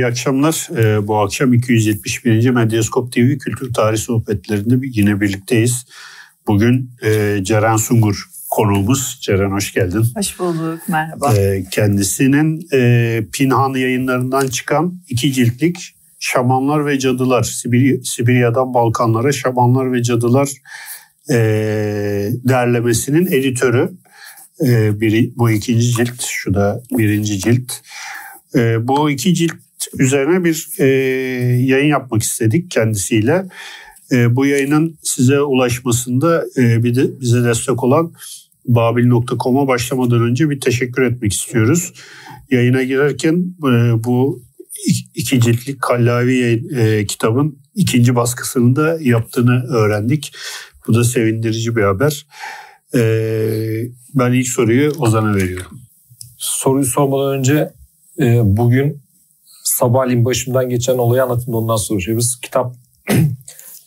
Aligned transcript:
İyi 0.00 0.06
akşamlar. 0.06 0.68
Ee, 0.76 1.06
bu 1.06 1.18
akşam 1.18 1.52
271. 1.52 2.50
Medyaskop 2.50 3.12
TV 3.12 3.38
Kültür 3.38 3.72
Tarih 3.74 3.98
Sohbetlerinde 3.98 4.86
yine 4.92 5.20
birlikteyiz. 5.20 5.86
Bugün 6.46 6.90
e, 7.02 7.38
Ceren 7.42 7.76
Sungur 7.76 8.24
konuğumuz. 8.50 9.18
Ceren 9.22 9.50
hoş 9.50 9.74
geldin. 9.74 10.04
Hoş 10.16 10.38
bulduk, 10.38 10.80
merhaba. 10.88 11.34
Ee, 11.36 11.64
kendisinin 11.70 12.68
e, 12.72 13.22
Pinhan 13.32 13.74
yayınlarından 13.74 14.46
çıkan 14.46 15.02
iki 15.08 15.32
ciltlik 15.32 15.94
Şamanlar 16.18 16.86
ve 16.86 16.98
Cadılar, 16.98 17.42
Sibir, 17.42 18.04
Sibirya'dan 18.04 18.74
Balkanlara 18.74 19.32
Şamanlar 19.32 19.92
ve 19.92 20.02
Cadılar 20.02 20.50
e, 21.30 21.36
derlemesinin 22.48 23.26
editörü. 23.26 23.90
E, 24.66 25.00
biri, 25.00 25.32
bu 25.36 25.50
ikinci 25.50 25.92
cilt, 25.92 26.22
şu 26.22 26.54
da 26.54 26.82
birinci 26.98 27.38
cilt. 27.38 27.72
E, 28.54 28.88
bu 28.88 29.10
iki 29.10 29.34
cilt 29.34 29.52
üzerine 29.98 30.44
bir 30.44 30.68
e, 30.78 30.86
yayın 31.62 31.88
yapmak 31.88 32.22
istedik 32.22 32.70
kendisiyle. 32.70 33.46
E, 34.12 34.36
bu 34.36 34.46
yayının 34.46 34.98
size 35.02 35.40
ulaşmasında 35.40 36.44
e, 36.56 36.84
bir 36.84 36.94
de 36.94 37.20
bize 37.20 37.44
destek 37.44 37.84
olan 37.84 38.12
babil.com'a 38.66 39.68
başlamadan 39.68 40.22
önce 40.22 40.50
bir 40.50 40.60
teşekkür 40.60 41.02
etmek 41.02 41.32
istiyoruz. 41.32 41.92
Yayına 42.50 42.82
girerken 42.82 43.54
e, 43.62 44.04
bu 44.04 44.42
iki 45.14 45.40
ciltlik 45.40 45.82
Kallavi 45.82 46.62
e, 46.76 47.06
kitabın 47.06 47.58
ikinci 47.74 48.16
baskısını 48.16 48.76
da 48.76 48.98
yaptığını 49.00 49.64
öğrendik. 49.64 50.32
Bu 50.86 50.94
da 50.94 51.04
sevindirici 51.04 51.76
bir 51.76 51.82
haber. 51.82 52.26
E, 52.94 53.00
ben 54.14 54.32
ilk 54.32 54.48
soruyu 54.48 54.90
Ozan'a 54.98 55.34
veriyorum. 55.34 55.80
Soruyu 56.38 56.84
sormadan 56.84 57.38
önce 57.38 57.72
e, 58.20 58.40
bugün 58.44 59.02
sabahleyin 59.80 60.24
başımdan 60.24 60.68
geçen 60.68 60.98
olayı 60.98 61.22
anlatayım 61.22 61.54
ondan 61.54 61.76
sonra 61.76 62.00
şey. 62.00 62.16
Biz 62.16 62.40
kitap 62.40 62.74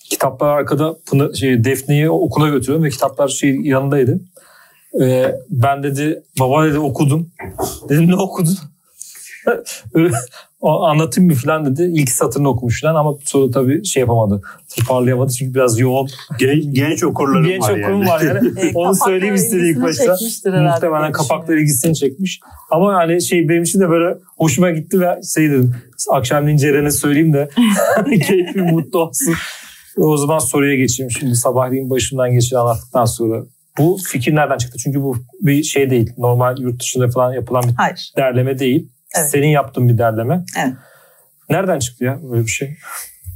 kitaplar 0.09 0.47
arkada 0.47 0.95
Pınar, 1.05 1.33
şey, 1.33 1.63
Defne'yi 1.63 2.09
okula 2.09 2.49
götürüyorum 2.49 2.83
ve 2.83 2.89
kitaplar 2.89 3.27
şey 3.27 3.55
yanındaydı. 3.61 4.19
Ee, 5.01 5.35
ben 5.49 5.83
dedi 5.83 6.23
baba 6.39 6.65
dedi 6.65 6.79
okudum. 6.79 7.31
Dedim 7.89 8.07
ne 8.07 8.15
okudun? 8.15 8.57
anlatayım 10.63 11.31
mı 11.31 11.35
falan 11.35 11.65
dedi. 11.65 11.91
İlk 11.93 12.09
satırını 12.09 12.49
okumuş 12.49 12.81
falan 12.81 12.95
ama 12.95 13.13
sonra 13.23 13.51
tabii 13.51 13.85
şey 13.85 14.01
yapamadı. 14.01 14.41
Toparlayamadı 14.77 15.31
çünkü 15.31 15.53
biraz 15.53 15.79
yoğun. 15.79 16.09
Genç, 16.39 16.75
genç 16.75 17.03
okurlarım 17.03 17.45
genç 17.45 17.63
var 17.63 17.79
okurum 17.79 18.01
yani. 18.01 18.09
var 18.09 18.21
yani. 18.21 18.71
Onu 18.75 18.95
söyleyeyim 18.95 19.35
istedi 19.35 19.67
ilk 19.67 19.81
başta. 19.81 20.15
Muhtemelen 20.45 21.11
kapakları 21.11 21.59
ilgisini 21.59 21.95
çekmiş. 21.95 22.39
Ama 22.71 22.93
hani 22.93 23.21
şey 23.21 23.49
benim 23.49 23.63
için 23.63 23.79
de 23.79 23.89
böyle 23.89 24.17
hoşuma 24.37 24.71
gitti 24.71 25.01
ve 25.01 25.21
şey 25.35 25.49
dedim. 25.49 25.75
Akşamleyin 26.11 26.57
Ceren'e 26.57 26.91
söyleyeyim 26.91 27.33
de 27.33 27.49
keyifli 28.27 28.61
mutlu 28.61 28.99
olsun. 28.99 29.33
O 29.97 30.17
zaman 30.17 30.39
soruya 30.39 30.75
geçeyim. 30.75 31.11
Şimdi 31.11 31.35
sabahleyin 31.35 31.89
başından 31.89 32.31
geçen 32.31 32.57
anlattıktan 32.57 33.05
sonra 33.05 33.43
bu 33.77 33.97
fikir 34.07 34.35
nereden 34.35 34.57
çıktı? 34.57 34.77
Çünkü 34.83 35.01
bu 35.01 35.15
bir 35.41 35.63
şey 35.63 35.89
değil. 35.89 36.11
Normal 36.17 36.57
yurt 36.59 36.81
dışında 36.81 37.07
falan 37.07 37.33
yapılan 37.33 37.63
bir 37.63 37.73
Hayır. 37.73 38.13
derleme 38.17 38.59
değil. 38.59 38.89
Evet. 39.17 39.31
Senin 39.31 39.47
yaptığın 39.47 39.89
bir 39.89 39.97
derleme. 39.97 40.45
Evet. 40.57 40.73
Nereden 41.49 41.79
çıktı 41.79 42.03
ya 42.03 42.19
böyle 42.31 42.45
bir 42.45 42.51
şey? 42.51 42.77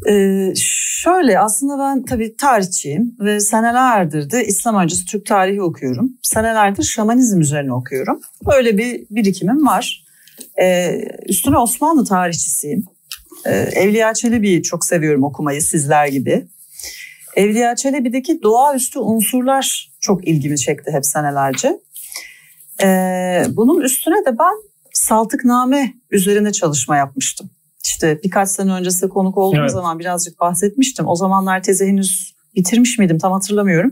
Ee, 0.10 0.54
şöyle 1.02 1.40
aslında 1.40 1.80
ben 1.80 2.06
tabii 2.06 2.36
tarihçiyim 2.38 3.16
ve 3.20 3.40
senelerdir 3.40 4.32
de 4.32 4.46
İslam 4.46 4.76
öncesi 4.76 5.06
Türk 5.06 5.26
tarihi 5.26 5.62
okuyorum. 5.62 6.12
Senelerdir 6.24 6.84
şamanizm 6.84 7.42
üzerine 7.42 7.74
okuyorum. 7.74 8.22
Böyle 8.46 8.78
bir 8.78 9.06
birikimim 9.10 9.68
var. 9.68 10.06
Ee, 10.62 11.02
üstüne 11.26 11.58
Osmanlı 11.58 12.06
tarihçisiyim. 12.06 12.86
Ee, 13.46 13.52
Evliya 13.52 14.14
Çelebi'yi 14.14 14.64
çok 14.64 14.86
seviyorum 14.86 15.24
okumayı 15.24 15.62
sizler 15.62 16.08
gibi. 16.08 16.48
Evliya 17.36 17.76
Çelebi'deki 17.76 18.44
doğaüstü 18.44 19.00
unsurlar 19.00 19.92
çok 20.00 20.28
ilgimi 20.28 20.58
çekti 20.58 20.92
hep 20.92 21.06
senelerce. 21.06 21.80
Ee, 22.84 23.46
bunun 23.50 23.82
üstüne 23.82 24.26
de 24.26 24.40
ben 24.40 24.54
Saltıkname 25.08 25.94
üzerine 26.12 26.52
çalışma 26.52 26.98
yapmıştım. 26.98 27.50
İşte 27.86 28.20
birkaç 28.24 28.50
sene 28.50 28.74
öncesi 28.74 29.10
konuk 29.10 29.38
olduğum 29.38 29.60
evet. 29.60 29.72
zaman 29.72 30.00
birazcık 30.00 30.40
bahsetmiştim. 30.40 31.08
O 31.08 31.16
zamanlar 31.16 31.64
teze 31.64 31.88
henüz 31.88 32.36
bitirmiş 32.56 33.00
miydim 33.00 33.18
tam 33.18 33.32
hatırlamıyorum. 33.32 33.92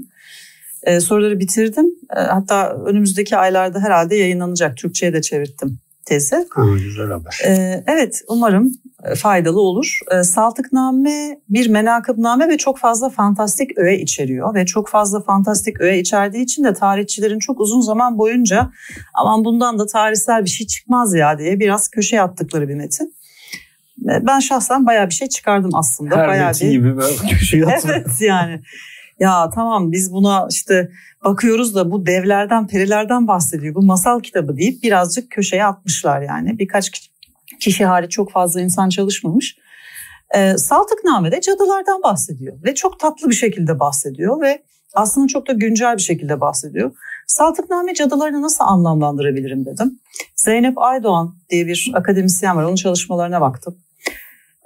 Ee, 0.83 0.99
soruları 0.99 1.39
bitirdim. 1.39 1.85
Ee, 2.15 2.19
hatta 2.19 2.69
önümüzdeki 2.85 3.37
aylarda 3.37 3.79
herhalde 3.79 4.15
yayınlanacak. 4.15 4.77
Türkçe'ye 4.77 5.13
de 5.13 5.21
çevirttim 5.21 5.79
tezi. 6.05 6.47
Ha, 6.49 6.63
güzel 6.83 7.07
haber. 7.11 7.41
Ee, 7.45 7.83
evet 7.87 8.21
umarım 8.27 8.71
faydalı 9.17 9.59
olur. 9.59 9.99
Ee, 10.11 10.23
Saltıkname 10.23 11.39
bir 11.49 11.67
menakıbname 11.67 12.49
ve 12.49 12.57
çok 12.57 12.77
fazla 12.77 13.09
fantastik 13.09 13.77
öğe 13.77 13.99
içeriyor. 13.99 14.55
Ve 14.55 14.65
çok 14.65 14.89
fazla 14.89 15.21
fantastik 15.21 15.81
öğe 15.81 15.99
içerdiği 15.99 16.43
için 16.43 16.63
de 16.63 16.73
tarihçilerin 16.73 17.39
çok 17.39 17.59
uzun 17.59 17.81
zaman 17.81 18.17
boyunca 18.17 18.71
aman 19.13 19.45
bundan 19.45 19.79
da 19.79 19.85
tarihsel 19.85 20.45
bir 20.45 20.49
şey 20.49 20.67
çıkmaz 20.67 21.13
ya 21.13 21.39
diye 21.39 21.59
biraz 21.59 21.89
köşeye 21.89 22.21
attıkları 22.21 22.69
bir 22.69 22.75
metin. 22.75 23.15
Ee, 24.03 24.27
ben 24.27 24.39
şahsen 24.39 24.85
bayağı 24.85 25.09
bir 25.09 25.13
şey 25.13 25.27
çıkardım 25.27 25.75
aslında. 25.75 26.17
Her 26.17 26.27
bayağı 26.27 26.47
metin 26.47 26.69
bir... 26.69 26.73
gibi 26.73 26.95
köşeye 27.29 27.65
Evet 27.85 28.21
yani. 28.21 28.61
Ya 29.19 29.49
tamam 29.55 29.91
biz 29.91 30.11
buna 30.11 30.47
işte 30.51 30.89
bakıyoruz 31.23 31.75
da 31.75 31.91
bu 31.91 32.05
devlerden, 32.05 32.67
perilerden 32.67 33.27
bahsediyor. 33.27 33.75
Bu 33.75 33.81
masal 33.81 34.19
kitabı 34.19 34.57
deyip 34.57 34.83
birazcık 34.83 35.31
köşeye 35.31 35.65
atmışlar 35.65 36.21
yani. 36.21 36.59
Birkaç 36.59 36.89
kişi 37.61 37.85
hariç 37.85 38.11
çok 38.11 38.31
fazla 38.31 38.61
insan 38.61 38.89
çalışmamış. 38.89 39.57
E, 40.35 40.57
Saltıkname'de 40.57 41.41
cadılardan 41.41 42.03
bahsediyor 42.03 42.63
ve 42.63 42.75
çok 42.75 42.99
tatlı 42.99 43.29
bir 43.29 43.35
şekilde 43.35 43.79
bahsediyor 43.79 44.41
ve 44.41 44.63
aslında 44.93 45.27
çok 45.27 45.47
da 45.47 45.53
güncel 45.53 45.97
bir 45.97 46.01
şekilde 46.01 46.41
bahsediyor. 46.41 46.91
Saltıkname 47.27 47.93
cadılarını 47.93 48.41
nasıl 48.41 48.63
anlamlandırabilirim 48.63 49.65
dedim. 49.65 49.99
Zeynep 50.35 50.77
Aydoğan 50.77 51.35
diye 51.49 51.67
bir 51.67 51.91
akademisyen 51.93 52.57
var. 52.57 52.63
Onun 52.63 52.75
çalışmalarına 52.75 53.41
baktım. 53.41 53.77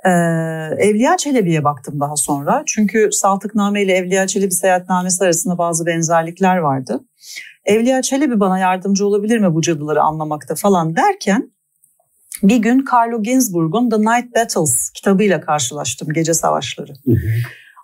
Ee, 0.06 0.10
Evliya 0.78 1.18
Çelebi'ye 1.18 1.64
baktım 1.64 2.00
daha 2.00 2.16
sonra. 2.16 2.64
Çünkü 2.66 3.10
Saltıkname 3.12 3.84
ile 3.84 3.94
Evliya 3.94 4.28
Çelebi 4.28 4.52
seyahatnamesi 4.52 5.24
arasında 5.24 5.58
bazı 5.58 5.86
benzerlikler 5.86 6.58
vardı. 6.58 7.00
Evliya 7.66 8.02
Çelebi 8.02 8.40
bana 8.40 8.60
yardımcı 8.60 9.08
olabilir 9.08 9.40
mi 9.40 9.54
bu 9.54 9.62
cadıları 9.62 10.02
anlamakta 10.02 10.56
falan 10.56 10.96
derken 10.96 11.52
bir 12.44 12.58
gün 12.58 12.86
Carlo 12.94 13.24
Ginzburg'un 13.24 13.90
The 13.90 13.98
Night 13.98 14.36
Battles 14.36 14.90
kitabıyla 14.90 15.42
karşılaştım. 15.42 16.14
Gece 16.14 16.34
Savaşları. 16.34 16.94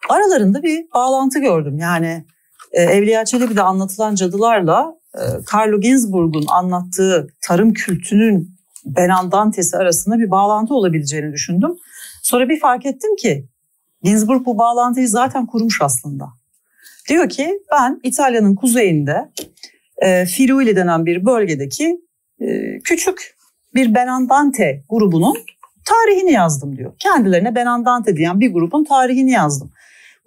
Aralarında 0.09 0.63
bir 0.63 0.85
bağlantı 0.93 1.39
gördüm. 1.39 1.77
Yani 1.77 2.25
e, 2.71 2.81
Evliya 2.81 3.25
Çelebi'de 3.25 3.61
anlatılan 3.61 4.15
cadılarla 4.15 4.95
e, 5.15 5.21
Carlo 5.53 5.79
Ginzburg'un 5.79 6.45
anlattığı 6.47 7.27
tarım 7.41 7.73
kültünün 7.73 8.55
Benandantesi 8.85 9.77
arasında 9.77 10.19
bir 10.19 10.31
bağlantı 10.31 10.73
olabileceğini 10.73 11.33
düşündüm. 11.33 11.71
Sonra 12.23 12.49
bir 12.49 12.59
fark 12.59 12.85
ettim 12.85 13.15
ki 13.15 13.47
Ginzburg 14.03 14.45
bu 14.45 14.57
bağlantıyı 14.57 15.09
zaten 15.09 15.45
kurmuş 15.45 15.81
aslında. 15.81 16.25
Diyor 17.09 17.29
ki 17.29 17.59
ben 17.71 17.99
İtalya'nın 18.03 18.55
kuzeyinde 18.55 19.31
e, 19.97 20.25
Friuli 20.25 20.75
denen 20.75 21.05
bir 21.05 21.25
bölgedeki 21.25 21.97
e, 22.41 22.79
küçük 22.79 23.34
bir 23.75 23.95
Benandante 23.95 24.83
grubunun 24.89 25.35
tarihini 25.85 26.31
yazdım 26.31 26.77
diyor. 26.77 26.93
Kendilerine 26.99 27.55
Benandante 27.55 28.15
diyen 28.15 28.39
bir 28.39 28.53
grubun 28.53 28.83
tarihini 28.83 29.31
yazdım. 29.31 29.71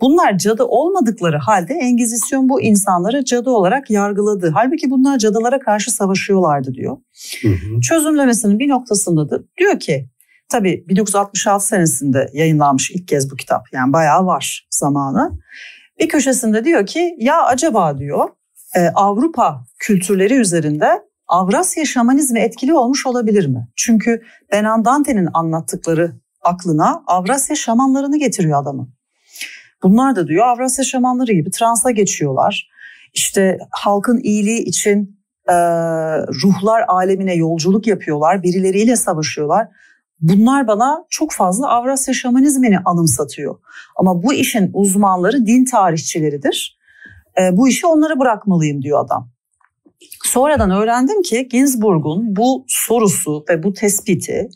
Bunlar 0.00 0.38
cadı 0.38 0.64
olmadıkları 0.64 1.38
halde 1.38 1.74
Engizisyon 1.74 2.48
bu 2.48 2.62
insanları 2.62 3.24
cadı 3.24 3.50
olarak 3.50 3.90
yargıladı. 3.90 4.50
Halbuki 4.54 4.90
bunlar 4.90 5.18
cadılara 5.18 5.58
karşı 5.58 5.90
savaşıyorlardı 5.90 6.74
diyor. 6.74 6.96
Hı 7.42 7.48
hı. 7.48 7.80
Çözümlemesinin 7.80 8.58
bir 8.58 8.68
noktasında 8.68 9.30
da 9.30 9.38
diyor 9.58 9.80
ki 9.80 10.08
tabii 10.48 10.84
1966 10.88 11.66
senesinde 11.66 12.30
yayınlanmış 12.32 12.90
ilk 12.90 13.08
kez 13.08 13.30
bu 13.30 13.36
kitap 13.36 13.62
yani 13.72 13.92
bayağı 13.92 14.26
var 14.26 14.66
zamanı. 14.70 15.38
Bir 16.00 16.08
köşesinde 16.08 16.64
diyor 16.64 16.86
ki 16.86 17.16
ya 17.18 17.42
acaba 17.42 17.98
diyor 17.98 18.28
Avrupa 18.94 19.64
kültürleri 19.78 20.34
üzerinde 20.34 21.07
Avrasya 21.28 21.84
şamanizmi 21.84 22.40
etkili 22.40 22.74
olmuş 22.74 23.06
olabilir 23.06 23.46
mi? 23.46 23.68
Çünkü 23.76 24.22
Benandante'nin 24.52 25.28
anlattıkları 25.34 26.12
aklına 26.42 27.02
Avrasya 27.06 27.56
şamanlarını 27.56 28.18
getiriyor 28.18 28.62
adamı. 28.62 28.88
Bunlar 29.82 30.16
da 30.16 30.28
diyor 30.28 30.46
Avrasya 30.46 30.84
şamanları 30.84 31.32
gibi 31.32 31.50
transa 31.50 31.90
geçiyorlar. 31.90 32.68
İşte 33.14 33.58
halkın 33.70 34.20
iyiliği 34.22 34.60
için 34.60 35.20
e, 35.48 35.54
ruhlar 36.18 36.84
alemine 36.88 37.34
yolculuk 37.34 37.86
yapıyorlar, 37.86 38.42
birileriyle 38.42 38.96
savaşıyorlar. 38.96 39.68
Bunlar 40.20 40.66
bana 40.66 41.04
çok 41.10 41.32
fazla 41.32 41.68
Avrasya 41.68 42.14
şamanizmini 42.14 42.78
anımsatıyor. 42.84 43.58
Ama 43.96 44.22
bu 44.22 44.34
işin 44.34 44.70
uzmanları 44.74 45.46
din 45.46 45.64
tarihçileridir. 45.64 46.78
E, 47.40 47.56
bu 47.56 47.68
işi 47.68 47.86
onlara 47.86 48.18
bırakmalıyım 48.18 48.82
diyor 48.82 49.04
adam. 49.04 49.30
Sonradan 50.24 50.70
öğrendim 50.70 51.22
ki 51.22 51.48
Ginsburg'un 51.48 52.36
bu 52.36 52.64
sorusu 52.68 53.44
ve 53.50 53.62
bu 53.62 53.72
tespiti 53.72 54.48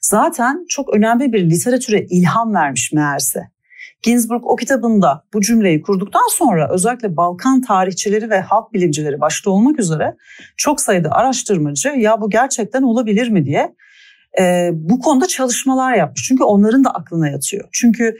zaten 0.00 0.66
çok 0.68 0.94
önemli 0.94 1.32
bir 1.32 1.50
literatüre 1.50 2.06
ilham 2.10 2.54
vermiş 2.54 2.92
meğerse. 2.92 3.40
Ginsburg 4.02 4.42
o 4.44 4.56
kitabında 4.56 5.24
bu 5.34 5.40
cümleyi 5.40 5.82
kurduktan 5.82 6.28
sonra 6.30 6.70
özellikle 6.72 7.16
Balkan 7.16 7.60
tarihçileri 7.60 8.30
ve 8.30 8.40
halk 8.40 8.72
bilimcileri 8.72 9.20
başta 9.20 9.50
olmak 9.50 9.80
üzere 9.80 10.16
çok 10.56 10.80
sayıda 10.80 11.10
araştırmacı 11.12 11.88
ya 11.88 12.20
bu 12.20 12.30
gerçekten 12.30 12.82
olabilir 12.82 13.28
mi 13.28 13.44
diye 13.44 13.74
e, 14.40 14.70
bu 14.72 15.00
konuda 15.00 15.26
çalışmalar 15.26 15.94
yapmış. 15.94 16.24
Çünkü 16.28 16.44
onların 16.44 16.84
da 16.84 16.90
aklına 16.90 17.28
yatıyor. 17.28 17.68
Çünkü 17.72 18.16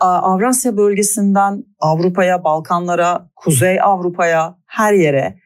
Avrasya 0.00 0.76
bölgesinden 0.76 1.64
Avrupa'ya, 1.80 2.44
Balkanlara, 2.44 3.30
Kuzey 3.36 3.80
Avrupa'ya, 3.80 4.56
her 4.66 4.92
yere 4.92 5.36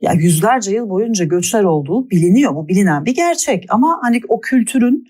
ya 0.00 0.12
yüzlerce 0.12 0.70
yıl 0.70 0.88
boyunca 0.88 1.24
göçler 1.24 1.64
olduğu 1.64 2.10
biliniyor. 2.10 2.54
Bu 2.54 2.68
bilinen 2.68 3.04
bir 3.04 3.14
gerçek 3.14 3.66
ama 3.68 3.98
hani 4.02 4.20
o 4.28 4.40
kültürün 4.40 5.04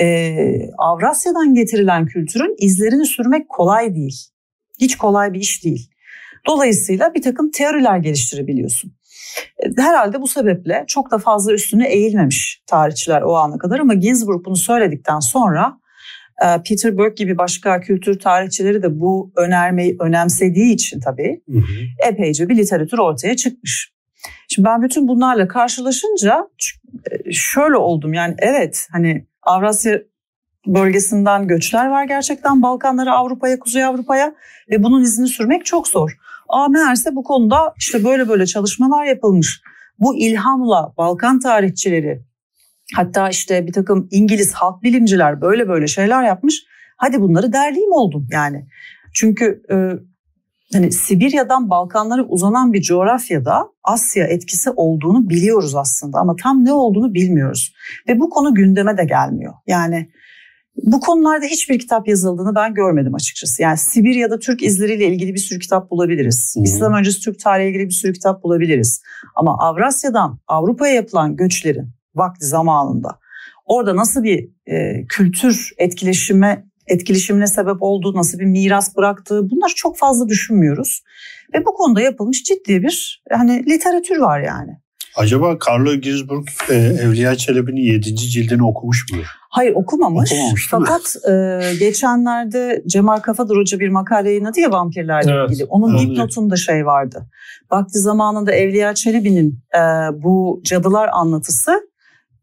e, 0.00 0.36
Avrasya'dan 0.78 1.54
getirilen 1.54 2.06
kültürün 2.06 2.56
izlerini 2.58 3.06
sürmek 3.06 3.48
kolay 3.48 3.94
değil. 3.94 4.16
Hiç 4.80 4.96
kolay 4.96 5.32
bir 5.32 5.40
iş 5.40 5.64
değil. 5.64 5.90
Dolayısıyla 6.46 7.14
bir 7.14 7.22
takım 7.22 7.50
teoriler 7.50 7.98
geliştirebiliyorsun. 7.98 8.92
E, 9.58 9.82
herhalde 9.82 10.20
bu 10.20 10.28
sebeple 10.28 10.84
çok 10.86 11.10
da 11.10 11.18
fazla 11.18 11.52
üstüne 11.52 11.88
eğilmemiş 11.88 12.62
tarihçiler 12.66 13.22
o 13.22 13.34
ana 13.34 13.58
kadar 13.58 13.78
ama 13.78 13.94
Ginsburg 13.94 14.44
bunu 14.44 14.56
söyledikten 14.56 15.20
sonra 15.20 15.78
e, 16.44 16.62
Peter 16.68 16.98
Burke 16.98 17.24
gibi 17.24 17.38
başka 17.38 17.80
kültür 17.80 18.18
tarihçileri 18.18 18.82
de 18.82 19.00
bu 19.00 19.32
önermeyi 19.36 19.96
önemsediği 20.00 20.74
için 20.74 21.00
tabii 21.00 21.40
hı 21.50 21.58
hı. 21.58 22.08
epeyce 22.10 22.48
bir 22.48 22.56
literatür 22.56 22.98
ortaya 22.98 23.36
çıkmış. 23.36 23.91
Şimdi 24.54 24.68
ben 24.68 24.82
bütün 24.82 25.08
bunlarla 25.08 25.48
karşılaşınca 25.48 26.48
e, 27.10 27.32
şöyle 27.32 27.76
oldum 27.76 28.14
yani 28.14 28.34
evet 28.38 28.88
hani 28.92 29.26
Avrasya 29.42 30.00
bölgesinden 30.66 31.48
göçler 31.48 31.86
var 31.86 32.04
gerçekten 32.04 32.62
Balkanlara, 32.62 33.12
Avrupa'ya, 33.12 33.58
Kuzey 33.58 33.84
Avrupa'ya 33.84 34.34
ve 34.70 34.82
bunun 34.82 35.02
izini 35.02 35.26
sürmek 35.26 35.64
çok 35.64 35.88
zor. 35.88 36.10
Aa 36.48 36.68
meğerse 36.68 37.14
bu 37.14 37.22
konuda 37.22 37.74
işte 37.78 38.04
böyle 38.04 38.28
böyle 38.28 38.46
çalışmalar 38.46 39.04
yapılmış. 39.04 39.62
Bu 39.98 40.16
ilhamla 40.16 40.92
Balkan 40.96 41.40
tarihçileri 41.40 42.22
hatta 42.96 43.28
işte 43.28 43.66
bir 43.66 43.72
takım 43.72 44.08
İngiliz 44.10 44.52
halk 44.52 44.82
bilimciler 44.82 45.40
böyle 45.40 45.68
böyle 45.68 45.86
şeyler 45.86 46.22
yapmış. 46.22 46.62
Hadi 46.96 47.20
bunları 47.20 47.52
derleyeyim 47.52 47.92
oldum 47.92 48.26
yani. 48.30 48.66
Çünkü 49.14 49.62
e, 49.70 49.76
hani 50.72 50.92
Sibirya'dan 50.92 51.70
Balkanlara 51.70 52.22
uzanan 52.22 52.72
bir 52.72 52.82
coğrafyada 52.82 53.68
Asya 53.84 54.26
etkisi 54.26 54.70
olduğunu 54.70 55.28
biliyoruz 55.28 55.74
aslında 55.74 56.18
ama 56.18 56.36
tam 56.42 56.64
ne 56.64 56.72
olduğunu 56.72 57.14
bilmiyoruz. 57.14 57.74
Ve 58.08 58.20
bu 58.20 58.30
konu 58.30 58.54
gündeme 58.54 58.98
de 58.98 59.04
gelmiyor. 59.04 59.54
Yani 59.66 60.10
bu 60.76 61.00
konularda 61.00 61.46
hiçbir 61.46 61.78
kitap 61.78 62.08
yazıldığını 62.08 62.54
ben 62.54 62.74
görmedim 62.74 63.14
açıkçası. 63.14 63.62
Yani 63.62 63.78
Sibirya'da 63.78 64.38
Türk 64.38 64.62
izleriyle 64.62 65.06
ilgili 65.06 65.34
bir 65.34 65.38
sürü 65.38 65.58
kitap 65.58 65.90
bulabiliriz. 65.90 66.54
Hmm. 66.56 66.64
İslam 66.64 66.94
öncesi 66.94 67.20
Türk 67.20 67.40
tarihi 67.40 67.68
ilgili 67.68 67.84
bir 67.84 67.94
sürü 67.94 68.12
kitap 68.12 68.42
bulabiliriz. 68.42 69.02
Ama 69.34 69.58
Avrasya'dan 69.58 70.38
Avrupa'ya 70.46 70.94
yapılan 70.94 71.36
göçlerin 71.36 71.90
vakti 72.14 72.46
zamanında 72.46 73.22
orada 73.66 73.96
nasıl 73.96 74.22
bir 74.22 74.48
e, 74.66 75.06
kültür 75.06 75.70
etkileşime 75.78 76.64
etkileşimine 76.86 77.46
sebep 77.46 77.76
olduğu, 77.80 78.16
nasıl 78.16 78.38
bir 78.38 78.44
miras 78.44 78.96
bıraktığı 78.96 79.50
bunları 79.50 79.74
çok 79.74 79.98
fazla 79.98 80.28
düşünmüyoruz. 80.28 81.02
Ve 81.54 81.66
bu 81.66 81.74
konuda 81.74 82.00
yapılmış 82.00 82.42
ciddi 82.42 82.82
bir 82.82 83.22
hani 83.30 83.66
literatür 83.66 84.18
var 84.18 84.40
yani. 84.40 84.82
Acaba 85.16 85.58
Carlo 85.68 85.94
Ginzburg 85.94 86.48
e, 86.70 86.74
Evliya 86.74 87.34
Çelebi'nin 87.34 87.80
7. 87.80 88.16
cildini 88.16 88.64
okumuş 88.64 89.12
mu? 89.12 89.18
Hayır 89.50 89.72
okumamış. 89.74 90.32
okumamış 90.32 90.68
Fakat 90.70 91.16
e, 91.28 91.60
geçenlerde 91.78 92.82
Cemal 92.86 93.18
Kafadır 93.18 93.56
Hoca 93.56 93.78
bir 93.78 93.88
makale 93.88 94.28
yayınladı 94.28 94.60
ya 94.60 94.70
vampirlerle 94.70 95.32
evet. 95.32 95.50
ilgili. 95.50 95.64
Onun 95.64 95.96
evet. 95.96 96.00
dipnotunda 96.00 96.56
şey 96.56 96.86
vardı. 96.86 97.26
Vakti 97.70 97.98
zamanında 97.98 98.52
Evliya 98.52 98.94
Çelebi'nin 98.94 99.64
e, 99.74 99.80
bu 100.22 100.60
cadılar 100.64 101.10
anlatısı 101.12 101.80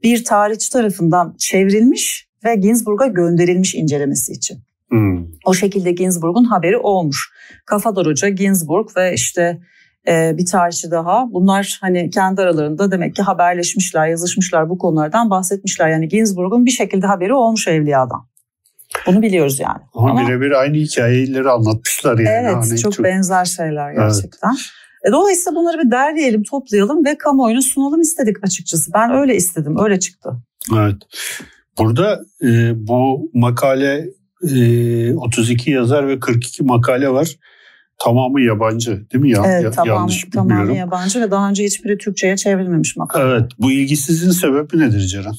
bir 0.03 0.23
tarihçi 0.23 0.71
tarafından 0.71 1.35
çevrilmiş 1.39 2.28
ve 2.45 2.55
Ginsburg'a 2.55 3.07
gönderilmiş 3.07 3.75
incelemesi 3.75 4.31
için. 4.31 4.59
Hmm. 4.89 5.25
O 5.45 5.53
şekilde 5.53 5.91
Ginsburg'un 5.91 6.43
haberi 6.43 6.77
olmuş. 6.77 7.31
Kafadar 7.65 8.05
Hoca, 8.05 8.29
Ginsburg 8.29 8.89
ve 8.97 9.13
işte 9.13 9.59
e, 10.07 10.37
bir 10.37 10.45
tarihçi 10.45 10.91
daha. 10.91 11.33
Bunlar 11.33 11.77
hani 11.81 12.09
kendi 12.09 12.41
aralarında 12.41 12.91
demek 12.91 13.15
ki 13.15 13.21
haberleşmişler, 13.21 14.07
yazışmışlar 14.07 14.69
bu 14.69 14.77
konulardan 14.77 15.29
bahsetmişler. 15.29 15.89
Yani 15.89 16.07
Ginsburg'un 16.07 16.65
bir 16.65 16.71
şekilde 16.71 17.07
haberi 17.07 17.33
olmuş 17.33 17.67
Evliya'dan. 17.67 18.29
Bunu 19.07 19.21
biliyoruz 19.21 19.59
yani. 19.59 19.81
Ama, 19.93 20.09
Ama 20.09 20.27
birebir 20.27 20.51
aynı 20.51 20.75
hikayeleri 20.75 21.49
anlatmışlar 21.49 22.17
yani. 22.19 22.29
Evet 22.29 22.55
hani 22.55 22.79
çok, 22.79 22.93
çok 22.93 23.05
benzer 23.05 23.45
şeyler 23.45 23.93
gerçekten. 23.93 24.49
Evet. 24.49 25.13
Dolayısıyla 25.13 25.59
bunları 25.59 25.79
bir 25.79 25.91
derleyelim, 25.91 26.43
toplayalım 26.43 27.05
ve 27.05 27.17
kamuoyuna 27.17 27.61
sunalım 27.61 28.01
istedik 28.01 28.43
açıkçası. 28.43 28.91
Ben 28.93 29.11
öyle 29.11 29.35
istedim, 29.35 29.75
öyle 29.79 29.99
çıktı. 29.99 30.29
Evet. 30.77 30.95
Burada 31.77 32.21
e, 32.43 32.71
bu 32.87 33.31
makale 33.33 34.05
e, 34.43 35.13
32 35.13 35.71
yazar 35.71 36.07
ve 36.07 36.19
42 36.19 36.63
makale 36.63 37.09
var. 37.09 37.35
Tamamı 38.03 38.41
yabancı 38.41 38.91
değil 38.91 39.21
mi? 39.21 39.31
Ya, 39.31 39.43
evet 39.45 39.73
tamam, 39.75 39.97
yanlış 39.97 40.25
tamamı 40.33 40.75
yabancı 40.75 41.21
ve 41.21 41.31
daha 41.31 41.49
önce 41.49 41.63
hiçbiri 41.63 41.97
Türkçe'ye 41.97 42.37
çevrilmemiş 42.37 42.95
makale. 42.97 43.31
Evet 43.31 43.51
bu 43.59 43.71
ilgisizliğin 43.71 44.31
sebebi 44.31 44.79
nedir 44.79 44.99
Ceren? 44.99 45.33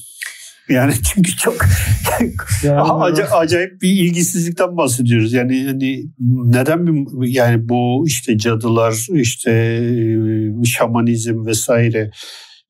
Yani 0.69 0.93
çünkü 1.13 1.35
çok 1.35 1.55
yani, 2.63 2.81
acayip 3.31 3.81
bir 3.81 3.89
ilgisizlikten 3.89 4.77
bahsediyoruz. 4.77 5.33
Yani 5.33 5.65
hani 5.65 6.05
neden 6.45 6.87
bir 6.87 7.27
yani 7.27 7.69
bu 7.69 8.05
işte 8.07 8.37
cadılar 8.37 9.07
işte 9.13 9.51
e, 10.61 10.65
şamanizm 10.65 11.45
vesaire 11.45 12.11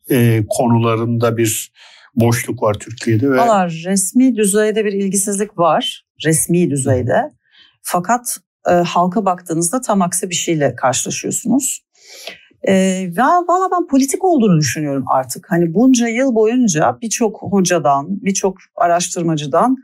e, 0.09 0.43
konularında 0.49 1.37
bir 1.37 1.71
boşluk 2.15 2.63
var 2.63 2.73
Türkiye'de. 2.73 3.31
Ve... 3.31 3.37
Valla 3.37 3.69
resmi 3.69 4.35
düzeyde 4.35 4.85
bir 4.85 4.93
ilgisizlik 4.93 5.57
var. 5.57 6.05
Resmi 6.25 6.69
düzeyde. 6.69 7.31
Fakat 7.81 8.37
e, 8.69 8.71
halka 8.71 9.25
baktığınızda 9.25 9.81
tam 9.81 10.01
aksi 10.01 10.29
bir 10.29 10.35
şeyle 10.35 10.75
karşılaşıyorsunuz. 10.75 11.81
E, 12.67 12.73
valla 13.17 13.69
ben 13.71 13.87
politik 13.87 14.23
olduğunu 14.23 14.59
düşünüyorum 14.59 15.05
artık. 15.13 15.45
Hani 15.49 15.73
bunca 15.73 16.07
yıl 16.07 16.35
boyunca 16.35 16.97
birçok 17.01 17.41
hocadan, 17.41 18.07
birçok 18.09 18.57
araştırmacıdan 18.75 19.75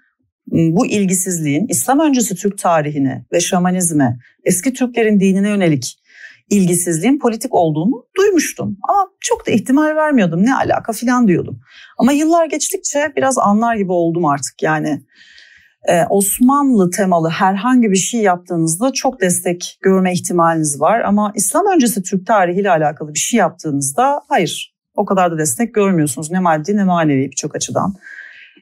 bu 0.52 0.86
ilgisizliğin 0.86 1.68
İslam 1.70 2.00
öncesi 2.00 2.36
Türk 2.36 2.58
tarihine 2.58 3.26
ve 3.34 3.40
şamanizme, 3.40 4.18
eski 4.44 4.74
Türklerin 4.74 5.20
dinine 5.20 5.50
yönelik 5.50 6.00
ilgisizliğin 6.50 7.20
politik 7.20 7.54
olduğunu 7.54 8.06
duymuştum. 8.18 8.78
Ama 8.90 8.97
çok 9.22 9.48
da 9.48 9.52
ihtimal 9.52 9.96
vermiyordum. 9.96 10.46
Ne 10.46 10.56
alaka 10.56 10.94
filan 10.94 11.28
diyordum. 11.28 11.60
Ama 11.98 12.12
yıllar 12.12 12.46
geçtikçe 12.46 13.14
biraz 13.16 13.38
anlar 13.38 13.76
gibi 13.76 13.92
oldum 13.92 14.26
artık. 14.26 14.64
Yani 14.64 15.02
e, 15.88 16.04
Osmanlı 16.10 16.90
temalı 16.90 17.30
herhangi 17.30 17.92
bir 17.92 17.96
şey 17.96 18.22
yaptığınızda 18.22 18.92
çok 18.94 19.22
destek 19.22 19.78
görme 19.82 20.14
ihtimaliniz 20.14 20.82
var. 20.82 21.02
Ama 21.02 21.32
İslam 21.36 21.66
öncesi 21.76 22.04
Türk 22.04 22.28
tarihiyle 22.28 22.72
alakalı 22.72 23.14
bir 23.14 23.20
şey 23.20 23.38
yaptığınızda 23.38 24.22
hayır 24.30 24.78
o 24.96 25.06
kadar 25.06 25.32
da 25.32 25.38
destek 25.38 25.74
görmüyorsunuz. 25.74 26.32
Ne 26.32 26.40
maddi 26.40 26.78
ne 26.78 26.84
manevi 26.84 27.32
birçok 27.32 27.56
açıdan. 27.56 27.94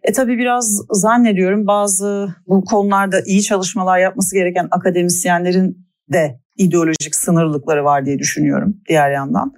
E 0.04 0.12
tabii 0.12 0.38
biraz 0.38 0.82
zannediyorum 0.92 1.68
bazı 1.68 2.36
bu 2.48 2.66
konularda 2.66 3.22
iyi 3.26 3.42
çalışmalar 3.42 4.00
yapması 4.00 4.36
gereken 4.36 4.68
akademisyenlerin 4.72 5.88
de 6.14 6.40
ideolojik 6.58 7.16
sınırlıkları 7.16 7.84
var 7.84 8.06
diye 8.06 8.20
düşünüyorum 8.20 8.78
diğer 8.90 9.12
yandan. 9.12 9.54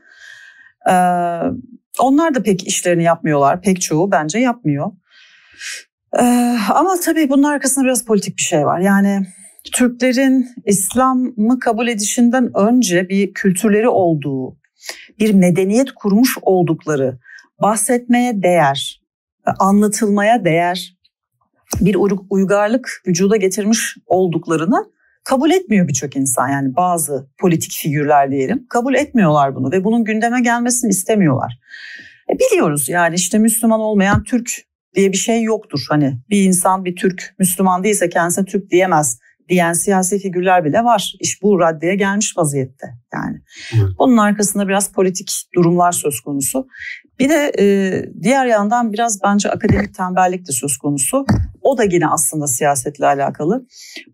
Onlar 2.00 2.36
da 2.36 2.44
pek 2.44 2.68
işlerini 2.68 3.04
yapmıyorlar. 3.04 3.62
Pek 3.62 3.82
çoğu 3.82 4.12
bence 4.12 4.40
yapmıyor. 4.40 4.92
Ama 6.70 6.96
tabii 7.06 7.30
bunun 7.30 7.44
arkasında 7.44 7.86
biraz 7.86 8.06
politik 8.06 8.38
bir 8.38 8.42
şey 8.42 8.66
var. 8.66 8.80
Yani 8.80 9.26
Türklerin 9.74 10.48
İslam'ı 10.66 11.60
kabul 11.60 11.88
edişinden 11.88 12.58
önce 12.58 13.10
bir 13.10 13.34
kültürleri 13.34 13.90
olduğu, 13.90 14.58
bir 15.20 15.34
medeniyet 15.34 15.92
kurmuş 15.92 16.38
oldukları, 16.42 17.20
bahsetmeye 17.62 18.44
değer, 18.44 19.02
anlatılmaya 19.60 20.46
değer 20.46 20.98
bir 21.82 21.98
uygarlık 22.30 23.02
vücuda 23.08 23.38
getirmiş 23.38 23.98
olduklarını 24.06 24.86
kabul 25.28 25.52
etmiyor 25.52 25.88
birçok 25.88 26.16
insan 26.16 26.50
yani 26.50 26.76
bazı 26.76 27.30
politik 27.40 27.72
figürler 27.72 28.32
diyelim 28.32 28.68
kabul 28.70 28.94
etmiyorlar 28.94 29.56
bunu 29.56 29.72
ve 29.72 29.84
bunun 29.84 30.04
gündeme 30.04 30.42
gelmesini 30.42 30.90
istemiyorlar. 30.90 31.60
E 32.34 32.34
biliyoruz 32.40 32.90
yani 32.90 33.16
işte 33.16 33.40
Müslüman 33.40 33.80
olmayan 33.80 34.24
Türk 34.24 34.50
diye 34.96 35.12
bir 35.12 35.18
şey 35.18 35.44
yoktur. 35.44 35.86
Hani 35.90 36.20
bir 36.30 36.44
insan 36.44 36.86
bir 36.86 36.96
Türk 36.96 37.36
Müslüman 37.40 37.84
değilse 37.84 38.10
kendisine 38.10 38.46
Türk 38.46 38.70
diyemez 38.70 39.20
diyen 39.50 39.74
siyasi 39.74 40.20
figürler 40.20 40.66
bile 40.66 40.84
var. 40.84 41.14
İş 41.20 41.42
bu 41.42 41.60
raddeye 41.60 41.96
gelmiş 41.96 42.38
vaziyette 42.38 42.88
yani. 43.14 43.38
Bunun 44.00 44.18
arkasında 44.18 44.68
biraz 44.68 44.92
politik 44.92 45.44
durumlar 45.56 45.92
söz 45.92 46.20
konusu. 46.20 46.68
Bir 47.20 47.30
de 47.30 47.52
e, 47.60 47.66
diğer 48.24 48.46
yandan 48.46 48.94
biraz 48.94 49.20
bence 49.24 49.50
akademik 49.50 49.96
tembellik 49.96 50.48
de 50.48 50.52
söz 50.52 50.78
konusu. 50.78 51.26
O 51.68 51.78
da 51.78 51.84
yine 51.84 52.08
aslında 52.08 52.48
siyasetle 52.48 53.06
alakalı. 53.06 53.66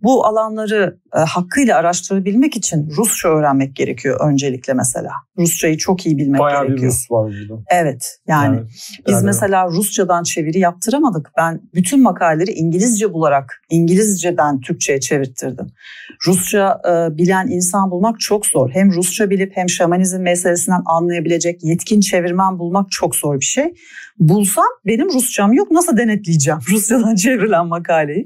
Bu 0.03 0.25
alanları 0.25 0.99
e, 1.15 1.19
hakkıyla 1.19 1.77
araştırabilmek 1.77 2.57
için 2.57 2.89
Rusça 2.97 3.29
öğrenmek 3.29 3.75
gerekiyor 3.75 4.19
öncelikle 4.29 4.73
mesela. 4.73 5.11
Rusçayı 5.37 5.77
çok 5.77 6.05
iyi 6.05 6.17
bilmek 6.17 6.41
Bayağı 6.41 6.67
gerekiyor. 6.67 6.91
Bayağı 7.09 7.27
bir 7.29 7.37
Rus 7.41 7.47
var 7.47 7.49
burada. 7.49 7.63
Evet 7.69 8.19
yani, 8.27 8.55
yani 8.55 8.67
biz 9.07 9.13
yani... 9.13 9.25
mesela 9.25 9.67
Rusçadan 9.67 10.23
çeviri 10.23 10.59
yaptıramadık. 10.59 11.31
Ben 11.37 11.61
bütün 11.73 12.01
makaleleri 12.01 12.51
İngilizce 12.51 13.13
bularak 13.13 13.61
İngilizceden 13.69 14.59
Türkçe'ye 14.59 14.99
çevirttirdim. 14.99 15.67
Rusça 16.27 16.81
e, 16.87 17.17
bilen 17.17 17.47
insan 17.47 17.91
bulmak 17.91 18.19
çok 18.19 18.45
zor. 18.45 18.69
Hem 18.69 18.91
Rusça 18.91 19.29
bilip 19.29 19.51
hem 19.55 19.69
şamanizm 19.69 20.21
meselesinden 20.21 20.81
anlayabilecek 20.85 21.63
yetkin 21.63 22.01
çevirmen 22.01 22.59
bulmak 22.59 22.91
çok 22.91 23.15
zor 23.15 23.39
bir 23.39 23.45
şey. 23.45 23.73
Bulsam 24.19 24.65
benim 24.85 25.09
Rusçam 25.09 25.53
yok 25.53 25.71
nasıl 25.71 25.97
denetleyeceğim 25.97 26.59
Rusçadan 26.71 27.15
çevrilen 27.15 27.67
makaleyi? 27.67 28.25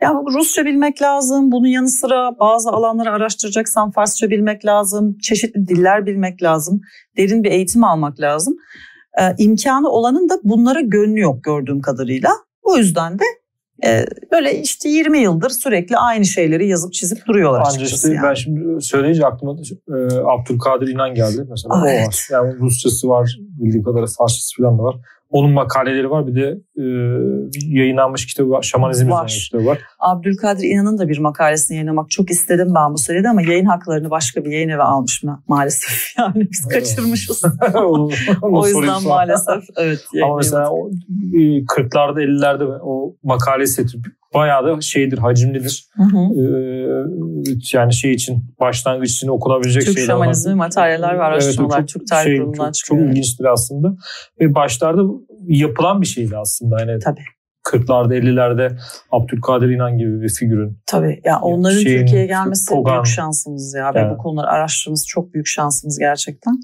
Ya 0.00 0.14
Rusça 0.34 0.64
bilmek 0.64 1.02
lazım. 1.02 1.52
Bunun 1.52 1.66
yanı 1.66 1.88
sıra 1.88 2.38
bazı 2.40 2.70
alanları 2.70 3.10
araştıracaksan 3.10 3.90
Farsça 3.90 4.30
bilmek 4.30 4.64
lazım. 4.64 5.18
Çeşitli 5.18 5.68
diller 5.68 6.06
bilmek 6.06 6.42
lazım. 6.42 6.80
Derin 7.16 7.44
bir 7.44 7.50
eğitim 7.50 7.84
almak 7.84 8.20
lazım. 8.20 8.56
Ee, 9.20 9.34
imkanı 9.38 9.88
olanın 9.88 10.28
da 10.28 10.38
bunlara 10.44 10.80
gönlü 10.80 11.20
yok 11.20 11.44
gördüğüm 11.44 11.80
kadarıyla. 11.80 12.30
O 12.62 12.76
yüzden 12.76 13.18
de 13.18 13.24
böyle 14.32 14.60
işte 14.60 14.88
20 14.88 15.18
yıldır 15.18 15.50
sürekli 15.50 15.96
aynı 15.96 16.24
şeyleri 16.24 16.68
yazıp 16.68 16.92
çizip 16.92 17.26
duruyorlar 17.26 17.60
Ancak 17.60 17.72
açıkçası. 17.72 18.06
Işte 18.06 18.16
yani. 18.16 18.28
Ben 18.28 18.34
şimdi 18.34 18.82
söyleyince 18.82 19.26
aklıma 19.26 19.56
e, 19.88 19.94
Abdülkadir 20.16 20.88
İnan 20.88 21.14
geldi 21.14 21.46
mesela. 21.50 21.82
O 21.82 21.88
evet. 21.88 22.06
var. 22.06 22.28
Yani 22.30 22.54
Rusçası 22.58 23.08
var 23.08 23.38
bildiğim 23.38 23.84
kadarıyla 23.84 24.08
Farsçası 24.18 24.62
falan 24.62 24.78
da 24.78 24.82
var. 24.82 24.96
Onun 25.30 25.50
makaleleri 25.52 26.10
var 26.10 26.26
bir 26.26 26.34
de 26.34 26.58
e, 26.76 26.84
yayınlanmış 27.78 28.26
kitabı 28.26 28.50
var. 28.50 28.62
Şamanizm 28.62 29.10
Var. 29.10 29.40
kitabı 29.44 29.66
var. 29.66 29.78
Abdülkadir 29.98 30.64
İnan'ın 30.64 30.98
da 30.98 31.08
bir 31.08 31.18
makalesini 31.18 31.74
yayınlamak 31.76 32.10
çok 32.10 32.30
istedim 32.30 32.72
ben 32.74 32.92
bu 32.92 32.98
sürede 32.98 33.28
ama 33.28 33.42
yayın 33.42 33.64
haklarını 33.64 34.10
başka 34.10 34.44
bir 34.44 34.50
yayın 34.50 34.68
evi 34.68 34.82
almış 34.82 35.22
mı 35.22 35.42
maalesef. 35.48 36.06
Yani 36.18 36.48
biz 36.50 36.68
kaçırmışız. 36.68 37.42
Onu- 37.74 38.10
onu 38.42 38.60
o 38.60 38.66
yüzden 38.66 39.02
maalesef 39.04 39.64
evet. 39.76 40.04
Ama 40.24 40.36
mesela 40.36 40.70
o, 40.70 40.90
e, 41.34 41.38
40'larda 41.64 42.22
50'lerde 42.22 42.78
o 42.82 43.16
makale 43.22 43.66
seti 43.66 43.98
bayağı 44.36 44.64
da 44.64 44.80
şeydir, 44.80 45.18
hacimlidir. 45.18 45.86
Hı 45.96 46.02
hı. 46.02 46.18
Ee, 46.40 46.86
yani 47.72 47.94
şey 47.94 48.12
için, 48.12 48.44
başlangıç 48.60 49.10
için 49.10 49.28
okunabilecek 49.28 49.82
Türk 49.82 49.98
şeyler 49.98 50.12
var. 50.12 50.18
şamanizmi 50.18 50.54
materyaller 50.54 51.18
ve 51.18 51.22
araştırmalar 51.22 51.78
çok 51.78 51.88
Türk 51.88 52.08
tarih 52.08 52.24
şey, 52.24 52.36
kurumundan 52.36 52.64
çok, 52.64 52.74
çıkıyor. 52.74 53.00
Çok 53.00 53.10
ilginçtir 53.10 53.44
aslında. 53.44 53.94
Ve 54.40 54.54
başlarda 54.54 55.02
yapılan 55.46 56.00
bir 56.00 56.06
şeydi 56.06 56.36
aslında. 56.36 56.80
Yani 56.80 56.98
Tabii. 56.98 57.24
40'larda 57.66 58.14
50'lerde 58.14 58.78
Abdülkadir 59.12 59.68
İnan 59.68 59.98
gibi 59.98 60.20
bir 60.22 60.28
figürün. 60.28 60.78
Tabii. 60.86 61.20
Ya 61.24 61.40
onların 61.40 61.78
şeyin, 61.78 61.98
Türkiye'ye 61.98 62.26
gelmesi 62.26 62.74
Kogan. 62.74 62.94
büyük 62.94 63.06
şansımız 63.06 63.74
ya. 63.74 63.94
Ve 63.94 63.98
Evet. 63.98 64.12
bu 64.12 64.22
konuları 64.22 64.46
araştırmamız 64.46 65.06
çok 65.06 65.34
büyük 65.34 65.46
şansımız 65.46 65.98
gerçekten. 65.98 66.60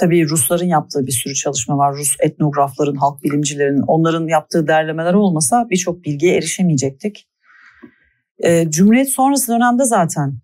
Tabii 0.00 0.28
Rusların 0.28 0.66
yaptığı 0.66 1.06
bir 1.06 1.12
sürü 1.12 1.34
çalışma 1.34 1.78
var. 1.78 1.94
Rus 1.94 2.16
etnografların, 2.20 2.96
halk 2.96 3.22
bilimcilerin, 3.22 3.82
onların 3.86 4.26
yaptığı 4.26 4.66
derlemeler 4.66 5.14
olmasa 5.14 5.66
birçok 5.70 6.04
bilgiye 6.04 6.36
erişemeyecektik. 6.36 7.28
Ee, 8.44 8.70
Cumhuriyet 8.70 9.08
sonrası 9.08 9.52
dönemde 9.52 9.84
zaten 9.84 10.38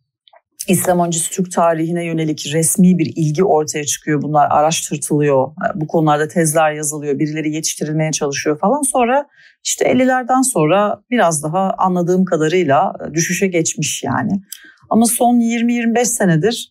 İslam 0.68 1.00
öncesi 1.00 1.30
Türk 1.30 1.52
tarihine 1.52 2.04
yönelik 2.04 2.50
resmi 2.52 2.98
bir 2.98 3.12
ilgi 3.16 3.44
ortaya 3.44 3.84
çıkıyor. 3.84 4.22
Bunlar 4.22 4.48
araştırtılıyor. 4.50 5.48
Bu 5.74 5.86
konularda 5.86 6.28
tezler 6.28 6.72
yazılıyor. 6.72 7.18
Birileri 7.18 7.54
yetiştirilmeye 7.54 8.12
çalışıyor 8.12 8.58
falan. 8.58 8.82
Sonra 8.82 9.26
işte 9.64 9.84
50'lerden 9.84 10.42
sonra 10.42 11.02
biraz 11.10 11.42
daha 11.42 11.74
anladığım 11.78 12.24
kadarıyla 12.24 12.92
düşüşe 13.14 13.46
geçmiş 13.46 14.02
yani. 14.02 14.42
Ama 14.90 15.06
son 15.06 15.40
20-25 15.40 16.04
senedir 16.04 16.70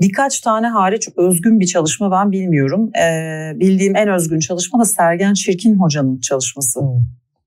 birkaç 0.00 0.40
tane 0.40 0.66
hariç 0.66 1.08
özgün 1.16 1.60
bir 1.60 1.66
çalışma 1.66 2.10
ben 2.10 2.32
bilmiyorum. 2.32 2.90
Ee, 3.02 3.52
bildiğim 3.60 3.96
en 3.96 4.08
özgün 4.08 4.40
çalışma 4.40 4.80
da 4.80 4.84
Sergen 4.84 5.34
Çirkin 5.34 5.78
Hoca'nın 5.78 6.20
çalışması. 6.20 6.80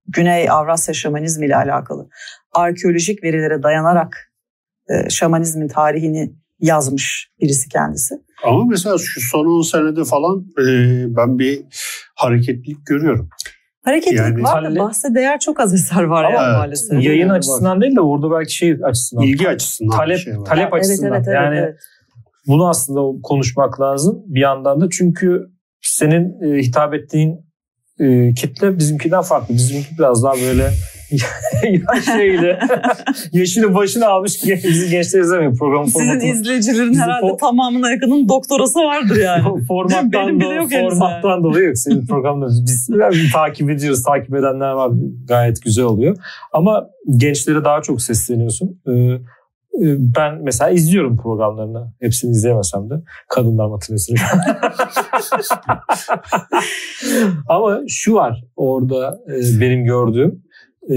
Güney 0.07 0.49
Avrasya 0.49 0.93
Şamanizmi 0.93 1.45
ile 1.45 1.55
alakalı. 1.55 2.09
Arkeolojik 2.53 3.23
verilere 3.23 3.63
dayanarak 3.63 4.31
e, 4.89 5.09
şamanizmin 5.09 5.67
tarihini 5.67 6.33
yazmış 6.59 7.29
birisi 7.41 7.69
kendisi. 7.69 8.15
Ama 8.45 8.65
mesela 8.65 8.97
şu 8.97 9.21
son 9.21 9.45
10 9.45 9.61
senede 9.61 10.03
falan 10.03 10.45
e, 10.59 10.65
ben 11.15 11.39
bir 11.39 11.61
hareketlilik 12.15 12.85
görüyorum. 12.85 13.29
Hareketlilik 13.85 14.19
Yani- 14.19 14.43
var 14.43 14.63
da 14.75 14.79
bahse 14.79 15.15
değer 15.15 15.39
çok 15.39 15.59
az 15.59 15.73
eser 15.73 16.03
var 16.03 16.23
Ama 16.23 16.33
yani 16.35 16.57
maalesef. 16.57 17.03
Yayın 17.03 17.19
Yani 17.19 17.31
açısından 17.31 17.81
değil 17.81 17.95
de 17.95 18.01
orada 18.01 18.31
belki 18.31 18.55
şey 18.55 18.77
açısından. 18.83 19.23
İlgi 19.23 19.49
açısından 19.49 19.97
talep, 19.97 20.17
şey 20.17 20.37
var. 20.39 20.45
talep 20.45 20.69
Evet, 20.73 20.73
açısından. 20.73 21.13
evet, 21.13 21.25
evet, 21.27 21.35
yani 21.35 21.57
evet. 21.57 21.75
Bunu 22.49 22.69
aslında 22.69 23.21
konuşmak 23.23 23.81
lazım 23.81 24.23
bir 24.25 24.39
yandan 24.41 24.81
da. 24.81 24.87
Çünkü 24.91 25.41
senin 25.81 26.53
e, 26.53 26.61
hitap 26.61 26.93
ettiğin 26.93 27.35
e, 27.99 28.33
kitle 28.33 28.77
bizimkinden 28.77 29.21
farklı. 29.21 29.53
Bizimki 29.55 29.97
biraz 29.99 30.23
daha 30.23 30.33
böyle 30.33 30.69
şeyle 32.05 32.59
yaşını 33.31 33.75
başını 33.75 34.07
almış 34.07 34.43
bizi 34.63 34.89
gençler 34.89 35.19
izlemiyor 35.19 35.57
programın 35.57 35.85
Sizin 35.85 35.99
formatını. 35.99 36.23
izleyicilerin 36.29 36.93
herhalde 36.93 37.25
po- 37.25 37.37
tamamına 37.37 37.91
yakının 37.91 38.29
doktorası 38.29 38.79
vardır 38.79 39.15
yani. 39.15 39.43
formattan, 39.67 40.11
Benim 40.11 40.39
bile 40.39 40.53
yok 40.53 40.69
formattan 40.71 41.43
dolayı 41.43 41.65
yok. 41.65 41.77
Senin 41.77 42.05
programda 42.05 42.45
biz 42.65 42.89
yani 43.01 43.15
takip 43.33 43.69
ediyoruz. 43.69 44.03
Takip 44.03 44.35
edenler 44.35 44.71
var. 44.71 44.91
Gayet 45.27 45.61
güzel 45.63 45.85
oluyor. 45.85 46.17
Ama 46.53 46.87
gençlere 47.17 47.63
daha 47.65 47.81
çok 47.81 48.01
sesleniyorsun. 48.01 48.81
Ee, 48.87 48.91
ben 49.97 50.43
mesela 50.43 50.69
izliyorum 50.69 51.17
programlarını. 51.17 51.93
Hepsini 51.99 52.31
izleyemesem 52.31 52.89
de. 52.89 52.93
Kadınlar 53.29 53.67
matinesi. 53.67 54.13
Ama 57.47 57.81
şu 57.87 58.13
var 58.13 58.43
orada 58.55 59.19
e, 59.27 59.61
benim 59.61 59.83
gördüğüm. 59.83 60.43
E, 60.89 60.95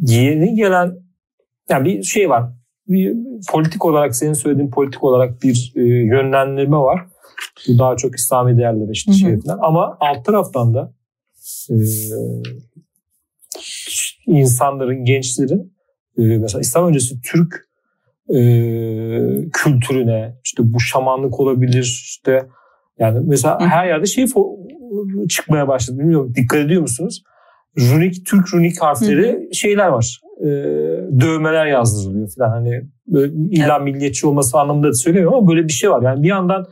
yeni 0.00 0.54
gelen 0.54 0.96
yani 1.68 1.84
bir 1.84 2.02
şey 2.02 2.30
var. 2.30 2.44
Bir 2.88 3.16
politik 3.50 3.84
olarak 3.84 4.16
senin 4.16 4.32
söylediğin 4.32 4.70
politik 4.70 5.04
olarak 5.04 5.42
bir 5.42 5.72
e, 5.76 5.82
yönlendirme 5.82 6.76
var. 6.76 7.06
Bu 7.68 7.78
daha 7.78 7.96
çok 7.96 8.16
İslami 8.16 8.58
değerlere 8.58 8.90
işte 8.90 9.12
şey 9.12 9.40
falan. 9.40 9.58
Ama 9.62 9.96
alt 10.00 10.24
taraftan 10.24 10.74
da 10.74 10.92
insanların, 14.26 15.04
gençlerin 15.04 15.76
mesela 16.16 16.60
İslam 16.60 16.88
öncesi 16.88 17.20
Türk 17.22 17.65
e, 18.34 18.38
kültürüne 19.52 20.34
işte 20.44 20.62
bu 20.66 20.80
şamanlık 20.80 21.40
olabilir 21.40 22.02
işte 22.04 22.46
yani 22.98 23.20
mesela 23.26 23.60
Hı. 23.60 23.64
her 23.64 23.86
yerde 23.86 24.06
şey 24.06 24.26
çıkmaya 25.28 25.68
başladı 25.68 25.98
bilmiyorum 25.98 26.32
dikkat 26.36 26.58
ediyor 26.58 26.82
musunuz? 26.82 27.22
Runik, 27.78 28.26
Türk 28.26 28.54
runik 28.54 28.82
harfleri 28.82 29.48
şeyler 29.52 29.88
var. 29.88 30.20
E, 30.40 30.46
dövmeler 31.20 31.66
yazdırılıyor 31.66 32.28
falan 32.38 32.50
hani 32.50 32.82
böyle 33.06 33.32
illa 33.50 33.78
milliyetçi 33.78 34.26
olması 34.26 34.58
anlamında 34.58 34.88
da 34.88 34.92
söylemiyorum 34.92 35.38
ama 35.38 35.48
böyle 35.48 35.64
bir 35.64 35.72
şey 35.72 35.90
var. 35.90 36.02
Yani 36.02 36.22
bir 36.22 36.28
yandan 36.28 36.66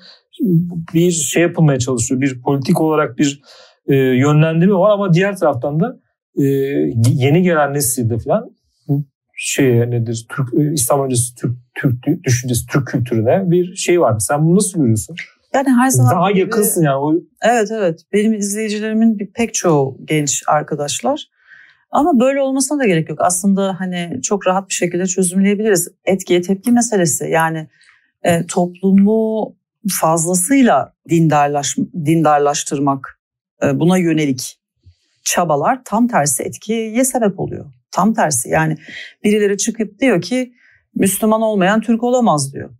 bir 0.94 1.10
şey 1.10 1.42
yapılmaya 1.42 1.78
çalışıyor. 1.78 2.20
Bir 2.20 2.42
politik 2.42 2.80
olarak 2.80 3.18
bir 3.18 3.42
e, 3.88 3.94
yönlendirme 3.96 4.74
var 4.74 4.90
ama 4.90 5.12
diğer 5.12 5.36
taraftan 5.36 5.80
da 5.80 5.96
e, 6.36 6.44
yeni 7.12 7.42
gelen 7.42 7.74
nesilde 7.74 8.18
falan 8.18 8.50
şey 9.36 9.90
nedir 9.90 10.26
Türk 10.36 10.54
e, 10.54 10.72
İslam 10.72 11.04
öncesi 11.04 11.34
Türk 11.34 11.52
Türk 11.74 12.24
düşüncesi 12.24 12.66
Türk 12.66 12.86
kültürüne 12.88 13.50
bir 13.50 13.76
şey 13.76 14.00
var. 14.00 14.18
Sen 14.18 14.46
bunu 14.46 14.56
nasıl 14.56 14.78
görüyorsun? 14.78 15.16
Yani 15.54 15.68
her 15.70 15.88
zaman 15.90 16.12
Daha 16.16 16.30
gibi- 16.30 16.40
yakınsın 16.40 16.82
yani. 16.84 16.96
O, 16.96 17.14
Evet 17.42 17.68
evet. 17.72 18.00
Benim 18.12 18.34
izleyicilerimin 18.34 19.18
bir 19.18 19.26
pek 19.32 19.54
çoğu 19.54 19.98
genç 20.04 20.42
arkadaşlar. 20.46 21.28
Ama 21.90 22.20
böyle 22.20 22.40
olmasına 22.40 22.78
da 22.78 22.86
gerek 22.86 23.08
yok. 23.10 23.18
Aslında 23.22 23.76
hani 23.80 24.20
çok 24.22 24.46
rahat 24.46 24.68
bir 24.68 24.74
şekilde 24.74 25.06
çözümleyebiliriz. 25.06 25.88
Etkiye 26.04 26.42
tepki 26.42 26.72
meselesi. 26.72 27.24
Yani 27.30 27.68
e, 28.22 28.46
toplumu 28.46 29.54
fazlasıyla 29.90 30.92
dindarlaş, 31.08 31.76
dindarlaştırmak, 32.04 33.20
e, 33.62 33.80
buna 33.80 33.98
yönelik 33.98 34.58
çabalar 35.24 35.80
tam 35.84 36.08
tersi 36.08 36.42
etkiye 36.42 37.04
sebep 37.04 37.40
oluyor. 37.40 37.64
Tam 37.94 38.14
tersi 38.14 38.48
yani 38.48 38.76
birileri 39.24 39.58
çıkıp 39.58 39.98
diyor 39.98 40.22
ki 40.22 40.54
Müslüman 40.94 41.42
olmayan 41.42 41.80
Türk 41.80 42.02
olamaz 42.02 42.52
diyor. 42.52 42.70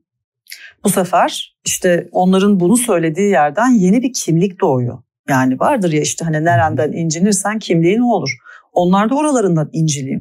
Bu 0.84 0.88
sefer 0.88 1.56
işte 1.64 2.08
onların 2.12 2.60
bunu 2.60 2.76
söylediği 2.76 3.30
yerden 3.30 3.70
yeni 3.70 4.02
bir 4.02 4.12
kimlik 4.12 4.60
doğuyor. 4.60 4.98
Yani 5.28 5.60
vardır 5.60 5.92
ya 5.92 6.00
işte 6.00 6.24
hani 6.24 6.44
nereden 6.44 6.92
incinirsen 6.92 7.58
kimliğin 7.58 8.00
o 8.00 8.14
olur. 8.14 8.30
Onlar 8.72 9.10
da 9.10 9.14
oralarından 9.14 9.70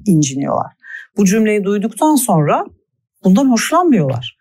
inciniyorlar. 0.06 0.72
Bu 1.18 1.26
cümleyi 1.26 1.64
duyduktan 1.64 2.16
sonra 2.16 2.66
bundan 3.24 3.52
hoşlanmıyorlar. 3.52 4.38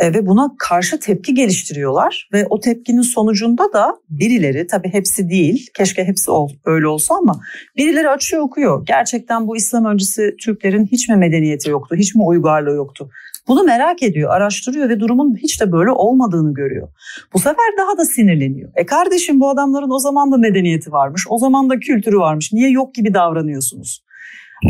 E, 0.00 0.14
ve 0.14 0.26
buna 0.26 0.54
karşı 0.58 1.00
tepki 1.00 1.34
geliştiriyorlar 1.34 2.28
ve 2.32 2.46
o 2.50 2.60
tepkinin 2.60 3.02
sonucunda 3.02 3.72
da 3.72 3.96
birileri 4.08 4.66
tabii 4.66 4.88
hepsi 4.92 5.28
değil 5.28 5.66
keşke 5.76 6.04
hepsi 6.04 6.30
ol, 6.30 6.50
öyle 6.64 6.86
olsa 6.86 7.14
ama 7.14 7.40
birileri 7.76 8.08
açıyor 8.08 8.42
okuyor. 8.42 8.86
Gerçekten 8.86 9.46
bu 9.46 9.56
İslam 9.56 9.84
öncesi 9.84 10.34
Türklerin 10.44 10.86
hiç 10.86 11.08
mi 11.08 11.16
medeniyeti 11.16 11.70
yoktu, 11.70 11.96
hiç 11.96 12.14
mi 12.14 12.22
uygarlığı 12.22 12.74
yoktu? 12.74 13.10
Bunu 13.48 13.62
merak 13.62 14.02
ediyor, 14.02 14.30
araştırıyor 14.30 14.88
ve 14.88 15.00
durumun 15.00 15.36
hiç 15.36 15.60
de 15.60 15.72
böyle 15.72 15.90
olmadığını 15.90 16.54
görüyor. 16.54 16.88
Bu 17.34 17.38
sefer 17.38 17.66
daha 17.78 17.98
da 17.98 18.04
sinirleniyor. 18.04 18.70
E 18.76 18.86
kardeşim 18.86 19.40
bu 19.40 19.50
adamların 19.50 19.90
o 19.90 19.98
zaman 19.98 20.32
da 20.32 20.36
medeniyeti 20.36 20.92
varmış, 20.92 21.26
o 21.28 21.38
zaman 21.38 21.70
da 21.70 21.78
kültürü 21.78 22.18
varmış. 22.18 22.52
Niye 22.52 22.70
yok 22.70 22.94
gibi 22.94 23.14
davranıyorsunuz? 23.14 24.04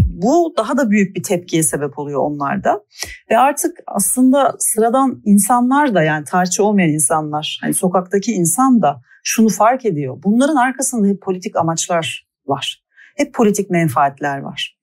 Bu 0.06 0.54
daha 0.58 0.76
da 0.76 0.90
büyük 0.90 1.16
bir 1.16 1.22
tepkiye 1.22 1.62
sebep 1.62 1.98
oluyor 1.98 2.20
onlarda. 2.20 2.84
Ve 3.30 3.38
artık 3.38 3.78
aslında 3.86 4.56
sıradan 4.58 5.22
insanlar 5.24 5.94
da 5.94 6.02
yani 6.02 6.24
tarihçi 6.24 6.62
olmayan 6.62 6.90
insanlar, 6.90 7.58
hani 7.62 7.74
sokaktaki 7.74 8.32
insan 8.32 8.82
da 8.82 9.02
şunu 9.24 9.48
fark 9.48 9.84
ediyor. 9.84 10.18
Bunların 10.22 10.56
arkasında 10.56 11.08
hep 11.08 11.22
politik 11.22 11.56
amaçlar 11.56 12.26
var. 12.46 12.82
Hep 13.16 13.34
politik 13.34 13.70
menfaatler 13.70 14.38
var. 14.38 14.76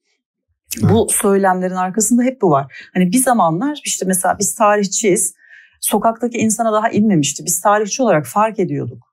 Bu 0.82 1.08
söylemlerin 1.10 1.76
arkasında 1.76 2.24
hep 2.24 2.42
bu 2.42 2.52
var. 2.52 2.90
Hani 2.94 3.12
bir 3.12 3.18
zamanlar 3.18 3.82
işte 3.86 4.06
mesela 4.06 4.36
biz 4.40 4.56
tarihçiyiz. 4.56 5.34
Sokaktaki 5.82 6.38
insana 6.38 6.74
daha 6.74 6.90
inmemişti. 6.90 7.46
Biz 7.46 7.62
tarihçi 7.62 8.04
olarak 8.04 8.26
fark 8.26 8.60
ediyorduk. 8.60 9.07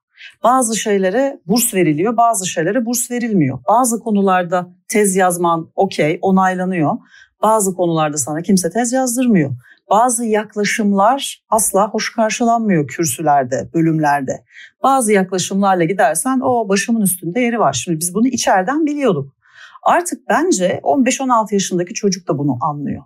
Bazı 0.45 0.75
şeylere 0.75 1.39
burs 1.47 1.73
veriliyor, 1.73 2.17
bazı 2.17 2.47
şeylere 2.47 2.85
burs 2.85 3.11
verilmiyor. 3.11 3.59
Bazı 3.67 3.99
konularda 3.99 4.67
tez 4.87 5.15
yazman 5.15 5.71
okey, 5.75 6.19
onaylanıyor. 6.21 6.93
Bazı 7.41 7.73
konularda 7.75 8.17
sana 8.17 8.41
kimse 8.41 8.69
tez 8.69 8.93
yazdırmıyor. 8.93 9.51
Bazı 9.89 10.25
yaklaşımlar 10.25 11.43
asla 11.49 11.89
hoş 11.89 12.15
karşılanmıyor 12.15 12.87
kürsülerde, 12.87 13.69
bölümlerde. 13.73 14.43
Bazı 14.83 15.13
yaklaşımlarla 15.13 15.83
gidersen 15.83 16.39
o 16.39 16.69
başımın 16.69 17.01
üstünde 17.01 17.39
yeri 17.39 17.59
var. 17.59 17.73
Şimdi 17.73 17.99
biz 17.99 18.13
bunu 18.13 18.27
içeriden 18.27 18.85
biliyorduk. 18.85 19.35
Artık 19.83 20.19
bence 20.29 20.79
15-16 20.83 21.53
yaşındaki 21.53 21.93
çocuk 21.93 22.27
da 22.27 22.37
bunu 22.37 22.57
anlıyor 22.61 23.03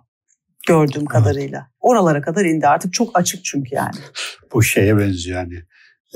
gördüğüm 0.66 1.04
kadarıyla. 1.04 1.58
Evet. 1.58 1.76
Oralara 1.80 2.20
kadar 2.20 2.44
indi 2.44 2.66
artık 2.66 2.92
çok 2.92 3.18
açık 3.18 3.44
çünkü 3.44 3.74
yani. 3.74 3.94
Bu 4.52 4.62
şeye 4.62 4.98
benziyor 4.98 5.38
yani. 5.38 5.54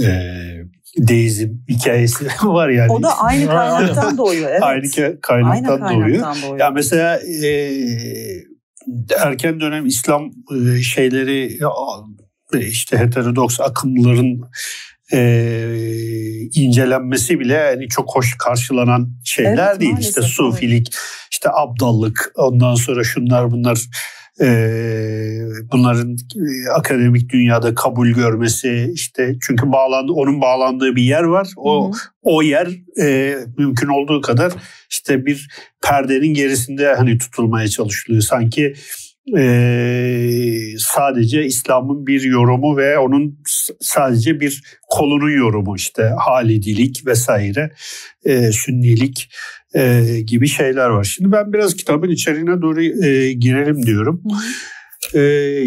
Ee, 0.03 0.65
deizm 0.99 1.49
hikayesi 1.69 2.27
var 2.43 2.69
yani. 2.69 2.93
O 2.93 3.03
da 3.03 3.19
aynı 3.19 3.47
kaynaktan 3.47 4.19
doğuyor. 4.19 4.51
Evet. 4.51 4.63
Aynı 4.63 4.91
kaynaktan, 5.21 5.51
aynı 5.51 5.67
kaynaktan 5.67 5.95
doğuyor. 5.95 6.25
doğuyor. 6.43 6.59
Ya 6.59 6.71
mesela 6.71 7.19
e, 7.19 7.49
erken 9.25 9.61
dönem 9.61 9.87
İslam 9.87 10.31
e, 10.57 10.83
şeyleri 10.83 11.59
işte 12.61 12.99
heterodoks 12.99 13.61
akımların 13.61 14.41
e, 15.13 15.21
incelenmesi 16.55 17.41
bile 17.41 17.53
yani 17.53 17.89
çok 17.89 18.17
hoş 18.17 18.35
karşılanan 18.39 19.11
şeyler 19.25 19.71
evet, 19.71 19.81
değil. 19.81 19.99
İşte 20.01 20.23
sufilik, 20.23 20.89
evet. 20.93 21.29
işte 21.33 21.49
abdallık, 21.53 22.33
ondan 22.37 22.75
sonra 22.75 23.05
şunlar 23.05 23.51
bunlar 23.51 23.81
e, 24.41 24.47
bunların 25.73 26.17
akademik 26.75 27.33
dünyada 27.33 27.75
kabul 27.75 28.09
görmesi 28.09 28.91
işte 28.95 29.37
çünkü 29.47 29.73
bağlandı 29.73 30.13
onun 30.13 30.41
bağlandığı 30.41 30.97
bir 30.97 31.03
yer 31.03 31.23
var. 31.23 31.49
O 31.57 31.89
hı 31.89 31.93
hı. 31.93 31.99
o 32.23 32.43
yer 32.43 32.69
e, 33.01 33.37
mümkün 33.59 33.89
olduğu 33.89 34.21
kadar 34.21 34.53
işte 34.91 35.27
bir 35.27 35.49
perdenin 35.83 36.35
gerisinde 36.35 36.95
hani 36.95 37.19
tutulmaya 37.19 37.69
çalışılıyor. 37.69 38.23
Sanki 38.23 38.75
e, 39.37 40.79
sadece 40.79 41.45
İslam'ın 41.45 42.07
bir 42.07 42.23
yorumu 42.23 42.77
ve 42.77 42.99
onun 42.99 43.39
sadece 43.81 44.41
bir 44.41 44.63
kolunun 44.89 45.31
yorumu 45.31 45.77
işte 45.77 46.11
halidilik 46.19 47.07
vesaire 47.07 47.71
e, 48.25 48.53
sünnilik 48.53 49.29
e, 49.75 50.05
gibi 50.27 50.49
şeyler 50.49 50.89
var. 50.89 51.05
Şimdi 51.05 51.33
ben 51.33 51.53
biraz 51.53 51.75
kitabın 51.75 52.11
içeriğine 52.11 52.63
doğru 52.63 52.83
e, 52.83 53.33
girelim 53.33 53.87
diyorum. 53.87 54.23
Ee, 55.15 55.21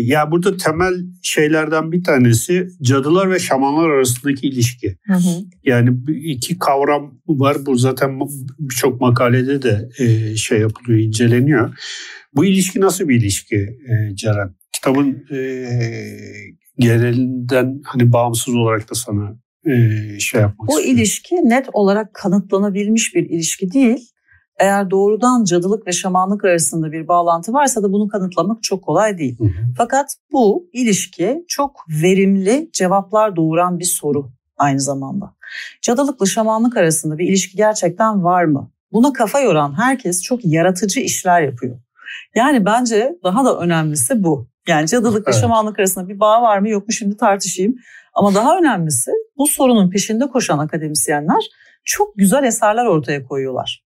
ya 0.04 0.32
burada 0.32 0.58
temel 0.58 0.94
şeylerden 1.24 1.92
bir 1.92 2.04
tanesi 2.04 2.68
cadılar 2.82 3.32
ve 3.32 3.40
şamanlar 3.40 3.90
arasındaki 3.90 4.48
ilişki. 4.48 4.98
Hı 5.08 5.14
hı. 5.14 5.44
Yani 5.64 5.98
iki 6.24 6.60
kavram 6.60 7.20
var. 7.28 7.58
Bu 7.66 7.76
zaten 7.76 8.20
birçok 8.60 9.02
makalede 9.02 9.62
de 9.62 9.90
e, 10.00 10.36
şey 10.36 10.60
yapılıyor, 10.60 11.00
inceleniyor. 11.00 11.78
Bu 12.36 12.46
ilişki 12.46 12.82
nasıl 12.82 13.10
bir 13.10 13.16
ilişki 13.16 13.56
e, 13.56 14.16
Ceren? 14.16 14.56
Kitabın 14.74 15.26
e, 15.32 15.68
genelinden 16.80 17.82
hani 17.86 18.14
bağımsız 18.14 18.56
olarak 18.56 18.90
da 18.90 18.96
sana 18.96 19.30
e, 19.30 19.47
şey 20.20 20.42
yapmak 20.42 20.70
istiyorum. 20.70 20.98
ilişki 20.98 21.36
net 21.36 21.70
olarak 21.74 22.14
kanıtlanabilmiş 22.14 23.16
bir 23.16 23.30
ilişki 23.30 23.72
değil. 23.72 24.10
Eğer 24.60 24.92
doğrudan 24.92 25.44
cadılık 25.44 25.88
ve 25.88 25.92
şamanlık 25.92 26.46
arasında 26.46 26.92
bir 26.92 27.08
bağlantı 27.08 27.54
varsa 27.54 27.84
da 27.84 27.92
bunu 27.92 28.08
kanıtlamak 28.08 28.64
çok 28.64 28.84
kolay 28.84 29.18
değil. 29.18 29.40
Hı 29.40 29.44
hı. 29.44 29.50
Fakat 29.78 30.16
bu 30.32 30.70
ilişki 30.74 31.46
çok 31.48 31.86
verimli 31.90 32.70
cevaplar 32.74 33.36
doğuran 33.36 33.80
bir 33.80 33.86
soru 33.86 34.32
aynı 34.58 34.80
zamanda. 34.80 35.36
Cadılıkla 35.82 36.26
şamanlık 36.26 36.78
arasında 36.78 37.18
bir 37.18 37.30
ilişki 37.30 37.58
gerçekten 37.58 38.24
var 38.24 38.44
mı? 38.44 38.72
Buna 38.92 39.14
kafa 39.14 39.40
yoran 39.40 39.78
herkes 39.78 40.22
çok 40.24 40.46
yaratıcı 40.46 41.00
işler 41.00 41.42
yapıyor. 41.42 41.80
Yani 42.36 42.66
bence 42.66 43.16
daha 43.24 43.46
da 43.46 43.60
önemlisi 43.60 44.24
bu. 44.24 44.48
Yani 44.68 44.88
cadılık 44.88 45.28
ve 45.28 45.32
evet. 45.32 45.42
şamanlık 45.42 45.80
arasında 45.80 46.08
bir 46.08 46.20
bağ 46.20 46.42
var 46.42 46.58
mı 46.58 46.70
yok 46.70 46.88
mu 46.88 46.94
şimdi 46.94 47.18
tartışayım. 47.18 47.76
Ama 48.14 48.36
daha 48.36 48.58
önemlisi 48.58 49.12
bu 49.38 49.48
sorunun 49.48 49.90
peşinde 49.90 50.28
koşan 50.28 50.60
akademisyenler 50.60 51.50
çok 51.86 52.18
güzel 52.18 52.44
eserler 52.44 52.86
ortaya 52.86 53.24
koyuyorlar. 53.24 53.84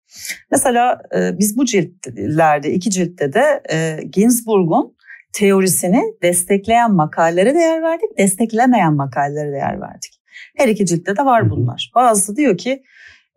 Mesela 0.52 1.02
e, 1.16 1.40
biz 1.40 1.58
bu 1.58 1.66
ciltlerde, 1.66 2.74
iki 2.74 2.90
ciltte 2.90 3.34
de 3.34 3.64
e, 3.72 4.00
Ginsburg'un 4.12 4.96
teorisini 5.34 6.04
destekleyen 6.24 6.92
makalelere 6.94 7.56
değer 7.56 7.82
verdik, 7.82 8.18
desteklemeyen 8.18 8.94
makalelere 8.94 9.52
değer 9.52 9.82
verdik. 9.82 10.22
Her 10.58 10.68
iki 10.68 10.86
ciltte 10.86 11.18
de 11.18 11.26
var 11.26 11.50
bunlar. 11.50 11.92
Bazısı 11.96 12.36
diyor 12.36 12.58
ki 12.58 12.84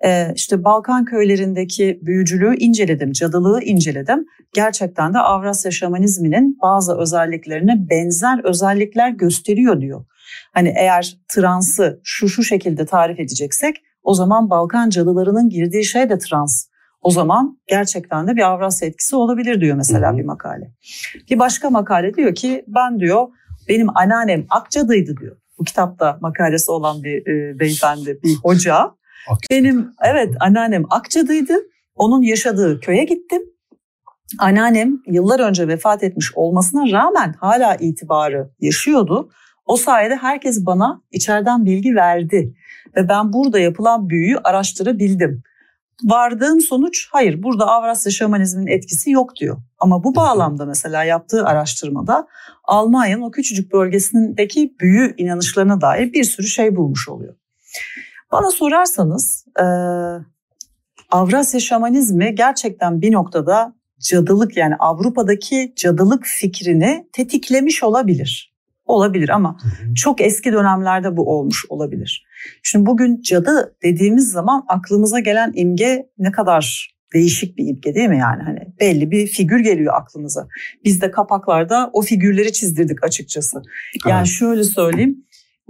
e, 0.04 0.32
işte 0.34 0.64
Balkan 0.64 1.04
köylerindeki 1.04 1.98
büyücülüğü 2.02 2.56
inceledim, 2.56 3.12
cadılığı 3.12 3.62
inceledim. 3.62 4.26
Gerçekten 4.54 5.14
de 5.14 5.18
Avrasya 5.18 5.70
şamanizminin 5.70 6.58
bazı 6.62 6.98
özelliklerine 6.98 7.90
benzer 7.90 8.44
özellikler 8.44 9.10
gösteriyor 9.10 9.80
diyor. 9.80 10.04
Hani 10.54 10.74
eğer 10.76 11.16
transı 11.28 12.00
şu 12.04 12.28
şu 12.28 12.42
şekilde 12.42 12.86
tarif 12.86 13.20
edeceksek 13.20 13.76
o 14.02 14.14
zaman 14.14 14.50
Balkan 14.50 14.90
cadılarının 14.90 15.48
girdiği 15.48 15.84
şey 15.84 16.10
de 16.10 16.18
trans. 16.18 16.66
O 17.02 17.10
zaman 17.10 17.58
gerçekten 17.66 18.26
de 18.26 18.36
bir 18.36 18.42
Avrasya 18.42 18.88
etkisi 18.88 19.16
olabilir 19.16 19.60
diyor 19.60 19.76
mesela 19.76 20.10
Hı-hı. 20.10 20.18
bir 20.18 20.24
makale. 20.24 20.72
Bir 21.30 21.38
başka 21.38 21.70
makale 21.70 22.14
diyor 22.14 22.34
ki 22.34 22.64
ben 22.68 23.00
diyor 23.00 23.28
benim 23.68 23.96
anneannem 23.96 24.46
Akcadıydı 24.50 25.16
diyor. 25.16 25.36
Bu 25.58 25.64
kitapta 25.64 26.18
makalesi 26.20 26.70
olan 26.70 27.02
bir 27.02 27.26
e, 27.26 27.58
beyefendi, 27.58 28.18
bir 28.22 28.34
hoca. 28.34 28.90
Benim 29.50 29.90
evet 30.04 30.34
anneannem 30.40 30.84
Akçadıydı. 30.90 31.54
Onun 31.94 32.22
yaşadığı 32.22 32.80
köye 32.80 33.04
gittim. 33.04 33.42
Anneannem 34.38 34.98
yıllar 35.06 35.40
önce 35.40 35.68
vefat 35.68 36.02
etmiş 36.02 36.32
olmasına 36.34 36.90
rağmen 36.92 37.34
hala 37.40 37.74
itibarı 37.74 38.50
yaşıyordu. 38.60 39.30
O 39.66 39.76
sayede 39.76 40.16
herkes 40.16 40.66
bana 40.66 41.02
içeriden 41.10 41.64
bilgi 41.64 41.94
verdi 41.94 42.54
ve 42.96 43.08
ben 43.08 43.32
burada 43.32 43.58
yapılan 43.58 44.08
büyüyü 44.08 44.38
araştırabildim. 44.38 45.42
Vardığım 46.04 46.60
sonuç 46.60 47.08
hayır 47.12 47.42
burada 47.42 47.66
Avrasya 47.66 48.12
şamanizmin 48.12 48.66
etkisi 48.66 49.10
yok 49.10 49.36
diyor. 49.36 49.56
Ama 49.78 50.04
bu 50.04 50.14
bağlamda 50.14 50.66
mesela 50.66 51.04
yaptığı 51.04 51.44
araştırmada 51.46 52.26
Almanya'nın 52.64 53.22
o 53.22 53.30
küçücük 53.30 53.72
bölgesindeki 53.72 54.74
büyü 54.80 55.14
inanışlarına 55.16 55.80
dair 55.80 56.12
bir 56.12 56.24
sürü 56.24 56.46
şey 56.46 56.76
bulmuş 56.76 57.08
oluyor. 57.08 57.34
Bana 58.32 58.50
sorarsanız 58.50 59.46
e, 59.60 59.64
Avrasya 61.10 61.60
şamanizmi 61.60 62.34
gerçekten 62.34 63.00
bir 63.02 63.12
noktada 63.12 63.74
cadılık 64.00 64.56
yani 64.56 64.76
Avrupa'daki 64.78 65.72
cadılık 65.76 66.24
fikrini 66.24 67.08
tetiklemiş 67.12 67.82
olabilir. 67.82 68.51
Olabilir 68.84 69.28
ama 69.28 69.56
çok 69.94 70.20
eski 70.20 70.52
dönemlerde 70.52 71.16
bu 71.16 71.30
olmuş 71.36 71.66
olabilir. 71.68 72.26
Şimdi 72.62 72.86
bugün 72.86 73.20
cadı 73.20 73.76
dediğimiz 73.82 74.30
zaman 74.30 74.64
aklımıza 74.68 75.20
gelen 75.20 75.52
imge 75.54 76.06
ne 76.18 76.32
kadar 76.32 76.92
değişik 77.14 77.58
bir 77.58 77.66
imge 77.66 77.94
değil 77.94 78.08
mi 78.08 78.18
yani? 78.18 78.42
Hani 78.42 78.58
belli 78.80 79.10
bir 79.10 79.26
figür 79.26 79.60
geliyor 79.60 79.94
aklımıza. 79.94 80.48
Biz 80.84 81.02
de 81.02 81.10
kapaklarda 81.10 81.90
o 81.92 82.02
figürleri 82.02 82.52
çizdirdik 82.52 83.04
açıkçası. 83.04 83.62
Yani 84.06 84.18
evet. 84.18 84.26
şöyle 84.26 84.64
söyleyeyim. 84.64 85.24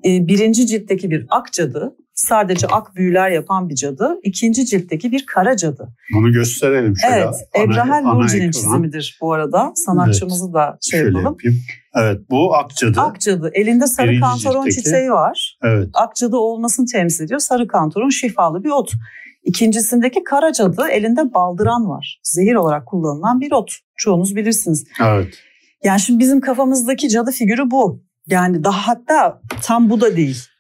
E, 0.05 0.27
birinci 0.27 0.67
ciltteki 0.67 1.11
bir 1.11 1.27
ak 1.29 1.53
cadı 1.53 1.97
sadece 2.27 2.67
ak 2.67 2.97
büyüler 2.97 3.31
yapan 3.31 3.69
bir 3.69 3.75
cadı. 3.75 4.21
İkinci 4.23 4.67
ciltteki 4.67 5.13
bir 5.13 5.27
kara 5.27 5.57
cadı. 5.57 5.89
Bunu 6.15 6.33
gösterelim 6.33 6.95
şöyle. 6.97 7.15
Evet. 7.15 7.35
Ebrahel 7.57 8.03
Nurci'nin 8.03 8.51
çizimidir 8.51 9.19
bu 9.21 9.33
arada. 9.33 9.73
Sanatçımızı 9.75 10.45
evet. 10.45 10.55
da 10.55 10.79
şey 10.81 11.01
şöyle 11.01 11.19
yapalım. 11.19 11.37
Yapayım. 11.43 11.63
Evet 11.95 12.21
bu 12.31 12.55
ak 12.57 12.77
cadı. 12.77 13.01
Ak 13.01 13.21
cadı. 13.21 13.51
Elinde 13.55 13.87
sarı 13.87 14.09
Birinci 14.09 14.21
kantaron 14.21 14.65
ciltteki... 14.65 14.85
çiçeği 14.85 15.11
var. 15.11 15.59
Evet. 15.63 15.89
Ak 15.95 16.17
cadı 16.17 16.37
olmasını 16.37 16.87
temsil 16.87 17.25
ediyor. 17.25 17.41
Sarı 17.41 17.69
kantaron 17.69 18.09
şifalı 18.09 18.65
bir 18.65 18.71
ot. 18.71 18.93
İkincisindeki 19.45 20.25
kara 20.25 20.53
cadı 20.53 20.89
elinde 20.91 21.35
baldıran 21.35 21.89
var. 21.89 22.21
Zehir 22.23 22.55
olarak 22.55 22.87
kullanılan 22.87 23.41
bir 23.41 23.53
ot. 23.53 23.73
Çoğunuz 23.97 24.37
bilirsiniz. 24.37 24.85
Evet. 25.03 25.35
Yani 25.85 26.01
şimdi 26.01 26.19
bizim 26.19 26.41
kafamızdaki 26.41 27.09
cadı 27.09 27.31
figürü 27.31 27.71
bu. 27.71 28.03
Yani 28.27 28.65
daha 28.65 28.89
hatta 28.89 29.41
tam 29.63 29.91
bu 29.91 30.01
da 30.01 30.17
değil. 30.17 30.52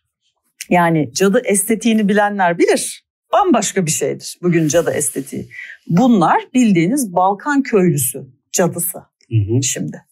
Yani 0.70 1.12
cadı 1.12 1.42
estetiğini 1.44 2.08
bilenler 2.08 2.58
bilir. 2.58 3.04
Bambaşka 3.32 3.86
bir 3.86 3.90
şeydir 3.90 4.38
bugün 4.42 4.68
cadı 4.68 4.90
estetiği. 4.90 5.48
Bunlar 5.88 6.42
bildiğiniz 6.54 7.14
Balkan 7.14 7.62
köylüsü 7.62 8.26
cadısı 8.52 8.98
hı 8.98 9.36
hı. 9.36 9.62
şimdi. 9.62 10.04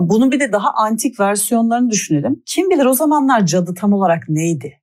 Bunun 0.00 0.32
bir 0.32 0.40
de 0.40 0.52
daha 0.52 0.70
antik 0.70 1.20
versiyonlarını 1.20 1.90
düşünelim. 1.90 2.42
Kim 2.46 2.70
bilir 2.70 2.84
o 2.84 2.94
zamanlar 2.94 3.46
cadı 3.46 3.74
tam 3.74 3.92
olarak 3.92 4.28
neydi? 4.28 4.80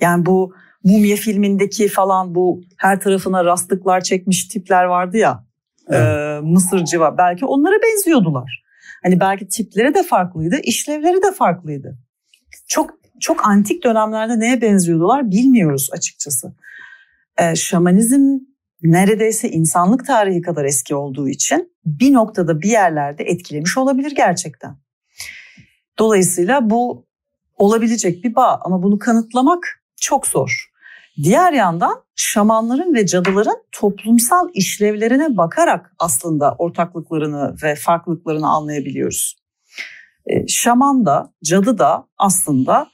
Yani 0.00 0.26
bu 0.26 0.54
Mumya 0.84 1.16
filmindeki 1.16 1.88
falan 1.88 2.34
bu 2.34 2.62
her 2.76 3.00
tarafına 3.00 3.44
rastlıklar 3.44 4.00
çekmiş 4.00 4.48
tipler 4.48 4.84
vardı 4.84 5.16
ya. 5.16 5.46
Evet. 5.88 6.00
E, 6.00 6.40
Mısırcı 6.42 7.00
var. 7.00 7.18
Belki 7.18 7.44
onlara 7.44 7.74
benziyordular. 7.82 8.62
Hani 9.02 9.20
belki 9.20 9.48
tipleri 9.48 9.94
de 9.94 10.02
farklıydı, 10.02 10.60
işlevleri 10.62 11.22
de 11.22 11.32
farklıydı. 11.32 11.98
Çok 12.68 13.01
çok 13.22 13.46
antik 13.46 13.84
dönemlerde 13.84 14.40
neye 14.40 14.60
benziyordular 14.60 15.30
bilmiyoruz 15.30 15.88
açıkçası. 15.92 16.54
E, 17.38 17.56
şamanizm 17.56 18.38
neredeyse 18.82 19.50
insanlık 19.50 20.06
tarihi 20.06 20.42
kadar 20.42 20.64
eski 20.64 20.94
olduğu 20.94 21.28
için 21.28 21.72
bir 21.84 22.12
noktada 22.12 22.62
bir 22.62 22.68
yerlerde 22.68 23.24
etkilemiş 23.24 23.78
olabilir 23.78 24.12
gerçekten. 24.16 24.76
Dolayısıyla 25.98 26.70
bu 26.70 27.06
olabilecek 27.56 28.24
bir 28.24 28.34
bağ 28.34 28.60
ama 28.64 28.82
bunu 28.82 28.98
kanıtlamak 28.98 29.82
çok 29.96 30.26
zor. 30.26 30.70
Diğer 31.22 31.52
yandan 31.52 32.02
şamanların 32.16 32.94
ve 32.94 33.06
cadıların 33.06 33.62
toplumsal 33.72 34.48
işlevlerine 34.54 35.36
bakarak 35.36 35.92
aslında 35.98 36.54
ortaklıklarını 36.58 37.56
ve 37.62 37.74
farklılıklarını 37.74 38.48
anlayabiliyoruz. 38.48 39.36
E, 40.26 40.48
şaman 40.48 41.06
da, 41.06 41.32
cadı 41.44 41.78
da 41.78 42.08
aslında 42.18 42.91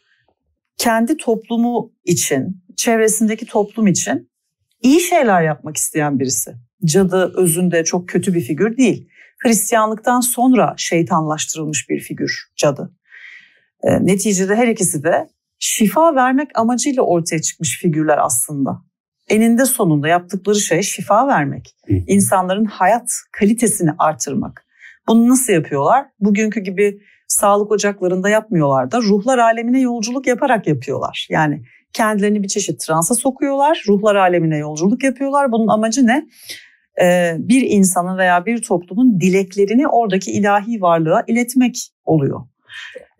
kendi 0.79 1.17
toplumu 1.17 1.93
için, 2.05 2.63
çevresindeki 2.77 3.47
toplum 3.47 3.87
için 3.87 4.31
iyi 4.83 5.01
şeyler 5.01 5.43
yapmak 5.43 5.77
isteyen 5.77 6.19
birisi. 6.21 6.55
Cadı 6.85 7.33
özünde 7.37 7.85
çok 7.85 8.09
kötü 8.09 8.35
bir 8.35 8.41
figür 8.41 8.77
değil. 8.77 9.09
Hristiyanlıktan 9.39 10.21
sonra 10.21 10.75
şeytanlaştırılmış 10.77 11.91
bir 11.91 12.01
figür 12.01 12.53
cadı. 12.57 12.93
E, 13.83 14.07
neticede 14.07 14.57
her 14.57 14.69
ikisi 14.69 15.03
de 15.03 15.29
şifa 15.59 16.15
vermek 16.15 16.59
amacıyla 16.59 17.03
ortaya 17.03 17.43
çıkmış 17.43 17.81
figürler 17.81 18.19
aslında. 18.19 18.83
Eninde 19.29 19.65
sonunda 19.65 20.09
yaptıkları 20.09 20.61
şey 20.61 20.83
şifa 20.83 21.29
vermek. 21.29 21.77
İnsanların 21.89 22.65
hayat 22.65 23.11
kalitesini 23.33 23.91
artırmak. 23.99 24.67
Bunu 25.09 25.29
nasıl 25.29 25.53
yapıyorlar? 25.53 26.07
Bugünkü 26.21 26.61
gibi 26.61 27.01
sağlık 27.41 27.73
ocaklarında 27.73 28.29
yapmıyorlar 28.29 28.91
da 28.91 29.03
ruhlar 29.03 29.39
alemine 29.39 29.81
yolculuk 29.81 30.27
yaparak 30.27 30.67
yapıyorlar. 30.67 31.27
Yani 31.31 31.63
kendilerini 31.93 32.43
bir 32.43 32.49
çeşit 32.49 32.81
transa 32.81 33.15
sokuyorlar, 33.15 33.85
ruhlar 33.89 34.15
alemine 34.15 34.59
yolculuk 34.59 35.05
yapıyorlar. 35.05 35.53
Bunun 35.53 35.69
amacı 35.69 36.07
ne? 36.07 36.27
Ee, 37.03 37.35
bir 37.39 37.63
insanın 37.63 38.19
veya 38.19 38.47
bir 38.47 38.63
toplumun 38.63 39.21
dileklerini 39.21 39.89
oradaki 39.89 40.33
ilahi 40.33 40.81
varlığa 40.81 41.25
iletmek 41.27 41.77
oluyor. 42.05 42.41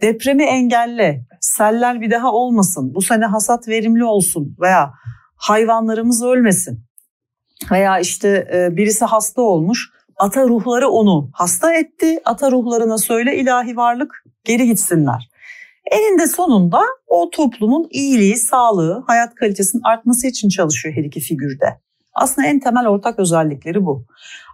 Depremi 0.03 0.45
engelle, 0.45 1.25
seller 1.41 2.01
bir 2.01 2.11
daha 2.11 2.33
olmasın, 2.33 2.95
bu 2.95 3.03
sene 3.03 3.25
hasat 3.25 3.69
verimli 3.69 4.05
olsun 4.05 4.57
veya 4.61 4.93
hayvanlarımız 5.37 6.25
ölmesin 6.25 6.85
veya 7.71 7.99
işte 7.99 8.49
e, 8.55 8.77
birisi 8.77 9.05
hasta 9.05 9.43
olmuş 9.43 9.98
ata 10.19 10.49
ruhları 10.49 10.89
onu 10.89 11.31
hasta 11.33 11.75
etti. 11.75 12.21
Ata 12.25 12.51
ruhlarına 12.51 12.99
söyle 12.99 13.37
ilahi 13.37 13.77
varlık 13.77 14.25
geri 14.45 14.67
gitsinler. 14.67 15.31
Eninde 15.91 16.27
sonunda 16.27 16.81
o 17.07 17.31
toplumun 17.31 17.89
iyiliği, 17.91 18.37
sağlığı, 18.37 19.05
hayat 19.07 19.35
kalitesinin 19.35 19.83
artması 19.85 20.27
için 20.27 20.49
çalışıyor 20.49 20.95
her 20.95 21.05
iki 21.05 21.21
figürde. 21.21 21.81
Aslında 22.15 22.49
en 22.49 22.61
temel 22.61 22.87
ortak 22.87 23.19
özellikleri 23.19 23.85
bu. 23.85 24.07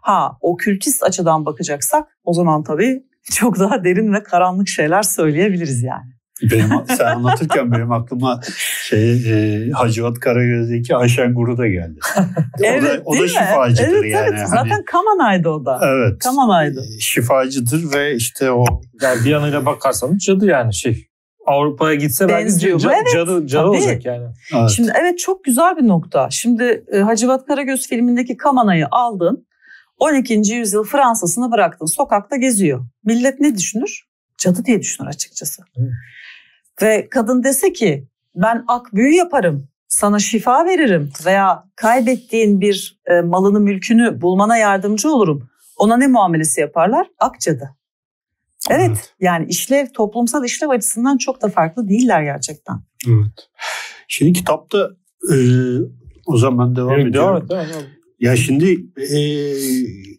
Ha, 0.03 0.37
okültist 0.41 1.03
açıdan 1.03 1.47
bakacaksak 1.47 2.19
o 2.25 2.33
zaman 2.33 2.63
tabii 2.63 3.05
çok 3.33 3.59
daha 3.59 3.85
derin 3.85 4.13
ve 4.13 4.23
karanlık 4.23 4.69
şeyler 4.69 5.03
söyleyebiliriz 5.03 5.83
yani. 5.83 6.14
Benim, 6.43 6.69
sen 6.89 7.05
anlatırken 7.05 7.73
benim 7.73 7.93
aklıma 7.93 8.41
şey 8.89 9.13
e, 9.13 9.71
Hacivat 9.71 10.21
Karagöz'deki 10.21 10.97
Ayşen 10.97 11.35
Guru 11.35 11.59
da 11.59 11.69
geldi. 11.69 11.99
evet, 12.63 13.03
o 13.05 13.13
da, 13.15 13.19
o 13.19 13.23
da 13.23 13.29
şifacıdır 13.29 14.05
evet, 14.05 14.13
yani. 14.13 14.29
Evet, 14.31 14.49
zaten 14.49 14.71
hani, 14.71 14.85
Kamanay'dı 14.85 15.49
o 15.49 15.65
da. 15.65 15.81
Evet. 15.83 16.19
Kamanay'dı. 16.19 16.81
E, 16.81 17.01
şifacıdır 17.01 17.95
ve 17.95 18.17
işte 18.17 18.51
o. 18.51 18.65
Yani 19.03 19.25
bir 19.25 19.31
yanıyla 19.31 19.67
bakarsan 19.67 20.19
cadı 20.19 20.47
yani 20.47 20.75
şey. 20.75 21.07
Avrupa'ya 21.47 21.95
gitse 21.95 22.29
belki 22.29 22.59
cadı, 22.59 22.93
evet, 22.95 23.13
cadı, 23.15 23.47
cadı 23.47 23.67
olacak 23.67 24.05
yani. 24.05 24.27
Evet. 24.55 24.71
Şimdi 24.71 24.93
evet 25.01 25.19
çok 25.19 25.45
güzel 25.45 25.77
bir 25.77 25.89
nokta. 25.89 26.29
Şimdi 26.31 26.85
e, 26.93 26.99
Hacivat 26.99 27.47
Karagöz 27.47 27.89
filmindeki 27.89 28.37
Kamana'yı 28.37 28.87
aldın. 28.91 29.47
12. 29.99 30.35
yüzyıl 30.35 30.85
Fransa'sını 30.85 31.53
bıraktın. 31.53 31.87
Sokakta 31.87 32.37
geziyor. 32.37 32.87
Millet 33.05 33.41
ne 33.41 33.55
düşünür? 33.55 34.05
Cadı 34.39 34.65
diye 34.65 34.81
düşünür 34.81 35.09
açıkçası. 35.09 35.63
Hmm. 35.75 35.85
Ve 36.83 37.09
kadın 37.11 37.45
dese 37.45 37.73
ki 37.73 38.09
ben 38.35 38.65
ak 38.69 38.95
büyü 38.95 39.15
yaparım, 39.15 39.69
sana 39.89 40.19
şifa 40.19 40.67
veririm 40.67 41.13
veya 41.27 41.65
kaybettiğin 41.77 42.61
bir 42.61 43.01
e, 43.07 43.21
malını 43.21 43.61
mülkünü 43.61 44.21
bulmana 44.21 44.57
yardımcı 44.57 45.11
olurum. 45.11 45.49
Ona 45.77 45.97
ne 45.97 46.07
muamelesi 46.07 46.61
yaparlar? 46.61 47.07
Akçadı. 47.19 47.71
Evet, 48.71 48.87
evet 48.89 49.15
yani 49.21 49.47
işlev 49.49 49.87
toplumsal 49.87 50.45
işlev 50.45 50.69
açısından 50.69 51.19
çok 51.19 51.43
da 51.43 51.49
farklı 51.49 51.89
değiller 51.89 52.23
gerçekten. 52.23 52.81
Evet. 53.09 53.51
Şimdi 54.09 54.33
kitapta 54.33 54.91
e, 55.33 55.37
o 56.27 56.39
zaman 56.39 56.77
devam 56.77 56.93
evet, 56.93 57.07
ediyorum. 57.07 57.49
Devam 57.49 57.61
et, 57.61 57.71
devam 57.71 57.83
et. 57.83 57.94
Ya 58.21 58.37
şimdi 58.37 58.73
e, 58.97 59.19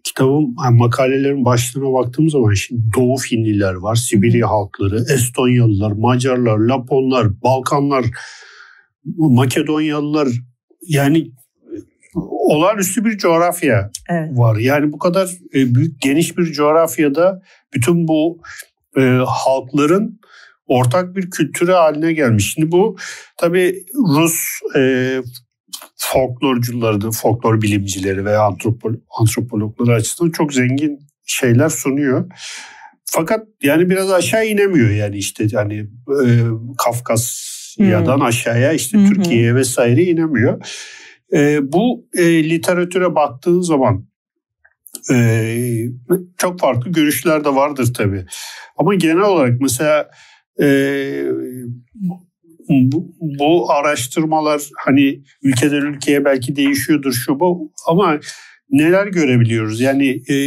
kitabın 0.03 0.55
yani 0.63 0.77
makalelerin 0.77 1.45
başlığına 1.45 1.93
baktığım 1.93 2.29
zaman 2.29 2.53
şimdi 2.53 2.81
Doğu 2.97 3.17
Finliler 3.17 3.73
var, 3.73 3.95
Sibirya 3.95 4.49
halkları, 4.49 5.05
Estonyalılar, 5.13 5.91
Macarlar, 5.91 6.57
Laponlar, 6.57 7.27
Balkanlar, 7.43 8.05
Makedonyalılar 9.17 10.27
yani 10.87 11.31
olağanüstü 12.15 13.05
bir 13.05 13.17
coğrafya 13.17 13.91
evet. 14.09 14.37
var. 14.37 14.57
Yani 14.57 14.91
bu 14.91 14.97
kadar 14.97 15.29
e, 15.53 15.75
büyük 15.75 16.01
geniş 16.01 16.37
bir 16.37 16.45
coğrafyada 16.45 17.41
bütün 17.73 18.07
bu 18.07 18.41
e, 18.97 19.01
halkların 19.27 20.19
ortak 20.67 21.15
bir 21.15 21.29
kültürü 21.29 21.71
haline 21.71 22.13
gelmiş. 22.13 22.53
Şimdi 22.53 22.71
bu 22.71 22.95
tabii 23.37 23.85
Rus 23.95 24.35
e, 24.75 25.21
folklorcuları, 26.11 27.11
folklor 27.11 27.61
bilimcileri 27.61 28.25
veya 28.25 28.41
antropolog, 28.41 28.99
antropologları 29.19 29.95
açısından 29.95 30.31
çok 30.31 30.53
zengin 30.53 30.99
şeyler 31.25 31.69
sunuyor. 31.69 32.31
Fakat 33.05 33.47
yani 33.63 33.89
biraz 33.89 34.11
aşağı 34.11 34.47
inemiyor 34.47 34.89
yani 34.89 35.17
işte 35.17 35.47
yani 35.51 35.87
e, 36.25 36.27
Kafkasya'dan 36.77 38.17
hmm. 38.17 38.25
aşağıya 38.25 38.73
işte 38.73 38.97
hmm. 38.97 39.07
Türkiye'ye 39.07 39.55
vesaire 39.55 40.03
inemiyor. 40.03 40.67
E, 41.33 41.71
bu 41.73 42.07
e, 42.17 42.49
literatüre 42.49 43.15
baktığın 43.15 43.61
zaman 43.61 44.07
e, 45.13 45.87
çok 46.37 46.59
farklı 46.59 46.91
görüşler 46.91 47.45
de 47.45 47.55
vardır 47.55 47.93
tabii. 47.93 48.25
Ama 48.77 48.95
genel 48.95 49.21
olarak 49.21 49.61
mesela 49.61 50.09
e, 50.61 50.67
bu, 52.69 53.15
bu 53.19 53.71
araştırmalar 53.71 54.61
hani 54.85 55.23
ülkeden 55.43 55.81
ülkeye 55.81 56.25
belki 56.25 56.55
değişiyordur 56.55 57.13
şu 57.13 57.39
bu 57.39 57.71
ama 57.87 58.19
neler 58.69 59.07
görebiliyoruz? 59.07 59.81
Yani 59.81 60.07
e, 60.09 60.37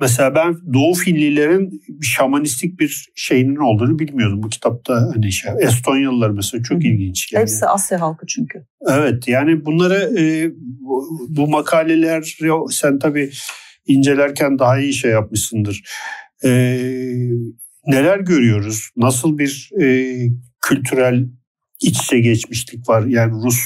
mesela 0.00 0.34
ben 0.34 0.54
Doğu 0.74 0.94
Finlilerin 0.94 1.80
şamanistik 2.02 2.80
bir 2.80 3.08
şeyinin 3.14 3.56
olduğunu 3.56 3.98
bilmiyordum 3.98 4.42
bu 4.42 4.48
kitapta. 4.48 5.10
Hani 5.14 5.32
şey, 5.32 5.52
Estonyalılar 5.60 6.30
mesela 6.30 6.62
çok 6.62 6.84
ilginç. 6.84 7.32
Yani. 7.32 7.42
Hepsi 7.42 7.66
Asya 7.66 8.00
halkı 8.00 8.26
çünkü. 8.26 8.66
Evet 8.90 9.28
yani 9.28 9.64
bunları 9.64 10.18
e, 10.18 10.50
bu, 10.56 11.04
bu 11.28 11.48
makaleler 11.48 12.36
sen 12.70 12.98
tabii 12.98 13.30
incelerken 13.86 14.58
daha 14.58 14.78
iyi 14.78 14.92
şey 14.92 15.10
yapmışsındır. 15.10 15.82
E, 16.44 16.50
neler 17.86 18.18
görüyoruz? 18.18 18.90
Nasıl 18.96 19.38
bir 19.38 19.70
e, 19.82 20.16
kültürel 20.62 21.26
iç 21.80 21.98
içe 21.98 22.20
geçmişlik 22.20 22.88
var? 22.88 23.06
Yani 23.06 23.32
Rus 23.32 23.58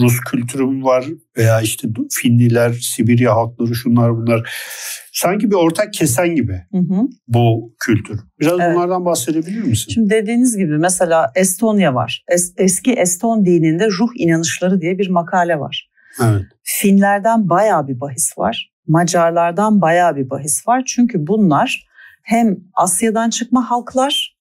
Rus 0.00 0.20
kültürü 0.20 0.64
var 0.64 1.06
veya 1.36 1.60
işte 1.60 1.88
Finliler, 2.10 2.72
Sibirya 2.72 3.34
halkları 3.34 3.74
şunlar 3.74 4.16
bunlar. 4.16 4.52
Sanki 5.12 5.50
bir 5.50 5.56
ortak 5.56 5.92
kesen 5.92 6.34
gibi 6.34 6.62
hı 6.72 6.78
hı. 6.78 7.08
bu 7.28 7.74
kültür. 7.78 8.20
Biraz 8.40 8.60
evet. 8.60 8.74
bunlardan 8.74 9.04
bahsedebilir 9.04 9.62
misin? 9.62 9.92
Şimdi 9.92 10.10
dediğiniz 10.10 10.56
gibi 10.56 10.78
mesela 10.78 11.32
Estonya 11.34 11.94
var. 11.94 12.24
Es, 12.28 12.54
eski 12.56 12.92
Eston 12.92 13.46
dininde 13.46 13.88
ruh 13.88 14.10
inanışları 14.16 14.80
diye 14.80 14.98
bir 14.98 15.08
makale 15.08 15.58
var. 15.58 15.90
Evet. 16.22 16.42
Finlerden 16.62 17.48
bayağı 17.48 17.88
bir 17.88 18.00
bahis 18.00 18.38
var. 18.38 18.72
Macarlardan 18.86 19.80
bayağı 19.80 20.16
bir 20.16 20.30
bahis 20.30 20.68
var. 20.68 20.82
Çünkü 20.86 21.26
bunlar 21.26 21.86
hem 22.22 22.56
Asya'dan 22.74 23.30
çıkma 23.30 23.70
halklar 23.70 24.36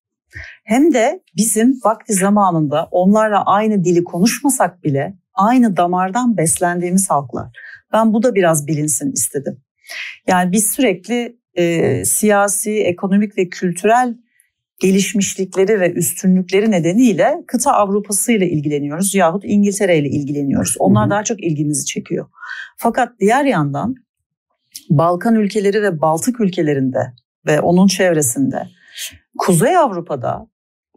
hem 0.63 0.93
de 0.93 1.23
bizim 1.37 1.79
vakti 1.85 2.13
zamanında 2.13 2.87
onlarla 2.91 3.45
aynı 3.45 3.83
dili 3.83 4.03
konuşmasak 4.03 4.83
bile 4.83 5.13
aynı 5.33 5.77
damardan 5.77 6.37
beslendiğimiz 6.37 7.09
halklar. 7.09 7.47
Ben 7.93 8.13
bu 8.13 8.23
da 8.23 8.35
biraz 8.35 8.67
bilinsin 8.67 9.11
istedim. 9.11 9.61
Yani 10.27 10.51
biz 10.51 10.71
sürekli 10.71 11.37
e, 11.53 12.05
siyasi, 12.05 12.71
ekonomik 12.71 13.37
ve 13.37 13.49
kültürel 13.49 14.15
gelişmişlikleri 14.81 15.79
ve 15.79 15.91
üstünlükleri 15.93 16.71
nedeniyle 16.71 17.43
kıta 17.47 17.71
Avrupası 17.71 18.31
ile 18.31 18.49
ilgileniyoruz 18.49 19.15
yahut 19.15 19.43
İngiltere 19.45 19.97
ile 19.97 20.09
ilgileniyoruz. 20.09 20.75
Onlar 20.79 21.09
daha 21.09 21.23
çok 21.23 21.43
ilgimizi 21.43 21.85
çekiyor. 21.85 22.27
Fakat 22.77 23.19
diğer 23.19 23.45
yandan 23.45 23.95
Balkan 24.89 25.35
ülkeleri 25.35 25.81
ve 25.81 26.01
Baltık 26.01 26.39
ülkelerinde 26.39 27.13
ve 27.45 27.61
onun 27.61 27.87
çevresinde 27.87 28.67
Kuzey 29.37 29.77
Avrupa'da 29.77 30.47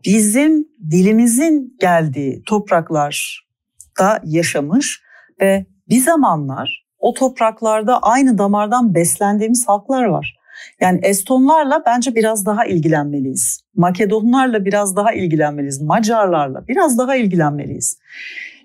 bizim 0.05 0.69
dilimizin 0.91 1.77
geldiği 1.81 2.43
topraklarda 2.47 4.21
yaşamış 4.25 5.03
ve 5.41 5.67
bir 5.89 6.01
zamanlar 6.01 6.85
o 6.99 7.15
topraklarda 7.15 7.99
aynı 8.03 8.39
damardan 8.39 8.95
beslendiğimiz 8.95 9.69
halklar 9.69 10.05
var. 10.05 10.37
Yani 10.81 11.01
Estonlarla 11.03 11.83
bence 11.87 12.15
biraz 12.15 12.47
daha 12.47 12.67
ilgilenmeliyiz. 12.67 13.61
Makedonlarla 13.75 14.65
biraz 14.65 14.97
daha 14.97 15.13
ilgilenmeliyiz. 15.13 15.83
Macarlarla 15.83 16.69
biraz 16.69 16.99
daha 16.99 17.17
ilgilenmeliyiz. 17.17 17.99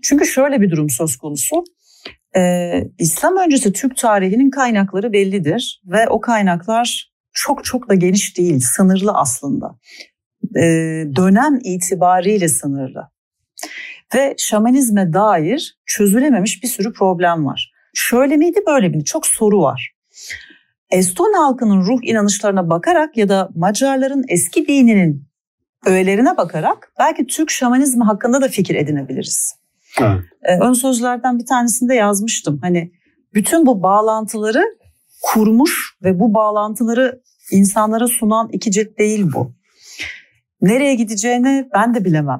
Çünkü 0.02 0.26
şöyle 0.26 0.62
bir 0.62 0.72
durum 0.72 0.90
söz 0.90 1.18
konusu. 1.18 1.64
Ee, 2.36 2.84
İslam 3.00 3.38
öncesi 3.38 3.74
Türk 3.74 3.98
tarihinin 3.98 4.50
kaynakları 4.50 5.14
bellidir 5.14 5.82
ve 5.86 6.08
o 6.10 6.22
kaynaklar 6.22 7.09
çok 7.40 7.64
çok 7.64 7.90
da 7.90 7.96
geniş 7.96 8.38
değil, 8.38 8.60
sınırlı 8.60 9.12
aslında. 9.12 9.76
Ee, 10.56 11.06
dönem 11.16 11.60
itibariyle 11.64 12.48
sınırlı. 12.48 13.10
Ve 14.16 14.36
şamanizme 14.38 15.14
dair 15.14 15.78
çözülememiş 15.86 16.64
bir 16.64 16.68
sürü 16.68 16.94
problem 16.94 17.46
var. 17.46 17.72
Şöyle 17.94 18.38
miydi 18.38 18.60
böyle 18.68 18.90
miydi? 18.90 19.04
Çok 19.04 19.28
soru 19.28 19.62
var. 19.62 19.92
Eston 20.90 21.34
halkının 21.34 21.82
ruh 21.82 22.00
inanışlarına 22.02 22.70
bakarak 22.70 23.18
ya 23.18 23.30
da 23.30 23.50
Macarların 23.56 24.26
eski 24.28 24.68
dininin 24.68 25.28
öğelerine 25.86 26.38
bakarak 26.38 26.94
belki 27.00 27.28
Türk 27.28 27.52
şamanizmi 27.52 28.04
hakkında 28.04 28.42
da 28.42 28.48
fikir 28.48 28.76
edinebiliriz. 28.76 29.56
Evet. 30.02 30.20
Ee, 30.44 30.60
ön 30.60 30.74
sözlerden 30.74 31.40
bir 31.40 31.46
tanesinde 31.46 31.96
yazmıştım. 31.96 32.60
Hani 32.62 32.92
bütün 33.34 33.66
bu 33.66 33.84
bağlantıları 33.84 34.64
kurmuş 35.22 35.98
ve 36.04 36.20
bu 36.20 36.34
bağlantıları 36.34 37.22
insanlara 37.52 38.08
sunan 38.08 38.50
iki 38.52 38.72
cilt 38.72 38.98
değil 38.98 39.26
bu. 39.34 39.54
Nereye 40.62 40.96
gideceğini 40.96 41.70
ben 41.74 41.96
de 41.96 42.06
bilemem. 42.06 42.40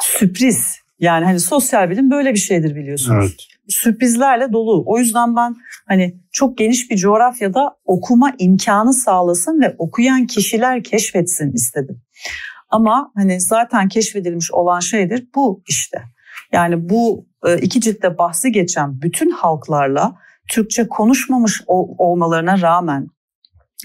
Sürpriz. 0.00 0.76
Yani 0.98 1.24
hani 1.24 1.40
sosyal 1.40 1.90
bilim 1.90 2.10
böyle 2.10 2.34
bir 2.34 2.38
şeydir 2.38 2.74
biliyorsunuz. 2.74 3.26
Evet. 3.28 3.46
Sürprizlerle 3.68 4.52
dolu. 4.52 4.84
O 4.86 4.98
yüzden 4.98 5.36
ben 5.36 5.56
hani 5.88 6.16
çok 6.32 6.58
geniş 6.58 6.90
bir 6.90 6.96
coğrafyada 6.96 7.76
okuma 7.84 8.32
imkanı 8.38 8.92
sağlasın 8.92 9.60
ve 9.60 9.74
okuyan 9.78 10.26
kişiler 10.26 10.82
keşfetsin 10.82 11.52
istedim. 11.52 12.02
Ama 12.70 13.12
hani 13.14 13.40
zaten 13.40 13.88
keşfedilmiş 13.88 14.52
olan 14.52 14.80
şeydir 14.80 15.28
bu 15.34 15.62
işte. 15.68 16.02
Yani 16.52 16.88
bu 16.88 17.26
e, 17.46 17.58
iki 17.58 17.80
ciltte 17.80 18.18
bahsi 18.18 18.52
geçen 18.52 19.02
bütün 19.02 19.30
halklarla 19.30 20.14
Türkçe 20.48 20.88
konuşmamış 20.88 21.62
olmalarına 21.66 22.60
rağmen, 22.60 23.06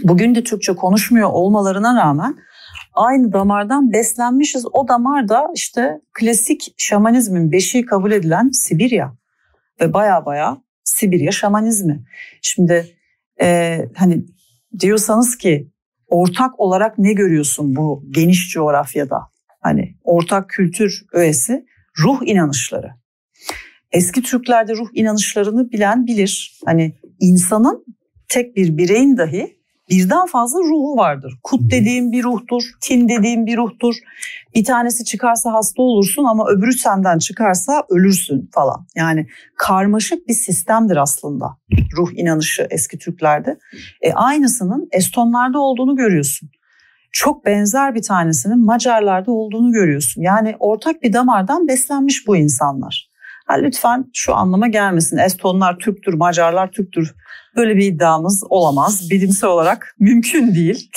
bugün 0.04 0.36
de 0.36 0.44
Türkçe 0.44 0.76
konuşmuyor 0.76 1.30
olmalarına 1.30 2.02
rağmen 2.02 2.36
aynı 2.94 3.34
damardan 3.34 3.94
beslenmişiz. 3.94 4.66
O 4.74 4.88
damar 4.88 5.30
da 5.30 5.48
işte 5.56 6.02
klasik 6.14 6.74
şamanizmin 6.78 7.52
beşiği 7.52 7.86
kabul 7.86 8.12
edilen 8.12 8.50
Sibirya 8.54 9.18
ve 9.82 9.94
baya 9.94 10.26
baya 10.26 10.58
Sibirya 10.84 11.32
şamanizmi. 11.32 12.06
Şimdi 12.42 12.98
e, 13.42 13.80
hani 13.96 14.26
diyorsanız 14.80 15.38
ki 15.38 15.72
ortak 16.08 16.60
olarak 16.60 16.98
ne 16.98 17.14
görüyorsun 17.14 17.76
bu 17.76 18.04
geniş 18.10 18.50
coğrafyada? 18.50 19.20
Hani 19.62 19.96
ortak 20.04 20.50
kültür 20.50 21.06
öğesi 21.14 21.66
ruh 22.04 22.22
inanışları. 22.26 22.92
Eski 23.92 24.22
Türklerde 24.22 24.76
ruh 24.76 24.90
inanışlarını 24.94 25.72
bilen 25.72 26.08
bilir. 26.08 26.60
Hani 26.66 26.96
insanın 27.20 27.86
tek 28.30 28.56
bir 28.56 28.78
bireyin 28.78 29.18
dahi 29.18 29.55
birden 29.90 30.26
fazla 30.26 30.60
ruhu 30.60 30.98
vardır. 30.98 31.34
Kut 31.44 31.72
dediğim 31.72 32.12
bir 32.12 32.24
ruhtur, 32.24 32.64
tin 32.82 33.10
dediğim 33.10 33.46
bir 33.46 33.58
ruhtur. 33.58 33.96
Bir 34.56 34.64
tanesi 34.64 35.06
çıkarsa 35.06 35.54
hasta 35.54 35.82
olursun 35.82 36.24
ama 36.24 36.48
öbürü 36.50 36.74
senden 36.74 37.18
çıkarsa 37.18 37.84
ölürsün 37.90 38.50
falan. 38.54 38.88
Yani 38.96 39.28
karmaşık 39.58 40.28
bir 40.28 40.34
sistemdir 40.34 40.98
aslında 40.98 41.58
ruh 41.98 42.12
inanışı 42.16 42.68
eski 42.70 42.98
Türklerde. 42.98 43.60
E, 44.02 44.14
aynısının 44.14 44.88
Estonlarda 44.92 45.60
olduğunu 45.60 45.96
görüyorsun. 45.96 46.50
Çok 47.12 47.46
benzer 47.46 47.96
bir 47.96 48.02
tanesinin 48.02 48.66
Macarlarda 48.66 49.32
olduğunu 49.32 49.72
görüyorsun. 49.72 50.22
Yani 50.22 50.56
ortak 50.60 51.04
bir 51.04 51.14
damardan 51.14 51.68
beslenmiş 51.68 52.28
bu 52.28 52.38
insanlar. 52.38 53.10
Ha, 53.46 53.54
lütfen 53.54 54.06
şu 54.14 54.36
anlama 54.36 54.68
gelmesin. 54.68 55.18
Estonlar 55.18 55.78
Türktür, 55.80 56.14
Macarlar 56.14 56.72
Türktür. 56.72 57.16
Böyle 57.56 57.76
bir 57.76 57.86
iddiamız 57.86 58.44
olamaz. 58.50 59.10
Bilimsel 59.12 59.50
olarak 59.50 59.96
mümkün 60.00 60.56
değil. 60.56 60.90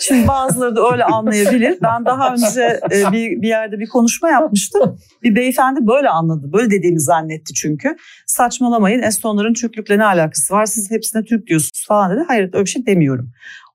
Şimdi 0.00 0.28
bazıları 0.28 0.76
da 0.76 0.92
öyle 0.92 1.04
anlayabilir. 1.04 1.78
Ben 1.82 2.04
daha 2.04 2.32
önce 2.32 2.80
e, 2.92 3.12
bir, 3.12 3.42
bir 3.42 3.48
yerde 3.48 3.78
bir 3.78 3.88
konuşma 3.88 4.28
yapmıştım. 4.28 4.98
Bir 5.22 5.36
beyefendi 5.36 5.86
böyle 5.86 6.08
anladı. 6.08 6.52
Böyle 6.52 6.70
dediğimi 6.70 7.00
zannetti 7.00 7.54
çünkü. 7.54 7.96
Saçmalamayın 8.26 9.02
Estonların 9.02 9.54
Türklükle 9.54 9.98
ne 9.98 10.04
alakası 10.04 10.54
var? 10.54 10.66
Siz 10.66 10.90
hepsine 10.90 11.24
Türk 11.24 11.46
diyorsunuz 11.46 11.84
falan 11.88 12.12
dedi. 12.12 12.24
Hayır 12.28 12.50
öyle 12.52 12.64
bir 12.64 12.70
şey 12.70 12.86
demiyorum. 12.86 13.30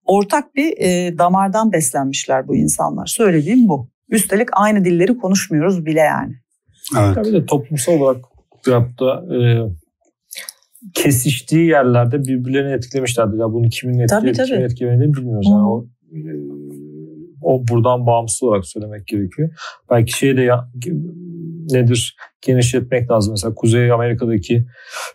Ortak 0.05 0.55
bir 0.55 0.77
e, 0.77 1.17
damardan 1.17 1.71
beslenmişler 1.71 2.47
bu 2.47 2.55
insanlar. 2.55 3.05
Söylediğim 3.05 3.69
bu. 3.69 3.89
Üstelik 4.09 4.49
aynı 4.51 4.85
dilleri 4.85 5.17
konuşmuyoruz 5.17 5.85
bile 5.85 5.99
yani. 5.99 6.33
Evet. 6.99 7.15
Tabii 7.15 7.33
de 7.33 7.45
toplumsal 7.45 7.93
olarak 7.93 8.25
yaptığı 8.67 9.35
e, 9.35 9.37
kesiştiği 10.93 11.67
yerlerde 11.67 12.23
birbirlerini 12.23 12.73
etkilemişlerdi. 12.73 13.37
Ya 13.37 13.53
bunu 13.53 13.69
kimin 13.69 13.99
etkiledi, 13.99 14.37
tabii, 14.37 14.47
kimin 14.47 14.61
etkilemediğini 14.61 15.13
bilmiyoruz. 15.13 15.47
Yani 15.49 15.67
o, 15.67 15.85
e, 16.13 16.19
o 17.41 17.63
buradan 17.67 18.05
bağımsız 18.05 18.43
olarak 18.43 18.65
söylemek 18.65 19.07
gerekiyor. 19.07 19.49
Belki 19.89 20.17
şey 20.17 20.37
de 20.37 20.41
ya, 20.41 20.69
nedir 21.71 22.15
genişletmek 22.41 23.11
lazım. 23.11 23.33
Mesela 23.33 23.53
Kuzey 23.53 23.91
Amerika'daki 23.91 24.65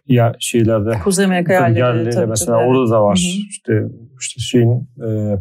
ya 0.06 0.36
şeylerde 0.38 0.90
Kuzey 1.04 1.24
Amerika 1.24 1.68
yerleri, 1.68 2.26
mesela 2.26 2.58
tabii. 2.58 2.68
orada 2.68 2.90
da 2.90 3.02
var. 3.02 3.18
Hı 3.18 3.38
hı. 3.38 3.46
İşte 3.50 3.72
işte 4.20 4.40
şeyin 4.40 4.88
e, 5.06 5.38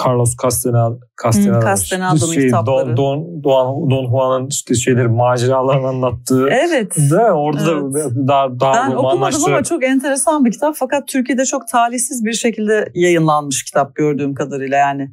Carlos 0.00 0.36
Castaneda, 0.42 0.98
Castaneda, 1.22 2.12
hmm, 2.12 2.34
şey, 2.34 2.44
kitapları. 2.44 2.96
Don, 2.96 3.44
Don, 3.44 3.90
Don 3.90 4.10
Juan'ın 4.10 4.46
işte 4.46 4.74
şeyleri 4.74 5.08
maceralarını 5.08 5.88
anlattığı. 5.88 6.48
Evet. 6.48 6.96
De, 7.10 7.32
orada 7.32 7.70
evet. 7.72 8.16
da 8.16 8.28
daha, 8.28 8.60
daha 8.60 8.90
ben 8.90 8.96
okumadım 8.96 9.44
ama 9.44 9.62
çok 9.62 9.84
enteresan 9.84 10.44
bir 10.44 10.52
kitap. 10.52 10.74
Fakat 10.78 11.08
Türkiye'de 11.08 11.44
çok 11.44 11.68
talihsiz 11.68 12.24
bir 12.24 12.32
şekilde 12.32 12.90
yayınlanmış 12.94 13.64
kitap 13.64 13.94
gördüğüm 13.94 14.34
kadarıyla 14.34 14.76
yani. 14.76 15.12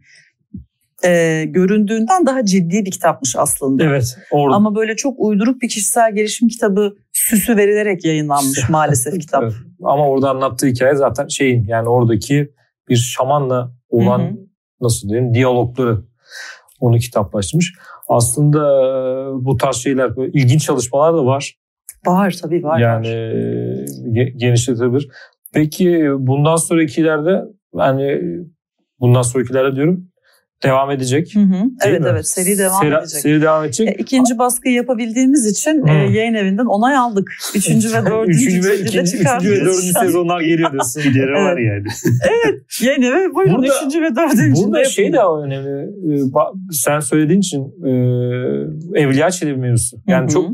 Ee, 1.05 1.45
göründüğünden 1.47 2.25
daha 2.25 2.45
ciddi 2.45 2.85
bir 2.85 2.91
kitapmış 2.91 3.35
aslında. 3.37 3.83
Evet. 3.83 4.17
Orada. 4.31 4.55
Ama 4.55 4.75
böyle 4.75 4.95
çok 4.95 5.15
uyduruk 5.17 5.61
bir 5.61 5.69
kişisel 5.69 6.15
gelişim 6.15 6.47
kitabı 6.47 6.93
süsü 7.13 7.57
verilerek 7.57 8.05
yayınlanmış 8.05 8.59
maalesef 8.69 9.19
kitap. 9.19 9.43
Evet. 9.43 9.53
Ama 9.83 10.07
orada 10.07 10.29
anlattığı 10.29 10.67
hikaye 10.67 10.95
zaten 10.95 11.27
şeyin 11.27 11.65
yani 11.67 11.89
oradaki 11.89 12.51
bir 12.89 12.95
şamanla 12.95 13.71
olan 13.89 14.19
hı 14.19 14.23
hı 14.23 14.48
nasıl 14.81 15.09
diyeyim 15.09 15.33
diyalogları 15.33 16.03
onu 16.79 16.97
kitaplaştırmış. 16.97 17.73
Aslında 18.07 18.61
bu 19.45 19.57
tarz 19.57 19.75
şeyler 19.75 20.11
ilginç 20.33 20.65
çalışmalar 20.65 21.13
da 21.13 21.25
var. 21.25 21.55
Var 22.05 22.35
tabii 22.41 22.63
var. 22.63 22.79
Yani 22.79 23.07
var. 23.07 24.27
genişletebilir. 24.37 25.09
Peki 25.53 26.09
bundan 26.17 26.55
sonrakilerde 26.55 27.43
yani 27.77 28.21
bundan 28.99 29.21
sonrakilerde 29.21 29.75
diyorum 29.75 30.08
devam 30.63 30.91
edecek. 30.91 31.35
Hı 31.35 31.39
hı. 31.39 31.63
Evet 31.85 32.01
mi? 32.01 32.07
evet 32.09 32.27
seri 32.27 32.57
devam 32.57 32.81
seri, 32.81 32.93
edecek. 32.93 33.21
Seri 33.21 33.41
devam 33.41 33.65
edecek. 33.65 33.87
E, 33.87 33.91
ikinci 33.91 34.37
baskıyı 34.37 34.75
yapabildiğimiz 34.75 35.45
için 35.45 35.87
e, 35.87 35.93
yayın 35.93 36.33
evinden 36.33 36.65
onay 36.65 36.95
aldık. 36.95 37.31
Üçüncü 37.55 37.93
ve 37.93 38.05
dördüncü 38.05 38.47
üçüncü 38.47 38.69
ve, 38.69 38.75
ikinci, 38.79 39.17
üçüncü 39.17 39.51
ve 39.51 39.65
dördüncü 39.65 39.93
sezonlar 39.99 40.41
geliyor 40.41 40.71
diyorsun. 40.71 41.01
Evet. 41.05 41.29
var 41.29 41.57
yani. 41.57 41.87
evet 42.29 42.61
yayın 42.81 43.01
evi 43.01 43.33
buyurun 43.33 43.55
burada, 43.55 43.77
üçüncü 43.77 44.01
ve 44.01 44.15
dördüncü. 44.15 44.63
Burada 44.63 44.85
şey 44.85 45.13
de 45.13 45.19
önemli. 45.19 45.89
Ee, 46.13 46.29
sen 46.71 46.99
söylediğin 46.99 47.39
için 47.39 47.61
e, 47.85 47.89
Evliya 49.01 49.31
Çelebi 49.31 49.57
mevzusu. 49.57 49.97
Yani 50.07 50.21
Hı-hı. 50.23 50.33
çok 50.33 50.51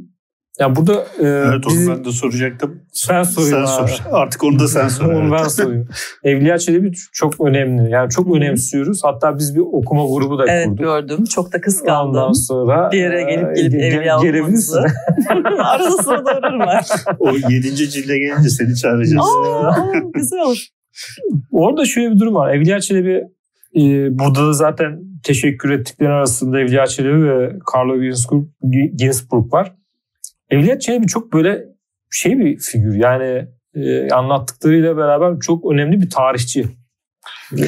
ya 0.60 0.76
burada 0.76 0.94
e, 0.94 1.28
evet, 1.28 1.68
onu 1.68 1.88
ben 1.88 2.06
de 2.06 2.12
soracaktım. 2.12 2.82
Sen 2.94 3.24
soruyorsun. 3.24 3.86
Sen 3.86 3.96
sor. 3.96 4.12
Artık 4.12 4.44
onu 4.44 4.60
da 4.60 4.68
sen 4.68 4.88
sor. 4.88 5.06
onu 5.14 5.32
ben 5.32 5.44
sorayım. 5.44 5.88
Evliya 6.24 6.58
Çelebi 6.58 6.92
çok 7.14 7.42
önemli. 7.42 7.92
Yani 7.92 8.10
çok 8.10 8.28
Hı-hı. 8.28 8.36
önemsiyoruz. 8.36 9.00
Hatta 9.04 9.38
biz 9.38 9.56
bir 9.56 9.60
okuma 9.60 10.06
grubu 10.06 10.40
da 10.40 10.46
evet, 10.48 10.68
kurduk. 10.68 10.80
Evet 10.80 11.10
gördüm. 11.10 11.26
Çok 11.26 11.54
da 11.54 11.62
kıskandım. 11.62 12.22
Ondan 12.22 12.32
sonra 12.32 12.92
bir 12.92 12.98
yere 12.98 13.24
gelip 13.24 13.56
gelip 13.56 13.74
e, 13.74 13.78
Evliya 13.78 14.20
olmanızı. 14.20 14.80
Arada 15.64 15.92
sırada 15.92 16.40
uğrarım 16.40 16.60
ben. 16.60 16.82
o 17.20 17.32
yedinci 17.50 17.90
cilde 17.90 18.18
gelince 18.18 18.50
seni 18.50 18.76
çağıracağız. 18.76 19.26
Aa, 19.26 19.76
güzel 20.14 20.40
olur. 20.40 20.66
Orada 21.52 21.86
şöyle 21.86 22.12
bir 22.12 22.20
durum 22.20 22.36
var. 22.36 22.54
Evliya 22.54 22.80
Çelebi 22.80 23.24
e, 23.76 23.82
burada 24.20 24.48
da 24.48 24.54
zaten 24.54 25.00
teşekkür 25.24 25.70
ettikleri 25.70 26.10
arasında 26.10 26.60
Evliya 26.60 26.88
Çelebi 26.88 27.24
ve 27.24 27.52
Carlo 27.76 28.02
Ginzburg, 28.02 28.46
Ginzburg 28.96 29.54
var. 29.54 29.76
Evliya 30.50 30.80
Çelebi 30.80 31.08
çok 31.08 31.34
böyle 31.34 31.66
şey 32.12 32.40
bir 32.40 32.60
figür. 32.60 32.96
Yani 32.96 33.48
e, 33.76 34.10
anlattıklarıyla 34.10 34.98
beraber 34.98 35.40
çok 35.40 35.72
önemli 35.72 36.02
bir 36.02 36.10
tarihçi. 36.10 36.66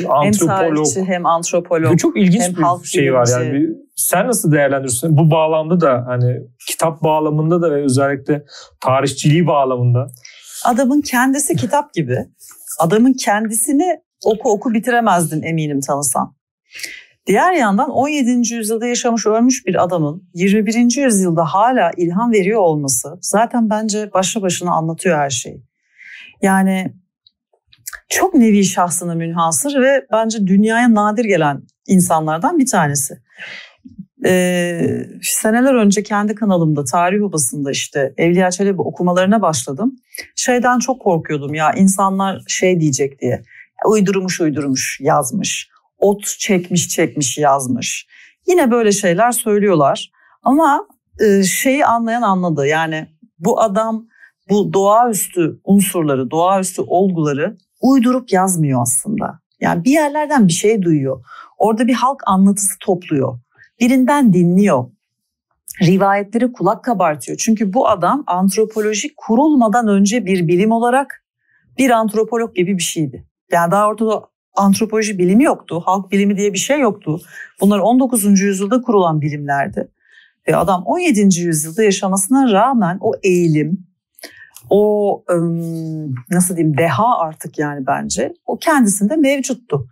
Antropolog. 0.09 0.49
Hem 0.49 0.75
tarihçi 0.75 1.03
hem 1.03 1.25
antropolog. 1.25 1.99
Çok 1.99 2.17
ilginç 2.17 2.41
hem 2.41 2.53
bir 2.83 2.87
şey 2.87 3.13
var 3.13 3.27
yani. 3.31 3.53
Bir, 3.53 3.69
sen 3.95 4.27
nasıl 4.27 4.51
değerlendirirsin? 4.51 5.17
Bu 5.17 5.31
bağlamda 5.31 5.81
da 5.81 6.03
hani 6.07 6.37
kitap 6.67 7.03
bağlamında 7.03 7.61
da 7.61 7.71
ve 7.71 7.83
özellikle 7.83 8.43
tarihçiliği 8.81 9.47
bağlamında. 9.47 10.07
Adamın 10.65 11.01
kendisi 11.01 11.55
kitap 11.55 11.93
gibi. 11.93 12.17
Adamın 12.79 13.13
kendisini 13.13 13.99
oku 14.25 14.51
oku 14.51 14.73
bitiremezdin 14.73 15.41
eminim 15.41 15.79
tanısan. 15.79 16.36
Diğer 17.27 17.53
yandan 17.53 17.89
17. 17.89 18.53
yüzyılda 18.53 18.87
yaşamış 18.87 19.25
ölmüş 19.25 19.65
bir 19.65 19.83
adamın 19.83 20.29
21. 20.33 21.03
yüzyılda 21.03 21.45
hala 21.45 21.91
ilham 21.97 22.31
veriyor 22.31 22.61
olması 22.61 23.17
zaten 23.21 23.69
bence 23.69 24.13
başlı 24.13 24.41
başına 24.41 24.71
anlatıyor 24.71 25.17
her 25.17 25.29
şeyi. 25.29 25.63
Yani 26.41 26.93
çok 28.09 28.33
nevi 28.33 28.63
şahsına 28.63 29.15
münhasır 29.15 29.81
ve 29.81 30.05
bence 30.11 30.47
dünyaya 30.47 30.93
nadir 30.93 31.25
gelen 31.25 31.61
insanlardan 31.87 32.59
bir 32.59 32.67
tanesi. 32.67 33.17
Ee, 34.25 34.81
seneler 35.21 35.73
önce 35.73 36.03
kendi 36.03 36.35
kanalımda 36.35 36.83
tarih 36.83 37.23
obasında 37.23 37.71
işte 37.71 38.13
Evliya 38.17 38.51
Çelebi 38.51 38.81
okumalarına 38.81 39.41
başladım. 39.41 39.95
Şeyden 40.35 40.79
çok 40.79 41.01
korkuyordum 41.01 41.53
ya 41.53 41.71
insanlar 41.73 42.41
şey 42.47 42.79
diyecek 42.79 43.21
diye. 43.21 43.43
Uydurmuş 43.85 44.41
uydurmuş 44.41 44.99
yazmış 45.01 45.69
ot 45.99 46.25
çekmiş 46.39 46.89
çekmiş 46.89 47.37
yazmış. 47.37 48.07
Yine 48.47 48.71
böyle 48.71 48.91
şeyler 48.91 49.31
söylüyorlar 49.31 50.11
ama 50.43 50.87
e, 51.19 51.43
şeyi 51.43 51.85
anlayan 51.85 52.21
anladı. 52.21 52.67
Yani 52.67 53.07
bu 53.39 53.61
adam 53.61 54.07
bu 54.49 54.73
doğaüstü 54.73 55.59
unsurları, 55.63 56.31
doğaüstü 56.31 56.81
olguları 56.81 57.57
uydurup 57.81 58.31
yazmıyor 58.33 58.81
aslında. 58.81 59.39
Yani 59.61 59.83
bir 59.83 59.91
yerlerden 59.91 60.47
bir 60.47 60.53
şey 60.53 60.81
duyuyor. 60.81 61.25
Orada 61.57 61.87
bir 61.87 61.93
halk 61.93 62.21
anlatısı 62.25 62.73
topluyor. 62.79 63.39
Birinden 63.79 64.33
dinliyor. 64.33 64.85
Rivayetleri 65.81 66.51
kulak 66.51 66.83
kabartıyor. 66.83 67.37
Çünkü 67.37 67.73
bu 67.73 67.87
adam 67.89 68.23
antropoloji 68.27 69.15
kurulmadan 69.17 69.87
önce 69.87 70.25
bir 70.25 70.47
bilim 70.47 70.71
olarak 70.71 71.23
bir 71.77 71.89
antropolog 71.89 72.55
gibi 72.55 72.77
bir 72.77 72.83
şeydi. 72.83 73.27
Yani 73.51 73.71
daha 73.71 73.87
ortada 73.87 74.21
antropoloji 74.57 75.17
bilimi 75.17 75.43
yoktu. 75.43 75.81
Halk 75.85 76.11
bilimi 76.11 76.37
diye 76.37 76.53
bir 76.53 76.57
şey 76.57 76.79
yoktu. 76.79 77.21
Bunlar 77.61 77.79
19. 77.79 78.39
yüzyılda 78.39 78.81
kurulan 78.81 79.21
bilimlerdi. 79.21 79.87
Ve 80.47 80.55
adam 80.55 80.83
17. 80.85 81.39
yüzyılda 81.39 81.83
yaşamasına 81.83 82.51
rağmen 82.51 82.97
o 83.01 83.11
eğilim, 83.23 83.87
o 84.69 85.23
nasıl 86.31 86.55
diyeyim 86.55 86.77
deha 86.77 87.17
artık 87.19 87.59
yani 87.59 87.87
bence 87.87 88.33
o 88.45 88.57
kendisinde 88.57 89.15
mevcuttu. 89.15 89.87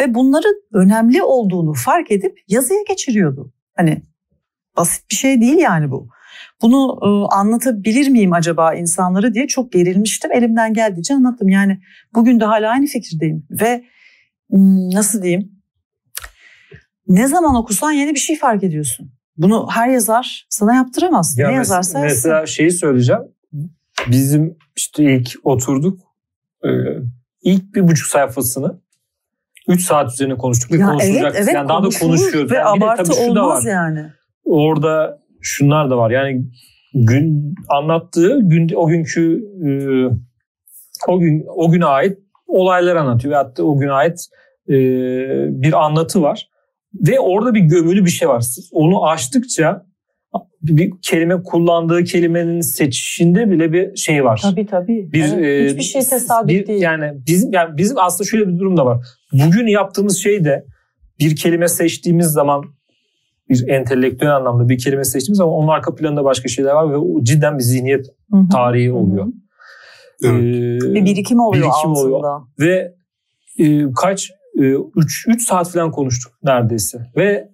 Ve 0.00 0.14
bunların 0.14 0.54
önemli 0.72 1.22
olduğunu 1.22 1.74
fark 1.74 2.10
edip 2.10 2.38
yazıya 2.48 2.80
geçiriyordu. 2.88 3.52
Hani 3.76 4.02
basit 4.76 5.10
bir 5.10 5.16
şey 5.16 5.40
değil 5.40 5.58
yani 5.58 5.90
bu. 5.90 6.08
Bunu 6.62 6.98
anlatabilir 7.32 8.08
miyim 8.08 8.32
acaba 8.32 8.74
insanlara 8.74 9.34
diye 9.34 9.46
çok 9.46 9.72
gerilmiştim. 9.72 10.32
Elimden 10.32 10.74
geldiğince 10.74 11.14
anlattım. 11.14 11.48
Yani 11.48 11.80
bugün 12.14 12.40
de 12.40 12.44
hala 12.44 12.70
aynı 12.70 12.86
fikirdeyim. 12.86 13.46
Ve 13.50 13.84
nasıl 14.50 15.22
diyeyim? 15.22 15.52
Ne 17.08 17.26
zaman 17.28 17.54
okusan 17.54 17.92
yeni 17.92 18.14
bir 18.14 18.20
şey 18.20 18.38
fark 18.38 18.64
ediyorsun. 18.64 19.12
Bunu 19.36 19.68
her 19.70 19.88
yazar 19.88 20.46
sana 20.48 20.74
yaptıramaz. 20.74 21.38
Ya 21.38 21.48
ne 21.48 21.54
mes- 21.54 21.56
yazarsa 21.56 22.00
Mesela 22.00 22.34
yazsın. 22.38 22.54
şeyi 22.54 22.70
söyleyeceğim. 22.70 23.22
Bizim 24.08 24.56
işte 24.76 25.04
ilk 25.04 25.34
oturduk. 25.44 26.00
E, 26.64 26.68
ilk 27.42 27.74
bir 27.74 27.88
buçuk 27.88 28.06
sayfasını 28.06 28.80
3 29.68 29.82
saat 29.82 30.12
üzerine 30.12 30.34
konuştuk 30.34 30.72
ve 30.72 30.76
ya 30.76 30.86
konuşulacak. 30.86 31.22
Evet, 31.22 31.34
evet, 31.36 31.54
yani 31.54 31.68
daha 31.68 31.82
da 31.82 31.88
konuşuyoruz. 32.00 32.50
Ve 32.50 32.54
yani 32.56 32.68
abartı 32.68 33.04
tabii 33.04 33.30
olmaz 33.30 33.64
var. 33.64 33.70
yani. 33.70 34.06
Orada 34.44 35.22
şunlar 35.40 35.90
da 35.90 35.96
var. 35.98 36.10
Yani 36.10 36.44
gün 36.94 37.54
anlattığı 37.68 38.38
gün 38.42 38.70
o 38.76 38.86
günkü 38.88 39.42
e, 39.66 39.70
o 41.08 41.20
gün 41.20 41.44
o 41.48 41.70
güne 41.70 41.84
ait 41.84 42.18
olaylar 42.46 42.96
anlatıyor 42.96 43.32
ve 43.32 43.36
hatta 43.36 43.62
o 43.62 43.78
güne 43.78 43.92
ait 43.92 44.18
e, 44.68 44.74
bir 45.62 45.84
anlatı 45.84 46.22
var. 46.22 46.48
Ve 46.94 47.20
orada 47.20 47.54
bir 47.54 47.60
gömülü 47.60 48.04
bir 48.04 48.10
şey 48.10 48.28
var. 48.28 48.44
Onu 48.72 49.06
açtıkça 49.06 49.86
bir 50.62 50.92
kelime 51.02 51.42
kullandığı 51.42 52.04
kelimenin 52.04 52.60
seçişinde 52.60 53.50
bile 53.50 53.72
bir 53.72 53.96
şey 53.96 54.24
var. 54.24 54.40
Tabii 54.42 54.66
tabii. 54.66 55.12
Bir, 55.12 55.32
evet, 55.32 55.44
e, 55.44 55.68
hiçbir 55.68 55.82
şey 55.82 56.02
tesadüf 56.02 56.48
bir, 56.48 56.66
değil. 56.66 56.82
Yani 56.82 57.12
bizim 57.26 57.52
yani 57.52 57.76
bizim 57.76 57.98
aslında 57.98 58.28
şöyle 58.28 58.48
bir 58.48 58.58
durum 58.58 58.76
da 58.76 58.86
var. 58.86 59.06
Bugün 59.32 59.66
yaptığımız 59.66 60.16
şey 60.22 60.44
de 60.44 60.64
bir 61.18 61.36
kelime 61.36 61.68
seçtiğimiz 61.68 62.26
zaman 62.26 62.64
bir 63.48 63.68
entelektüel 63.68 64.36
anlamda 64.36 64.68
bir 64.68 64.78
kelime 64.78 65.04
seçtiğimiz 65.04 65.38
zaman 65.38 65.54
onun 65.54 65.68
arka 65.68 65.94
planında 65.94 66.24
başka 66.24 66.48
şeyler 66.48 66.72
var 66.72 66.92
ve 66.92 66.96
o 66.96 67.24
cidden 67.24 67.58
bir 67.58 67.62
zihniyet 67.62 68.06
tarihi 68.52 68.92
oluyor. 68.92 69.24
Hı 69.24 69.28
hı. 69.28 69.32
Evet. 70.24 70.82
Ee, 70.82 70.94
bir 70.94 71.04
birikim 71.04 71.40
oluyor 71.40 71.64
birikim 71.64 71.90
altında. 71.90 72.16
Oluyor. 72.16 72.42
Ve 72.58 72.94
e, 73.58 73.92
kaç 73.92 74.30
3 74.54 75.26
e, 75.28 75.32
3 75.32 75.48
saat 75.48 75.70
falan 75.70 75.90
konuştuk 75.90 76.32
neredeyse. 76.42 76.98
Ve 77.16 77.48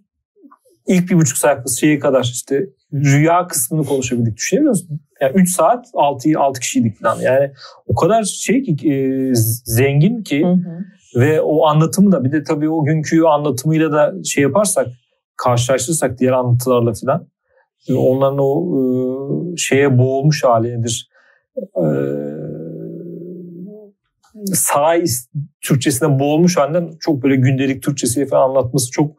ilk 0.86 1.10
bir 1.10 1.16
buçuk 1.16 1.38
sayfası 1.38 1.78
şeyi 1.78 1.98
kadar 1.98 2.22
işte 2.24 2.66
rüya 2.92 3.46
kısmını 3.46 3.84
konuşabildik. 3.84 4.36
Düşünebiliyor 4.36 4.70
musun? 4.70 5.00
Yani 5.20 5.32
3 5.34 5.50
saat 5.50 5.86
6 5.94 6.30
6 6.38 6.60
kişiydik 6.60 7.02
falan. 7.02 7.20
Yani 7.20 7.52
o 7.86 7.94
kadar 7.94 8.24
şey 8.24 8.62
ki 8.62 8.92
e, 8.92 9.30
zengin 9.64 10.22
ki 10.22 10.44
hı 10.44 10.52
hı. 10.52 11.20
ve 11.20 11.40
o 11.40 11.66
anlatımı 11.66 12.12
da 12.12 12.24
bir 12.24 12.32
de 12.32 12.42
tabii 12.42 12.70
o 12.70 12.84
günkü 12.84 13.22
anlatımıyla 13.22 13.92
da 13.92 14.14
şey 14.24 14.42
yaparsak 14.42 14.86
karşılaştırırsak 15.36 16.18
diğer 16.18 16.32
anlatılarla 16.32 16.92
falan 16.94 17.28
onların 17.90 18.38
o 18.38 18.76
e, 18.78 19.56
şeye 19.56 19.98
boğulmuş 19.98 20.44
hali 20.44 20.78
nedir? 20.78 21.08
E, 21.56 21.84
saray 24.54 25.04
Türkçesine 25.60 26.18
boğulmuş 26.18 26.56
halde 26.56 26.90
çok 27.00 27.22
böyle 27.22 27.36
gündelik 27.36 27.82
Türkçesi 27.82 28.26
falan 28.26 28.48
anlatması 28.48 28.90
çok 28.90 29.10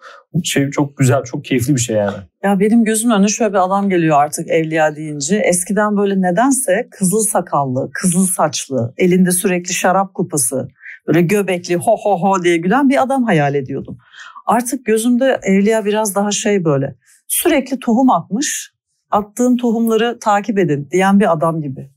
şey 0.43 0.69
çok 0.69 0.97
güzel, 0.97 1.23
çok 1.23 1.45
keyifli 1.45 1.75
bir 1.75 1.79
şey 1.79 1.95
yani. 1.95 2.15
Ya 2.43 2.59
benim 2.59 2.83
gözümün 2.83 3.15
önüne 3.15 3.27
şöyle 3.27 3.53
bir 3.53 3.65
adam 3.65 3.89
geliyor 3.89 4.17
artık 4.21 4.49
evliya 4.49 4.95
deyince. 4.95 5.37
Eskiden 5.37 5.97
böyle 5.97 6.21
nedense 6.21 6.87
kızıl 6.91 7.23
sakallı, 7.23 7.89
kızıl 7.93 8.25
saçlı, 8.25 8.93
elinde 8.97 9.31
sürekli 9.31 9.73
şarap 9.73 10.13
kupası, 10.13 10.67
böyle 11.07 11.21
göbekli 11.21 11.75
ho 11.75 11.97
ho 12.03 12.21
ho 12.21 12.43
diye 12.43 12.57
gülen 12.57 12.89
bir 12.89 13.03
adam 13.03 13.23
hayal 13.23 13.55
ediyordum. 13.55 13.97
Artık 14.45 14.85
gözümde 14.85 15.39
evliya 15.43 15.85
biraz 15.85 16.15
daha 16.15 16.31
şey 16.31 16.65
böyle 16.65 16.95
sürekli 17.27 17.79
tohum 17.79 18.11
atmış, 18.11 18.73
attığım 19.11 19.57
tohumları 19.57 20.17
takip 20.19 20.59
edin 20.59 20.87
diyen 20.91 21.19
bir 21.19 21.31
adam 21.31 21.61
gibi. 21.61 21.91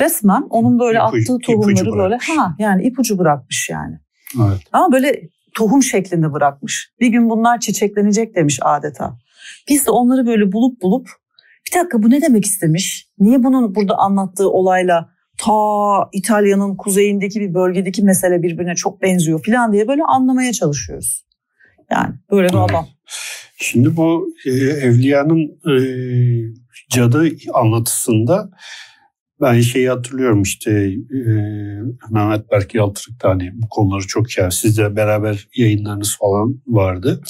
Resmen 0.00 0.46
onun 0.50 0.78
böyle 0.78 0.98
ipucu, 0.98 1.32
attığı 1.32 1.38
tohumları 1.46 1.92
böyle 1.92 2.16
ha 2.16 2.54
yani 2.58 2.86
ipucu 2.86 3.18
bırakmış 3.18 3.68
yani. 3.70 3.98
Evet. 4.36 4.58
Ama 4.72 4.92
böyle 4.92 5.28
tohum 5.54 5.82
şeklinde 5.82 6.32
bırakmış. 6.32 6.92
Bir 7.00 7.06
gün 7.06 7.30
bunlar 7.30 7.60
çiçeklenecek 7.60 8.36
demiş 8.36 8.58
adeta. 8.62 9.18
Biz 9.68 9.86
de 9.86 9.90
onları 9.90 10.26
böyle 10.26 10.52
bulup 10.52 10.82
bulup 10.82 11.08
bir 11.66 11.78
dakika 11.78 12.02
bu 12.02 12.10
ne 12.10 12.22
demek 12.22 12.44
istemiş? 12.44 13.08
Niye 13.18 13.42
bunun 13.42 13.74
burada 13.74 13.98
anlattığı 13.98 14.50
olayla 14.50 15.08
ta 15.38 16.08
İtalya'nın 16.12 16.76
kuzeyindeki 16.76 17.40
bir 17.40 17.54
bölgedeki 17.54 18.02
mesele 18.02 18.42
birbirine 18.42 18.74
çok 18.74 19.02
benziyor 19.02 19.44
falan 19.46 19.72
diye 19.72 19.88
böyle 19.88 20.02
anlamaya 20.02 20.52
çalışıyoruz. 20.52 21.24
Yani 21.90 22.14
böyle 22.30 22.48
bir 22.48 22.64
adam. 22.64 22.86
Şimdi 23.56 23.96
bu 23.96 24.28
e, 24.46 24.50
Evliya'nın 24.50 25.60
e, 25.66 25.74
cadı 26.90 27.28
anlatısında 27.54 28.50
ben 29.40 29.60
şeyi 29.60 29.88
hatırlıyorum 29.88 30.42
işte 30.42 30.70
e, 30.70 31.20
Mehmet 32.10 32.50
Berk 32.52 32.74
Yaltırık 32.74 33.22
da 33.22 33.28
hani 33.28 33.50
bu 33.54 33.68
konuları 33.68 34.06
çok 34.06 34.38
yani 34.38 34.52
sizle 34.52 34.96
beraber 34.96 35.48
yayınlarınız 35.56 36.16
falan 36.18 36.62
vardı. 36.66 37.20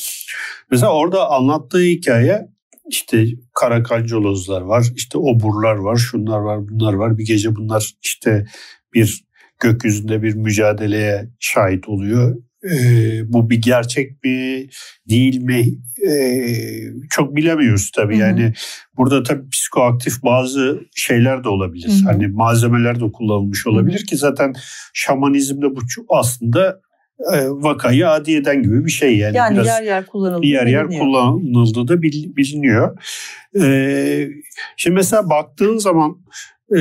Mesela 0.71 0.93
orada 0.93 1.31
anlattığı 1.31 1.81
hikaye 1.81 2.49
işte 2.89 3.27
karakalcolozlar 3.55 4.61
var, 4.61 4.87
işte 4.97 5.19
oburlar 5.19 5.75
var, 5.75 5.97
şunlar 5.97 6.39
var, 6.39 6.69
bunlar 6.69 6.93
var. 6.93 7.19
Bir 7.19 7.27
gece 7.27 7.57
bunlar 7.57 7.93
işte 8.03 8.47
bir 8.95 9.25
gökyüzünde 9.61 10.23
bir 10.23 10.35
mücadeleye 10.35 11.29
şahit 11.41 11.89
oluyor. 11.89 12.37
Ee, 12.75 13.33
bu 13.33 13.51
bir 13.51 13.63
gerçek 13.63 14.25
mi 14.25 14.69
değil 15.09 15.43
mi 15.43 15.67
ee, 16.07 16.55
çok 17.11 17.37
bilemiyoruz 17.37 17.91
tabii. 17.97 18.15
Hı 18.15 18.19
hı. 18.19 18.23
Yani 18.23 18.53
burada 18.97 19.23
tabii 19.23 19.49
psikoaktif 19.49 20.23
bazı 20.23 20.81
şeyler 20.95 21.45
de 21.45 21.49
olabilir. 21.49 21.89
Hı 21.89 21.93
hı. 21.93 22.13
Hani 22.13 22.29
malzemeler 22.29 23.01
de 23.01 23.13
kullanılmış 23.13 23.67
olabilir 23.67 23.99
hı 23.99 24.03
hı. 24.03 24.07
ki 24.07 24.17
zaten 24.17 24.55
şamanizmde 24.95 25.67
bu 25.67 25.81
aslında 26.09 26.81
vakayı 27.49 28.09
adiyeden 28.09 28.63
gibi 28.63 28.85
bir 28.85 28.91
şey 28.91 29.19
yani. 29.19 29.37
Yani 29.37 29.55
Biraz 29.55 29.67
yer 29.67 29.83
yer 29.83 30.07
kullanıldı. 30.07 30.47
Yer 30.47 30.67
yer 30.67 30.89
kullanıldı 30.89 31.89
da 31.89 32.03
biliniyor. 32.03 32.99
Ee, 33.61 34.29
şimdi 34.77 34.95
mesela 34.95 35.31
baktığın 35.31 35.79
zaman 35.79 36.19
e, 36.79 36.81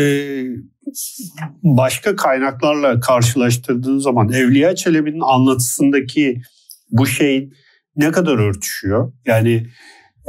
başka 1.63 2.15
kaynaklarla 2.15 2.99
karşılaştırdığın 2.99 3.99
zaman 3.99 4.29
Evliya 4.29 4.75
Çelebi'nin 4.75 5.21
anlatısındaki 5.21 6.41
bu 6.91 7.05
şey 7.05 7.49
ne 7.95 8.11
kadar 8.11 8.37
örtüşüyor? 8.37 9.13
Yani 9.25 9.67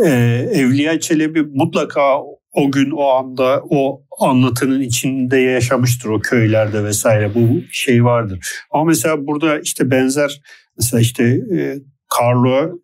e, 0.05 0.09
Evliya 0.53 1.01
Çelebi 1.01 1.43
mutlaka 1.43 2.19
o 2.53 2.71
gün 2.71 2.91
o 2.91 3.05
anda 3.05 3.63
o 3.71 4.03
anlatının 4.21 4.81
içinde 4.81 5.39
yaşamıştır 5.39 6.09
o 6.09 6.21
köylerde 6.21 6.85
vesaire 6.85 7.35
bu 7.35 7.61
şey 7.71 8.05
vardır. 8.05 8.49
Ama 8.71 8.85
mesela 8.85 9.27
burada 9.27 9.61
işte 9.61 9.91
benzer 9.91 10.41
mesela 10.77 11.01
işte 11.01 11.25
e, 11.25 11.79
Carlo 12.21 12.79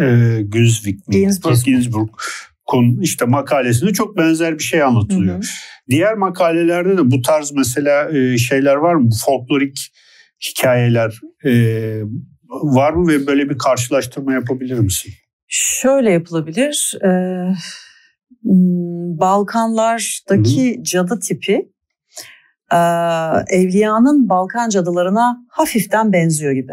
e, 0.00 0.38
Güzvik 0.42 1.06
Ginsburg. 1.10 1.64
Ginsburg 1.64 2.08
işte 3.00 3.24
makalesinde 3.24 3.92
çok 3.92 4.16
benzer 4.16 4.58
bir 4.58 4.62
şey 4.62 4.82
anlatılıyor. 4.82 5.34
Hı 5.34 5.38
hı. 5.38 5.42
Diğer 5.88 6.14
makalelerde 6.14 6.96
de 6.96 7.10
bu 7.10 7.22
tarz 7.22 7.52
mesela 7.52 8.18
e, 8.18 8.38
şeyler 8.38 8.74
var 8.74 8.94
mı? 8.94 9.10
Folklorik 9.24 9.92
hikayeler 10.50 11.20
e, 11.44 11.52
var 12.48 12.92
mı 12.92 13.08
ve 13.08 13.26
böyle 13.26 13.50
bir 13.50 13.58
karşılaştırma 13.58 14.32
yapabilir 14.32 14.78
misin? 14.78 15.12
Şöyle 15.48 16.10
yapılabilir. 16.10 16.94
Ee, 17.04 17.08
Balkanlardaki 19.18 20.74
Hı-hı. 20.74 20.82
cadı 20.82 21.20
tipi 21.20 21.72
e, 22.72 22.76
Evliya'nın 23.48 24.28
Balkan 24.28 24.68
cadılarına 24.68 25.38
hafiften 25.50 26.12
benziyor 26.12 26.52
gibi. 26.52 26.72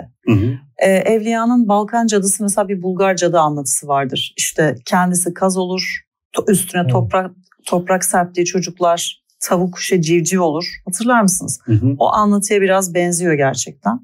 E, 0.77 0.89
Evliya'nın 0.89 1.67
Balkan 1.67 2.07
cadısı 2.07 2.43
mesela 2.43 2.67
bir 2.67 2.81
Bulgar 2.81 3.15
cadı 3.15 3.39
anlatısı 3.39 3.87
vardır. 3.87 4.33
İşte 4.37 4.75
kendisi 4.85 5.33
kaz 5.33 5.57
olur, 5.57 5.99
üstüne 6.47 6.87
toprak 6.87 7.31
toprak 7.65 8.05
serptiği 8.05 8.45
çocuklar 8.45 9.23
tavuk 9.41 9.73
kuşa 9.73 10.01
civciv 10.01 10.41
olur. 10.41 10.65
Hatırlar 10.85 11.21
mısınız? 11.21 11.59
Hı 11.65 11.73
hı. 11.73 11.95
O 11.99 12.07
anlatıya 12.07 12.61
biraz 12.61 12.93
benziyor 12.93 13.33
gerçekten. 13.33 13.99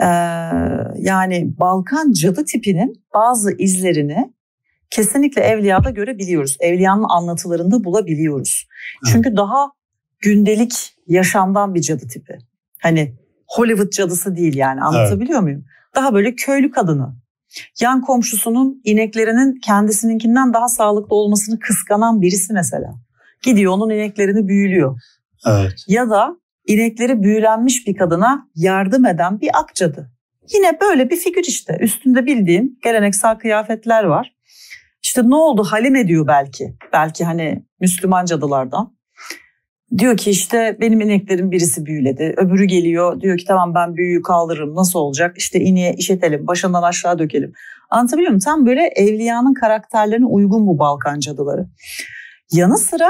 Ee, 0.00 0.06
yani 0.98 1.54
Balkan 1.58 2.12
cadı 2.12 2.44
tipinin 2.44 3.04
bazı 3.14 3.52
izlerini 3.58 4.32
kesinlikle 4.90 5.42
Evliya'da 5.42 5.90
görebiliyoruz. 5.90 6.56
Evliyanın 6.60 7.06
anlatılarında 7.08 7.84
bulabiliyoruz. 7.84 8.68
Hı. 9.00 9.10
Çünkü 9.12 9.36
daha 9.36 9.70
gündelik 10.20 10.94
yaşamdan 11.06 11.74
bir 11.74 11.80
cadı 11.80 12.08
tipi. 12.08 12.38
Hani 12.82 13.14
Hollywood 13.46 13.92
cadısı 13.92 14.36
değil 14.36 14.56
yani 14.56 14.80
anlatabiliyor 14.80 15.38
evet. 15.38 15.42
muyum? 15.42 15.64
Daha 15.94 16.14
böyle 16.14 16.34
köylü 16.34 16.70
kadını. 16.70 17.14
Yan 17.80 18.00
komşusunun 18.00 18.80
ineklerinin 18.84 19.60
kendisininkinden 19.60 20.54
daha 20.54 20.68
sağlıklı 20.68 21.16
olmasını 21.16 21.58
kıskanan 21.58 22.22
birisi 22.22 22.52
mesela. 22.52 22.94
Gidiyor 23.42 23.72
onun 23.72 23.90
ineklerini 23.90 24.48
büyülüyor. 24.48 25.00
Evet. 25.46 25.84
Ya 25.88 26.10
da 26.10 26.36
inekleri 26.66 27.22
büyülenmiş 27.22 27.86
bir 27.86 27.96
kadına 27.96 28.48
yardım 28.54 29.06
eden 29.06 29.40
bir 29.40 29.50
akcadı. 29.60 30.10
Yine 30.54 30.78
böyle 30.80 31.10
bir 31.10 31.16
figür 31.16 31.44
işte. 31.48 31.78
Üstünde 31.80 32.26
bildiğin 32.26 32.78
geleneksel 32.84 33.38
kıyafetler 33.38 34.04
var. 34.04 34.34
İşte 35.08 35.22
ne 35.30 35.34
oldu 35.34 35.64
halim 35.64 35.96
ediyor 35.96 36.26
belki. 36.26 36.76
Belki 36.92 37.24
hani 37.24 37.64
Müslüman 37.80 38.24
cadılardan. 38.24 38.96
Diyor 39.98 40.16
ki 40.16 40.30
işte 40.30 40.76
benim 40.80 41.00
ineklerin 41.00 41.50
birisi 41.50 41.86
büyüledi. 41.86 42.34
Öbürü 42.36 42.64
geliyor 42.64 43.20
diyor 43.20 43.38
ki 43.38 43.44
tamam 43.44 43.74
ben 43.74 43.96
büyüyü 43.96 44.22
kaldırırım 44.22 44.74
nasıl 44.74 44.98
olacak? 44.98 45.38
İşte 45.38 45.60
ineğe 45.60 45.94
işetelim 45.94 46.46
başından 46.46 46.82
aşağı 46.82 47.18
dökelim. 47.18 47.52
Anlatabiliyor 47.90 48.30
muyum? 48.30 48.40
Tam 48.40 48.66
böyle 48.66 48.82
evliyanın 48.82 49.54
karakterlerine 49.54 50.26
uygun 50.26 50.66
bu 50.66 50.78
Balkan 50.78 51.20
cadıları. 51.20 51.66
Yanı 52.52 52.78
sıra 52.78 53.08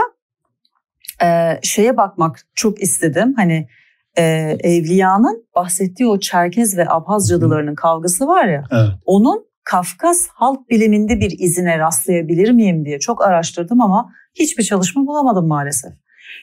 e, 1.23 1.59
şeye 1.63 1.97
bakmak 1.97 2.41
çok 2.55 2.83
istedim. 2.83 3.35
Hani 3.37 3.69
e, 4.19 4.23
evliyanın 4.61 5.49
bahsettiği 5.55 6.09
o 6.09 6.21
Çerkez 6.21 6.77
ve 6.77 6.89
Abhaz 6.89 7.29
cadılarının 7.29 7.75
kavgası 7.75 8.27
var 8.27 8.45
ya. 8.45 8.65
Evet. 8.73 8.91
Onun 9.05 9.48
Kafkas 9.71 10.29
halk 10.35 10.71
biliminde 10.71 11.21
bir 11.21 11.31
izine 11.39 11.79
rastlayabilir 11.79 12.51
miyim 12.51 12.85
diye 12.85 12.99
çok 12.99 13.25
araştırdım 13.25 13.81
ama 13.81 14.13
hiçbir 14.35 14.63
çalışma 14.63 15.07
bulamadım 15.07 15.49
maalesef. 15.49 15.93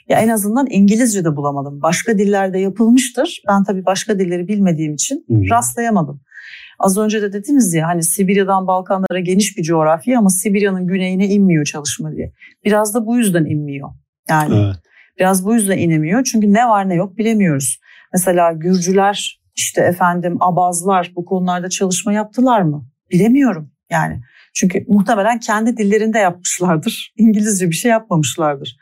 Ya 0.10 0.20
en 0.20 0.30
azından 0.30 0.68
İngilizce 0.70 1.26
de 1.26 1.36
bulamadım. 1.36 1.82
Başka 1.82 2.18
dillerde 2.18 2.60
yapılmıştır. 2.60 3.42
Ben 3.48 3.64
tabii 3.64 3.86
başka 3.86 4.20
dilleri 4.20 4.48
bilmediğim 4.48 4.94
için 4.94 5.26
hmm. 5.28 5.50
rastlayamadım. 5.50 6.22
Az 6.80 6.98
önce 6.98 7.22
de 7.22 7.34
dediniz 7.34 7.74
ya 7.74 7.88
hani 7.88 8.04
Sibirya'dan 8.04 8.68
Balkanlara 8.68 9.20
geniş 9.20 9.58
bir 9.58 9.64
coğrafya 9.64 10.20
ama 10.20 10.30
Sibirya'nın 10.30 10.88
güneyine 10.88 11.28
inmiyor 11.28 11.66
çalışma 11.66 12.12
diye. 12.12 12.32
Biraz 12.66 12.96
da 12.96 13.06
bu 13.06 13.18
yüzden 13.18 13.46
inmiyor. 13.46 13.90
Yani 14.30 14.56
evet. 14.56 14.76
biraz 15.20 15.46
bu 15.46 15.54
yüzden 15.54 15.78
inemiyor. 15.78 16.24
Çünkü 16.24 16.54
ne 16.54 16.68
var 16.68 16.90
ne 16.90 16.96
yok 16.96 17.18
bilemiyoruz. 17.18 17.80
Mesela 18.14 18.52
Gürcüler 18.52 19.42
işte 19.56 19.82
efendim 19.82 20.38
Abazlar 20.40 21.12
bu 21.16 21.26
konularda 21.26 21.70
çalışma 21.70 22.14
yaptılar 22.14 22.62
mı? 22.62 22.86
Bilemiyorum 23.12 23.72
yani. 23.90 24.22
Çünkü 24.54 24.86
muhtemelen 24.88 25.40
kendi 25.40 25.78
dillerinde 25.78 26.20
yapmışlardır. 26.20 27.14
İngilizce 27.18 27.70
bir 27.70 27.76
şey 27.76 27.92
yapmamışlardır. 27.92 28.78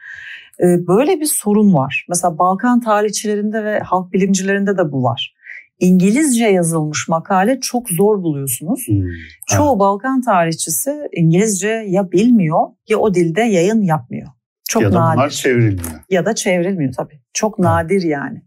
Ee, 0.59 0.87
böyle 0.87 1.19
bir 1.19 1.25
sorun 1.25 1.73
var. 1.73 2.05
Mesela 2.09 2.37
Balkan 2.37 2.81
tarihçilerinde 2.81 3.63
ve 3.63 3.79
halk 3.79 4.13
bilimcilerinde 4.13 4.77
de 4.77 4.91
bu 4.91 5.03
var. 5.03 5.33
İngilizce 5.79 6.45
yazılmış 6.45 7.07
makale 7.07 7.59
çok 7.59 7.89
zor 7.89 8.23
buluyorsunuz. 8.23 8.87
Hmm, 8.87 9.03
Çoğu 9.47 9.69
evet. 9.69 9.79
Balkan 9.79 10.21
tarihçisi 10.21 11.09
İngilizce 11.11 11.67
ya 11.67 12.11
bilmiyor 12.11 12.67
ya 12.89 12.97
o 12.97 13.13
dilde 13.13 13.41
yayın 13.41 13.81
yapmıyor. 13.81 14.27
Çok 14.69 14.83
ya 14.83 14.91
da 14.91 15.01
nadir. 15.01 15.17
bunlar 15.17 15.29
çevrilmiyor. 15.29 16.03
Ya 16.09 16.25
da 16.25 16.35
çevrilmiyor 16.35 16.93
tabii. 16.93 17.19
Çok 17.33 17.59
evet. 17.59 17.65
nadir 17.65 18.01
yani. 18.01 18.41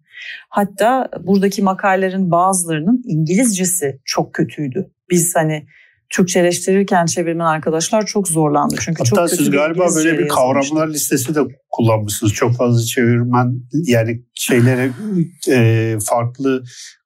Hatta 0.49 1.09
buradaki 1.23 1.63
makalelerin 1.63 2.31
bazılarının 2.31 3.03
İngilizcesi 3.07 4.01
çok 4.05 4.35
kötüydü. 4.35 4.91
Biz 5.11 5.37
hani 5.37 5.67
Türkçeleştirirken 6.11 7.07
çevirmen 7.07 7.45
arkadaşlar 7.45 8.07
çok 8.07 8.29
zorlandı. 8.29 8.77
Çünkü 8.81 8.99
Hatta 8.99 9.29
çok 9.29 9.31
siz 9.31 9.51
galiba 9.51 9.87
böyle 9.95 10.19
bir 10.19 10.29
kavramlar 10.29 10.89
listesi 10.89 11.35
de 11.35 11.41
kullanmışsınız. 11.71 12.33
Çok 12.33 12.57
fazla 12.57 12.85
çevirmen 12.85 13.55
yani 13.73 14.23
şeylere 14.35 14.91
e, 15.51 15.99
farklı 16.05 16.65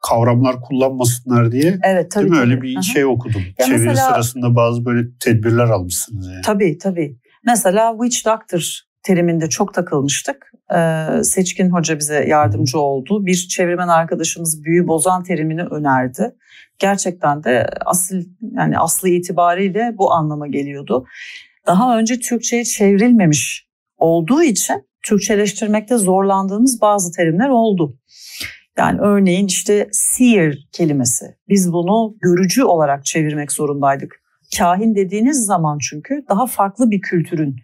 kavramlar 0.08 0.60
kullanmasınlar 0.60 1.52
diye. 1.52 1.78
Evet 1.84 2.10
tabii. 2.10 2.24
Değil 2.24 2.30
mi? 2.30 2.36
Tabii. 2.36 2.50
Öyle 2.50 2.62
bir 2.62 2.74
Aha. 2.74 2.82
şey 2.82 3.04
okudum. 3.04 3.42
Ya 3.58 3.66
Çeviri 3.66 3.86
mesela, 3.86 4.10
sırasında 4.10 4.56
bazı 4.56 4.84
böyle 4.84 5.08
tedbirler 5.20 5.64
almışsınız 5.64 6.28
yani. 6.28 6.42
Tabii 6.44 6.78
tabii. 6.78 7.16
Mesela 7.46 7.96
witch 8.00 8.26
doctor 8.26 8.89
teriminde 9.02 9.48
çok 9.48 9.74
takılmıştık. 9.74 10.52
Ee, 10.74 11.06
Seçkin 11.24 11.70
Hoca 11.70 11.98
bize 11.98 12.24
yardımcı 12.28 12.78
oldu. 12.78 13.26
Bir 13.26 13.34
çevirmen 13.34 13.88
arkadaşımız 13.88 14.64
büyü 14.64 14.88
bozan 14.88 15.22
terimini 15.22 15.62
önerdi. 15.62 16.34
Gerçekten 16.78 17.44
de 17.44 17.66
asıl 17.86 18.16
yani 18.52 18.78
aslı 18.78 19.08
itibariyle 19.08 19.94
bu 19.98 20.12
anlama 20.12 20.46
geliyordu. 20.46 21.06
Daha 21.66 21.98
önce 21.98 22.18
Türkçe'ye 22.18 22.64
çevrilmemiş 22.64 23.66
olduğu 23.98 24.42
için 24.42 24.90
Türkçeleştirmekte 25.02 25.96
zorlandığımız 25.96 26.80
bazı 26.80 27.12
terimler 27.12 27.48
oldu. 27.48 27.98
Yani 28.78 29.00
örneğin 29.00 29.46
işte 29.46 29.88
seer 29.92 30.58
kelimesi. 30.72 31.24
Biz 31.48 31.72
bunu 31.72 32.14
görücü 32.20 32.62
olarak 32.64 33.04
çevirmek 33.04 33.52
zorundaydık. 33.52 34.22
Kahin 34.58 34.94
dediğiniz 34.94 35.46
zaman 35.46 35.78
çünkü 35.90 36.24
daha 36.28 36.46
farklı 36.46 36.90
bir 36.90 37.00
kültürün 37.00 37.56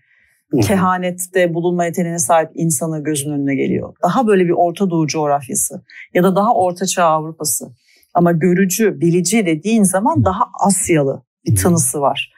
kehanette 0.63 1.55
bulunma 1.55 1.85
yeteneğine 1.85 2.19
sahip 2.19 2.51
insanı 2.55 3.05
gözün 3.05 3.33
önüne 3.33 3.55
geliyor. 3.55 3.95
Daha 4.03 4.27
böyle 4.27 4.45
bir 4.45 4.51
Orta 4.51 4.91
Doğu 4.91 5.07
coğrafyası 5.07 5.83
ya 6.15 6.23
da 6.23 6.37
daha 6.37 6.55
Orta 6.55 6.87
Çağ 6.87 7.05
Avrupası. 7.05 7.67
Ama 8.15 8.33
görücü, 8.33 9.01
bilici 9.01 9.47
dediğin 9.47 9.83
zaman 9.83 10.25
daha 10.25 10.45
Asyalı 10.67 11.23
bir 11.47 11.57
tanısı 11.57 12.01
var. 12.01 12.33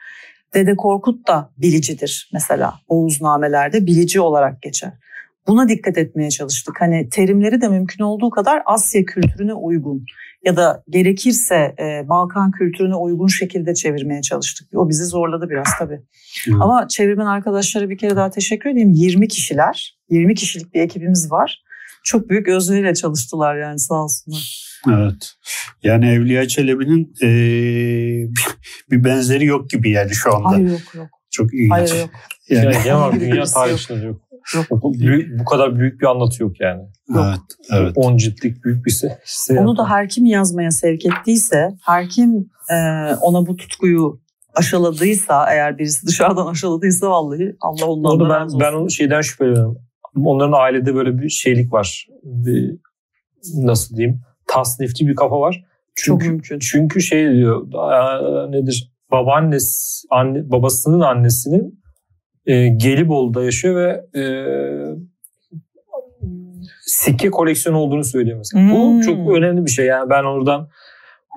Dede 0.53 0.75
Korkut 0.75 1.27
da 1.27 1.51
bilicidir 1.57 2.29
mesela. 2.33 2.73
Oğuznamelerde 2.87 3.85
bilici 3.85 4.21
olarak 4.21 4.61
geçer. 4.61 4.93
Buna 5.47 5.69
dikkat 5.69 5.97
etmeye 5.97 6.29
çalıştık. 6.29 6.81
Hani 6.81 7.09
terimleri 7.09 7.61
de 7.61 7.67
mümkün 7.67 8.03
olduğu 8.03 8.29
kadar 8.29 8.61
Asya 8.65 9.05
kültürüne 9.05 9.53
uygun 9.53 10.05
ya 10.45 10.57
da 10.57 10.83
gerekirse 10.89 11.75
e, 11.79 12.09
Balkan 12.09 12.51
kültürüne 12.51 12.95
uygun 12.95 13.27
şekilde 13.27 13.73
çevirmeye 13.73 14.21
çalıştık. 14.21 14.67
O 14.75 14.89
bizi 14.89 15.05
zorladı 15.05 15.49
biraz 15.49 15.67
tabii. 15.79 16.01
Evet. 16.47 16.57
Ama 16.61 16.87
çevirmen 16.87 17.25
arkadaşlara 17.25 17.89
bir 17.89 17.97
kere 17.97 18.15
daha 18.15 18.29
teşekkür 18.29 18.69
edeyim. 18.69 18.91
20 18.91 19.27
kişiler, 19.27 19.97
20 20.09 20.35
kişilik 20.35 20.73
bir 20.73 20.81
ekibimiz 20.81 21.31
var. 21.31 21.63
Çok 22.03 22.29
büyük 22.29 22.47
özveriyle 22.47 22.93
çalıştılar 22.93 23.57
yani 23.57 23.79
sağ 23.79 24.03
olsunlar. 24.03 24.69
Evet. 24.87 25.31
Yani 25.83 26.09
Evliya 26.09 26.47
Çelebi'nin 26.47 27.13
e, 27.23 27.29
bir 28.91 29.03
benzeri 29.03 29.45
yok 29.45 29.69
gibi 29.69 29.89
yani 29.89 30.11
şu 30.13 30.35
anda. 30.35 30.49
Hayır 30.49 30.69
yok 30.69 30.95
yok. 30.95 31.07
Çok 31.31 31.53
iyi. 31.53 31.69
Hayır 31.69 31.99
yok. 31.99 32.09
Yani, 32.49 32.75
yani 32.87 32.99
var 32.99 33.19
dünya 33.19 33.43
tarihinde 33.43 34.05
yok. 34.05 34.21
Yok. 34.55 34.65
Bu, 34.71 34.93
büyük, 34.93 35.39
bu 35.39 35.45
kadar 35.45 35.79
büyük 35.79 36.01
bir 36.01 36.05
anlatı 36.05 36.43
yok 36.43 36.59
yani. 36.61 36.81
Yok. 37.09 37.25
Evet, 37.27 37.39
evet. 37.81 37.91
10 37.95 38.17
ciltlik 38.17 38.63
büyük 38.63 38.85
bir 38.85 38.91
se. 38.91 39.59
Onu 39.59 39.77
da 39.77 39.89
her 39.89 40.09
kim 40.09 40.25
yazmaya 40.25 40.71
sevk 40.71 41.05
ettiyse, 41.05 41.69
her 41.85 42.09
kim 42.09 42.49
e, 42.69 42.75
ona 43.21 43.47
bu 43.47 43.55
tutkuyu 43.55 44.21
aşıladıysa, 44.55 45.45
eğer 45.51 45.77
birisi 45.77 46.07
dışarıdan 46.07 46.47
aşıladıysa 46.51 47.09
vallahi 47.09 47.55
Allah 47.61 47.85
ondan 47.85 48.11
Orada 48.11 48.25
da 48.25 48.29
ben, 48.29 48.35
razı 48.35 48.55
olsun. 48.55 48.59
ben 48.59 48.73
o 48.73 48.89
şeyden 48.89 49.21
şüpheleniyorum. 49.21 49.77
Onların 50.25 50.59
ailede 50.59 50.95
böyle 50.95 51.17
bir 51.17 51.29
şeylik 51.29 51.73
var. 51.73 52.07
Bir, 52.23 52.77
nasıl 53.55 53.95
diyeyim? 53.97 54.21
Tasnifçi 54.47 55.07
bir 55.07 55.15
kafa 55.15 55.39
var. 55.39 55.63
Çünkü, 55.95 56.23
Çok 56.25 56.31
mümkün. 56.31 56.59
Çünkü 56.59 57.01
şey 57.01 57.31
diyor, 57.31 57.67
nedir? 58.51 58.91
Babaannesi, 59.11 60.07
anne, 60.09 60.51
babasının 60.51 60.99
annesinin 60.99 61.78
e, 62.45 62.67
Gelibolu'da 62.67 63.43
yaşıyor 63.43 63.75
ve 63.75 64.19
e, 64.19 64.23
sikke 66.81 67.29
koleksiyonu 67.29 67.77
olduğunu 67.77 68.03
söylüyor 68.03 68.37
mesela. 68.37 68.63
Hmm. 68.63 68.71
Bu 68.71 69.01
çok 69.01 69.37
önemli 69.37 69.65
bir 69.65 69.71
şey. 69.71 69.85
Yani 69.85 70.09
ben 70.09 70.23
oradan 70.23 70.69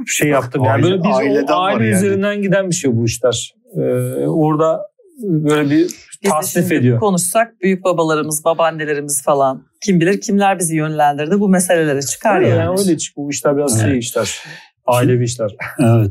şey 0.07 0.29
yaptım. 0.29 0.65
Yani 0.65 0.83
böyle 0.83 0.99
biz 0.99 1.11
o 1.11 1.15
aileden 1.15 1.57
var 1.57 1.73
aile 1.73 1.85
yani. 1.85 1.97
üzerinden 1.97 2.43
giden 2.43 2.71
bir 2.71 2.75
şey 2.75 2.97
bu 2.97 3.05
işler. 3.05 3.55
E, 3.77 3.81
orada 4.27 4.81
böyle 5.23 5.71
bir 5.71 5.91
tasnif 6.25 6.73
ediyor. 6.73 7.01
konuşsak 7.01 7.61
büyük 7.61 7.85
babalarımız, 7.85 8.45
babaannelerimiz 8.45 9.23
falan 9.23 9.67
kim 9.85 10.01
bilir 10.01 10.21
kimler 10.21 10.59
bizi 10.59 10.77
yönlendirdi 10.77 11.41
bu 11.41 11.49
meselelere 11.49 12.03
çıkar 12.03 12.37
Öyle 12.37 12.49
yani. 12.49 12.59
yani 12.59 12.81
öyle 12.81 12.99
çık. 12.99 13.17
Bu 13.17 13.31
işler 13.31 13.57
biraz 13.57 13.81
Evet. 13.81 13.91
şey 13.91 13.99
işler. 13.99 14.43
Ailevi 14.87 15.25
işler. 15.25 15.57
Evet. 15.81 16.11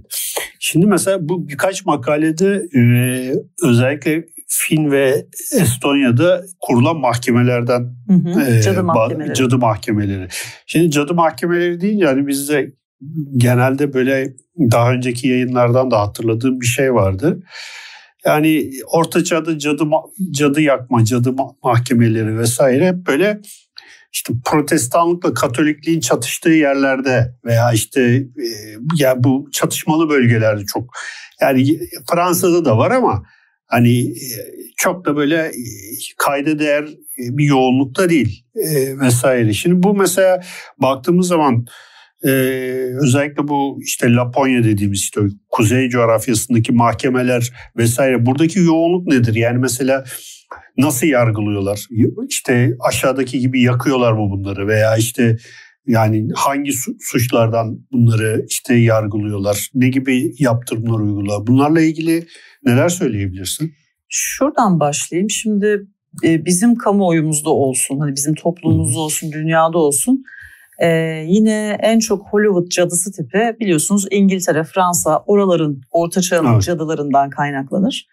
Şimdi 0.59 0.85
mesela 0.85 1.29
bu 1.29 1.47
birkaç 1.47 1.85
makalede 1.85 2.63
e, 2.75 2.81
özellikle 3.63 4.25
Fin 4.53 4.91
ve 4.91 5.25
Estonya'da 5.59 6.41
kurulan 6.59 6.97
mahkemelerden 6.99 7.95
Hı 8.07 8.13
hı. 8.13 8.41
e, 8.41 8.61
Cadı 8.61 8.83
mahkemeleri. 8.83 9.33
cadı 9.33 9.57
mahkemeleri. 9.57 10.27
Şimdi 10.65 10.91
cadı 10.91 11.13
mahkemeleri 11.13 11.81
değil 11.81 11.99
yani 11.99 12.27
bizde 12.27 12.71
genelde 13.37 13.93
böyle 13.93 14.33
daha 14.71 14.91
önceki 14.91 15.27
yayınlardan 15.27 15.91
da 15.91 15.99
hatırladığım 15.99 16.61
bir 16.61 16.65
şey 16.65 16.93
vardı. 16.93 17.39
Yani 18.25 18.71
Orta 18.87 19.23
Çağ'da 19.23 19.59
cadı 19.59 19.83
cadı 20.31 20.61
yakma, 20.61 21.05
cadı 21.05 21.29
ma- 21.29 21.55
mahkemeleri 21.63 22.37
vesaire 22.37 23.05
böyle 23.07 23.41
işte 24.13 24.33
protestanlıkla 24.45 25.33
katolikliğin 25.33 25.99
çatıştığı 25.99 26.49
yerlerde 26.49 27.35
veya 27.45 27.71
işte 27.73 28.01
e, 28.15 28.47
ya 28.97 29.23
bu 29.23 29.49
çatışmalı 29.51 30.09
bölgelerde 30.09 30.65
çok 30.65 30.89
yani 31.41 31.79
Fransa'da 32.11 32.65
da 32.65 32.77
var 32.77 32.91
ama 32.91 33.23
hani 33.71 34.01
e, 34.01 34.29
çok 34.77 35.05
da 35.05 35.15
böyle 35.15 35.35
e, 35.35 35.51
kayda 36.17 36.59
değer 36.59 36.83
e, 36.83 37.37
bir 37.37 37.45
yoğunlukta 37.45 38.09
değil 38.09 38.43
e, 38.55 38.99
vesaire. 38.99 39.53
Şimdi 39.53 39.83
bu 39.83 39.93
mesela 39.93 40.41
baktığımız 40.77 41.27
zaman 41.27 41.65
e, 42.23 42.29
özellikle 43.03 43.47
bu 43.47 43.79
işte 43.81 44.13
Laponya 44.13 44.63
dediğimiz 44.63 44.99
işte 44.99 45.21
kuzey 45.49 45.89
coğrafyasındaki 45.89 46.71
mahkemeler 46.71 47.51
vesaire 47.77 48.25
buradaki 48.25 48.59
yoğunluk 48.59 49.07
nedir? 49.07 49.35
Yani 49.35 49.57
mesela 49.57 50.03
nasıl 50.77 51.07
yargılıyorlar? 51.07 51.87
İşte 52.29 52.75
aşağıdaki 52.79 53.39
gibi 53.39 53.61
yakıyorlar 53.61 54.11
mı 54.11 54.31
bunları 54.31 54.67
veya 54.67 54.97
işte 54.97 55.37
yani 55.87 56.27
hangi 56.35 56.73
su- 56.73 56.95
suçlardan 56.99 57.79
bunları 57.91 58.45
işte 58.49 58.75
yargılıyorlar? 58.75 59.69
Ne 59.73 59.89
gibi 59.89 60.33
yaptırımlar 60.39 60.99
uyguluyorlar? 60.99 61.47
Bunlarla 61.47 61.81
ilgili 61.81 62.27
neler 62.65 62.89
söyleyebilirsin? 62.89 63.71
Şuradan 64.09 64.79
başlayayım. 64.79 65.29
Şimdi 65.29 65.87
e, 66.23 66.45
bizim 66.45 66.75
kamuoyumuzda 66.75 67.49
olsun, 67.49 67.99
hani 67.99 68.15
bizim 68.15 68.35
toplumumuzda 68.35 68.99
olsun, 68.99 69.31
dünyada 69.31 69.77
olsun. 69.77 70.23
e, 70.79 70.87
yine 71.27 71.77
en 71.81 71.99
çok 71.99 72.27
Hollywood 72.27 72.67
cadısı 72.67 73.11
tipi 73.11 73.55
biliyorsunuz 73.59 74.05
İngiltere, 74.11 74.63
Fransa 74.63 75.23
oraların 75.27 75.81
Orta 75.91 76.21
Çağ'ın 76.21 76.53
Evet. 76.53 76.61
cadılarından 76.61 77.29
kaynaklanır. 77.29 78.07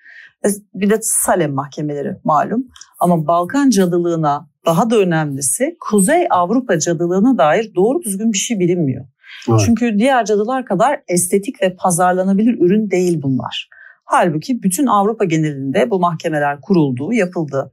E, 0.44 0.48
Bir 0.74 0.90
de 0.90 0.98
Salem 1.02 1.52
mahkemeleri 1.54 2.12
malum. 2.24 2.64
Ama 3.00 3.26
Balkan 3.26 3.70
cadılığına 3.70 4.48
daha 4.66 4.90
da 4.90 4.96
önemlisi 4.96 5.76
Kuzey 5.80 6.26
Avrupa 6.30 6.78
cadılığına 6.78 7.38
dair 7.38 7.74
doğru 7.74 8.02
düzgün 8.02 8.32
bir 8.32 8.38
şey 8.38 8.58
bilinmiyor. 8.58 9.04
Evet. 9.50 9.60
Çünkü 9.66 9.98
diğer 9.98 10.24
cadılar 10.24 10.64
kadar 10.64 11.00
estetik 11.08 11.62
ve 11.62 11.76
pazarlanabilir 11.76 12.58
ürün 12.60 12.90
değil 12.90 13.22
bunlar. 13.22 13.68
Halbuki 14.10 14.62
bütün 14.62 14.86
Avrupa 14.86 15.24
genelinde 15.24 15.90
bu 15.90 16.00
mahkemeler 16.00 16.60
kuruldu, 16.60 17.12
yapıldı. 17.12 17.72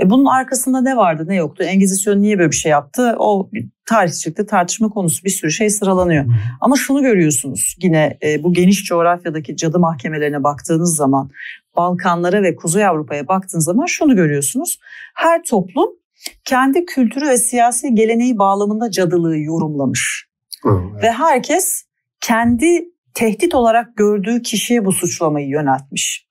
E, 0.00 0.10
bunun 0.10 0.24
arkasında 0.24 0.80
ne 0.80 0.96
vardı 0.96 1.24
ne 1.26 1.34
yoktu? 1.34 1.62
Engizisyon 1.62 2.22
niye 2.22 2.38
böyle 2.38 2.50
bir 2.50 2.56
şey 2.56 2.72
yaptı? 2.72 3.16
O 3.18 3.50
bir 3.52 3.68
tarihçilikte 3.86 4.46
tartışma 4.46 4.88
konusu 4.88 5.24
bir 5.24 5.30
sürü 5.30 5.50
şey 5.50 5.70
sıralanıyor. 5.70 6.24
Ama 6.60 6.76
şunu 6.76 7.02
görüyorsunuz 7.02 7.76
yine 7.82 8.18
e, 8.22 8.42
bu 8.42 8.52
geniş 8.52 8.84
coğrafyadaki 8.84 9.56
cadı 9.56 9.78
mahkemelerine 9.78 10.42
baktığınız 10.44 10.96
zaman 10.96 11.30
Balkanlara 11.76 12.42
ve 12.42 12.56
Kuzey 12.56 12.86
Avrupa'ya 12.86 13.28
baktığınız 13.28 13.64
zaman 13.64 13.86
şunu 13.86 14.16
görüyorsunuz. 14.16 14.78
Her 15.14 15.42
toplum 15.42 15.88
kendi 16.44 16.84
kültürü 16.84 17.28
ve 17.28 17.36
siyasi 17.36 17.94
geleneği 17.94 18.38
bağlamında 18.38 18.90
cadılığı 18.90 19.38
yorumlamış. 19.38 20.28
Evet. 20.66 21.02
Ve 21.02 21.10
herkes 21.10 21.84
kendi 22.20 22.84
tehdit 23.18 23.54
olarak 23.54 23.96
gördüğü 23.96 24.42
kişiye 24.42 24.84
bu 24.84 24.92
suçlamayı 24.92 25.48
yöneltmiş. 25.48 26.28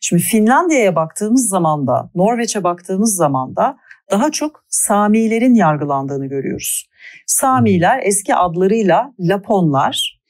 Şimdi 0.00 0.22
Finlandiya'ya 0.22 0.96
baktığımız 0.96 1.48
zaman 1.48 1.86
da, 1.86 2.10
Norveç'e 2.14 2.64
baktığımız 2.64 3.16
zaman 3.16 3.56
da 3.56 3.76
daha 4.10 4.30
çok 4.30 4.64
Samilerin 4.68 5.54
yargılandığını 5.54 6.26
görüyoruz. 6.26 6.88
Samiler 7.26 8.00
eski 8.02 8.34
adlarıyla 8.34 9.14
Laponlar 9.20 10.20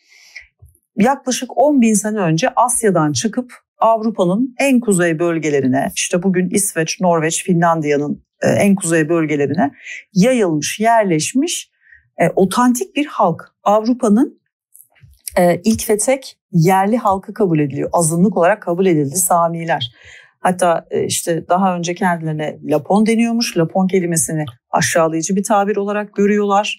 yaklaşık 0.97 1.59
10 1.59 1.81
bin 1.81 1.95
sene 1.95 2.19
önce 2.19 2.49
Asya'dan 2.57 3.13
çıkıp 3.13 3.53
Avrupa'nın 3.79 4.55
en 4.59 4.81
kuzey 4.81 5.19
bölgelerine, 5.19 5.91
işte 5.95 6.23
bugün 6.23 6.51
İsveç, 6.51 7.01
Norveç, 7.01 7.45
Finlandiya'nın 7.45 8.25
e, 8.43 8.49
en 8.49 8.75
kuzey 8.75 9.09
bölgelerine 9.09 9.71
yayılmış, 10.13 10.81
yerleşmiş 10.81 11.71
e, 12.19 12.29
otantik 12.29 12.97
bir 12.97 13.07
halk. 13.07 13.55
Avrupa'nın 13.63 14.39
e, 15.39 15.61
ilk 15.65 15.91
ve 15.91 15.97
tek 15.97 16.39
yerli 16.53 16.97
halkı 16.97 17.35
kabul 17.35 17.59
ediliyor. 17.59 17.91
Azınlık 17.93 18.37
olarak 18.37 18.63
kabul 18.63 18.87
edildi 18.87 19.17
Samiler. 19.17 19.93
Hatta 20.41 20.87
e, 20.91 21.05
işte 21.05 21.49
daha 21.49 21.77
önce 21.77 21.95
kendilerine 21.95 22.59
Lapon 22.65 23.07
deniyormuş. 23.07 23.57
Lapon 23.57 23.87
kelimesini 23.87 24.45
aşağılayıcı 24.71 25.37
bir 25.37 25.43
tabir 25.43 25.77
olarak 25.77 26.15
görüyorlar. 26.15 26.77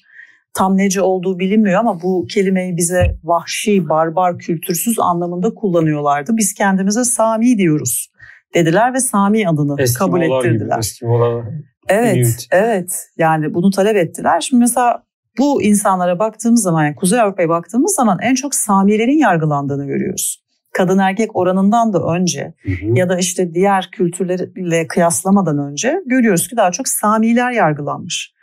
Tam 0.54 0.78
nece 0.78 1.02
olduğu 1.02 1.40
bilinmiyor 1.40 1.80
ama 1.80 2.02
bu 2.02 2.26
kelimeyi 2.30 2.78
bize 2.78 3.16
vahşi, 3.24 3.90
barbar, 3.90 4.38
kültürsüz 4.38 5.00
anlamında 5.00 5.54
kullanıyorlardı. 5.54 6.38
Biz 6.38 6.54
kendimize 6.54 7.04
Sami 7.04 7.58
diyoruz 7.58 8.10
dediler 8.54 8.94
ve 8.94 9.00
Sami 9.00 9.48
adını 9.48 9.68
kabul 9.68 9.82
Eskimolar 9.82 10.44
gibi, 10.44 10.54
ettirdiler. 10.54 10.78
Eskimolar. 10.80 11.46
Evet, 11.88 12.16
Inuit. 12.16 12.48
evet. 12.52 13.08
Yani 13.18 13.54
bunu 13.54 13.70
talep 13.70 13.96
ettiler. 13.96 14.42
Şimdi 14.42 14.62
mesela 14.62 15.04
bu 15.38 15.62
insanlara 15.62 16.20
baktığımız 16.20 16.64
zaman, 16.64 16.86
yani 16.86 16.96
Kuzey 16.96 17.22
Avrupa'ya 17.22 17.50
baktığımız 17.50 17.96
zaman 17.96 18.18
en 18.22 18.36
çok 18.36 18.56
Samilerin 18.56 19.18
yargılandığını 19.18 19.86
görüyoruz. 19.86 20.44
Kadın 20.74 20.98
erkek 20.98 21.36
oranından 21.36 21.94
da 21.94 22.04
önce 22.04 22.54
Hı 22.64 22.72
hı. 22.72 22.98
ya 22.98 23.10
da 23.10 23.18
işte 23.20 23.54
diğer 23.54 23.90
kültürlerle 23.92 24.88
kıyaslamadan 24.88 25.58
önce 25.58 25.96
görüyoruz 26.06 26.48
ki 26.48 26.58
daha 26.58 26.72
çok 26.72 26.88
Samiler 26.88 27.52
yargılanmış. 27.52 28.34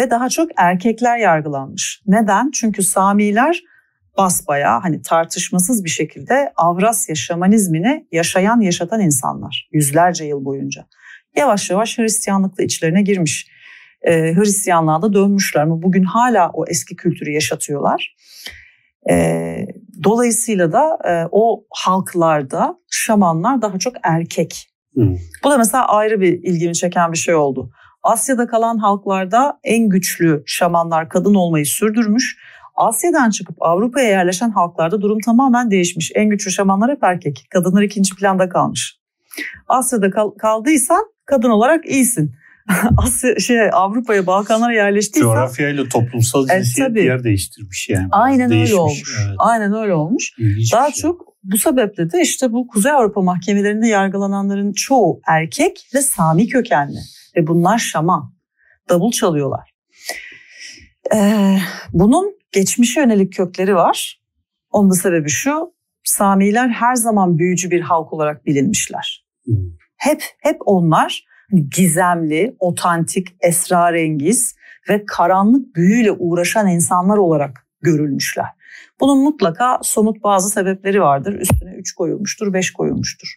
Ve 0.00 0.10
daha 0.10 0.28
çok 0.28 0.50
erkekler 0.56 1.18
yargılanmış. 1.18 2.02
Neden? 2.06 2.50
Çünkü 2.50 2.82
Samiler 2.82 3.62
basbaya 4.18 4.84
hani 4.84 5.02
tartışmasız 5.02 5.84
bir 5.84 5.90
şekilde 5.90 6.52
Avrasya 6.56 7.14
şamanizmini 7.14 8.06
yaşayan 8.12 8.60
yaşatan 8.60 9.00
insanlar 9.00 9.68
yüzlerce 9.72 10.24
yıl 10.24 10.44
boyunca. 10.44 10.86
Yavaş 11.36 11.70
yavaş 11.70 11.98
Hristiyanlıkla 11.98 12.64
içlerine 12.64 13.02
girmiş. 13.02 13.48
Ee, 14.04 14.34
Hristiyanlığa 14.34 15.02
da 15.02 15.12
dönmüşler 15.12 15.62
ama 15.62 15.82
bugün 15.82 16.02
hala 16.02 16.50
o 16.54 16.64
eski 16.68 16.96
kültürü 16.96 17.30
yaşatıyorlar. 17.30 18.14
Ee, 19.10 19.66
dolayısıyla 20.04 20.72
da 20.72 20.98
e, 21.04 21.28
o 21.30 21.64
halklarda 21.70 22.78
şamanlar 22.90 23.62
daha 23.62 23.78
çok 23.78 23.94
erkek. 24.02 24.68
Hmm. 24.94 25.16
Bu 25.44 25.50
da 25.50 25.58
mesela 25.58 25.88
ayrı 25.88 26.20
bir 26.20 26.32
ilgimi 26.32 26.74
çeken 26.74 27.12
bir 27.12 27.18
şey 27.18 27.34
oldu. 27.34 27.70
Asya'da 28.02 28.46
kalan 28.46 28.78
halklarda 28.78 29.58
en 29.64 29.88
güçlü 29.88 30.42
şamanlar 30.46 31.08
kadın 31.08 31.34
olmayı 31.34 31.66
sürdürmüş. 31.66 32.38
Asya'dan 32.74 33.30
çıkıp 33.30 33.56
Avrupa'ya 33.60 34.08
yerleşen 34.08 34.50
halklarda 34.50 35.00
durum 35.00 35.18
tamamen 35.24 35.70
değişmiş. 35.70 36.12
En 36.14 36.28
güçlü 36.28 36.50
şamanlar 36.50 36.90
hep 36.90 37.02
erkek. 37.02 37.46
Kadınlar 37.50 37.82
ikinci 37.82 38.14
planda 38.14 38.48
kalmış. 38.48 38.98
Asya'da 39.68 40.10
kal- 40.10 40.30
kaldıysan 40.30 41.04
kadın 41.26 41.50
olarak 41.50 41.86
iyisin. 41.86 42.34
Asya 42.96 43.38
şey 43.38 43.60
Avrupa'ya 43.72 44.26
Balkanlara 44.26 44.72
yerleştiysen 44.72 45.22
coğrafyayla 45.22 45.88
toplumsal 45.88 46.48
cinsiyet 46.48 46.96
e, 46.96 47.00
yer 47.00 47.24
değiştirmiş 47.24 47.88
yani. 47.88 48.08
Aynen 48.10 48.50
Değişmiş, 48.50 48.70
öyle 48.70 48.80
olmuş. 48.80 49.18
Evet. 49.26 49.36
Aynen 49.38 49.74
öyle 49.74 49.94
olmuş. 49.94 50.32
İlginç 50.38 50.72
Daha 50.72 50.90
şey. 50.90 51.02
çok 51.02 51.32
bu 51.44 51.58
sebeple 51.58 52.12
de 52.12 52.22
işte 52.22 52.52
bu 52.52 52.66
Kuzey 52.66 52.92
Avrupa 52.92 53.20
mahkemelerinde 53.20 53.86
yargılananların 53.86 54.72
çoğu 54.72 55.20
erkek 55.26 55.88
ve 55.94 56.02
Sami 56.02 56.48
kökenli 56.48 56.98
ve 57.36 57.46
bunlar 57.46 57.78
şaman. 57.78 58.34
Davul 58.88 59.12
çalıyorlar. 59.12 59.70
Ee, 61.14 61.58
bunun 61.92 62.34
geçmişe 62.52 63.00
yönelik 63.00 63.32
kökleri 63.32 63.74
var. 63.74 64.20
Onun 64.70 64.90
da 64.90 64.94
sebebi 64.94 65.28
şu. 65.28 65.72
Samiler 66.04 66.68
her 66.68 66.94
zaman 66.94 67.38
büyücü 67.38 67.70
bir 67.70 67.80
halk 67.80 68.12
olarak 68.12 68.46
bilinmişler. 68.46 69.26
Hmm. 69.44 69.54
Hep 69.96 70.22
hep 70.38 70.56
onlar 70.64 71.24
gizemli, 71.70 72.56
otantik, 72.58 73.28
esrarengiz 73.40 74.54
ve 74.88 75.04
karanlık 75.06 75.76
büyüyle 75.76 76.12
uğraşan 76.12 76.68
insanlar 76.68 77.16
olarak 77.16 77.66
görülmüşler. 77.82 78.46
Bunun 79.00 79.22
mutlaka 79.22 79.78
somut 79.82 80.22
bazı 80.22 80.50
sebepleri 80.50 81.00
vardır. 81.00 81.34
Üstüne 81.34 81.74
3 81.74 81.94
koyulmuştur, 81.94 82.52
5 82.52 82.72
koyulmuştur. 82.72 83.34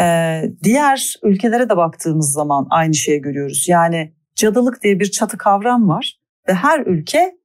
Ee, 0.00 0.42
diğer 0.62 1.14
ülkelere 1.22 1.68
de 1.68 1.76
baktığımız 1.76 2.32
zaman 2.32 2.66
aynı 2.70 2.94
şeyi 2.94 3.20
görüyoruz. 3.20 3.68
Yani 3.68 4.12
cadılık 4.34 4.82
diye 4.82 5.00
bir 5.00 5.10
çatı 5.10 5.38
kavram 5.38 5.88
var 5.88 6.20
ve 6.48 6.54
her 6.54 6.80
ülke 6.86 7.36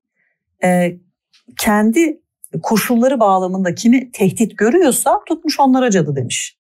e, 0.64 0.98
kendi 1.60 2.22
koşulları 2.64 3.20
bağlamında 3.20 3.76
kimi 3.76 4.12
tehdit 4.12 4.58
görüyorsa 4.58 5.20
tutmuş 5.28 5.60
onlara 5.60 5.92
cadı 5.92 6.16
demiş. 6.16 6.59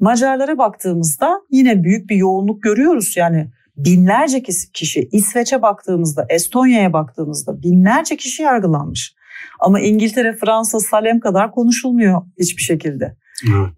Macarlara 0.00 0.58
baktığımızda 0.58 1.40
yine 1.50 1.84
büyük 1.84 2.10
bir 2.10 2.16
yoğunluk 2.16 2.62
görüyoruz. 2.62 3.16
Yani 3.16 3.50
binlerce 3.76 4.42
kişi 4.74 5.08
İsveç'e 5.12 5.62
baktığımızda, 5.62 6.26
Estonya'ya 6.28 6.92
baktığımızda 6.92 7.62
binlerce 7.62 8.16
kişi 8.16 8.42
yargılanmış. 8.42 9.14
Ama 9.60 9.80
İngiltere, 9.80 10.36
Fransa, 10.36 10.80
Salem 10.80 11.20
kadar 11.20 11.52
konuşulmuyor 11.52 12.22
hiçbir 12.38 12.62
şekilde. 12.62 13.16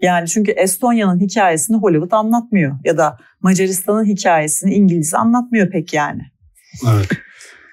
Yani 0.01 0.29
çünkü 0.29 0.51
Estonya'nın 0.51 1.21
hikayesini 1.21 1.77
Hollywood 1.77 2.13
anlatmıyor 2.13 2.79
ya 2.85 2.99
da 2.99 3.19
Macaristan'ın 3.43 4.05
hikayesini 4.05 4.75
İngiliz 4.75 5.15
anlatmıyor 5.15 5.71
pek 5.71 5.93
yani. 5.93 6.23
Evet. 6.95 7.09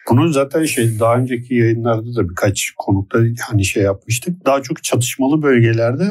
Bunu 0.09 0.29
zaten 0.29 0.65
şey 0.65 0.99
daha 0.99 1.15
önceki 1.15 1.55
yayınlarda 1.55 2.15
da 2.15 2.29
birkaç 2.29 2.71
konukta 2.77 3.19
hani 3.41 3.65
şey 3.65 3.83
yapmıştık. 3.83 4.45
Daha 4.45 4.61
çok 4.61 4.83
çatışmalı 4.83 5.41
bölgelerde 5.41 6.03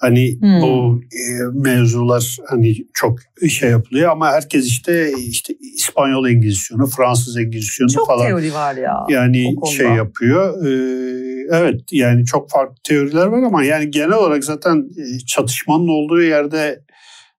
Hani 0.00 0.40
hmm. 0.40 0.62
bu 0.62 1.00
e, 1.02 1.22
mevzular 1.52 2.36
hani 2.48 2.76
çok 2.94 3.18
şey 3.50 3.70
yapılıyor 3.70 4.10
ama 4.10 4.32
herkes 4.32 4.66
işte 4.66 5.12
işte 5.18 5.54
İspanyol 5.74 6.28
Engizisyonu, 6.28 6.86
Fransız 6.86 7.36
Engizisyonu 7.36 7.90
çok 7.90 8.06
falan. 8.06 8.18
Çok 8.18 8.28
teori 8.28 8.54
var 8.54 8.76
ya. 8.76 9.06
Yani 9.08 9.54
şey 9.76 9.86
yapıyor. 9.86 10.66
Ee, 10.66 11.46
evet 11.52 11.80
yani 11.92 12.24
çok 12.24 12.50
farklı 12.50 12.74
teoriler 12.88 13.26
var 13.26 13.42
ama 13.42 13.64
yani 13.64 13.90
genel 13.90 14.12
olarak 14.12 14.44
zaten 14.44 14.76
e, 14.76 15.18
çatışmanın 15.26 15.88
olduğu 15.88 16.22
yerde 16.22 16.80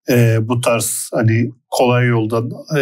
e, 0.09 0.37
bu 0.41 0.61
tarz 0.61 1.09
hani 1.13 1.51
kolay 1.69 2.07
yoldan 2.07 2.51
e, 2.77 2.81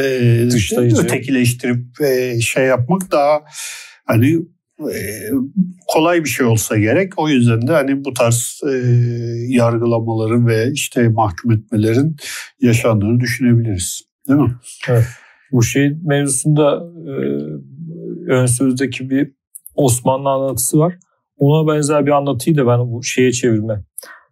ötekileştirip 0.99 2.01
e, 2.01 2.39
şey 2.41 2.65
yapmak 2.65 3.11
daha 3.11 3.41
hani 4.05 4.37
kolay 5.87 6.23
bir 6.23 6.29
şey 6.29 6.45
olsa 6.45 6.77
gerek. 6.77 7.13
O 7.17 7.29
yüzden 7.29 7.67
de 7.67 7.71
hani 7.71 8.05
bu 8.05 8.13
tarz 8.13 8.61
e, 8.67 8.71
yargılamaların 9.47 10.47
ve 10.47 10.71
işte 10.71 11.09
mahkum 11.09 11.51
etmelerin 11.51 12.15
yaşandığını 12.61 13.19
düşünebiliriz. 13.19 14.01
Değil 14.27 14.39
mi? 14.39 14.55
Evet. 14.89 15.05
Bu 15.51 15.63
şey 15.63 15.97
mevzusunda 16.03 16.83
e, 17.07 17.11
ön 18.31 18.45
sözdeki 18.45 19.09
bir 19.09 19.31
Osmanlı 19.75 20.29
anlatısı 20.29 20.79
var. 20.79 20.95
Ona 21.37 21.73
benzer 21.73 22.05
bir 22.05 22.11
anlatıyı 22.11 22.57
da 22.57 22.67
ben 22.67 22.79
bu 22.79 23.03
şeye 23.03 23.31
çevirme 23.31 23.83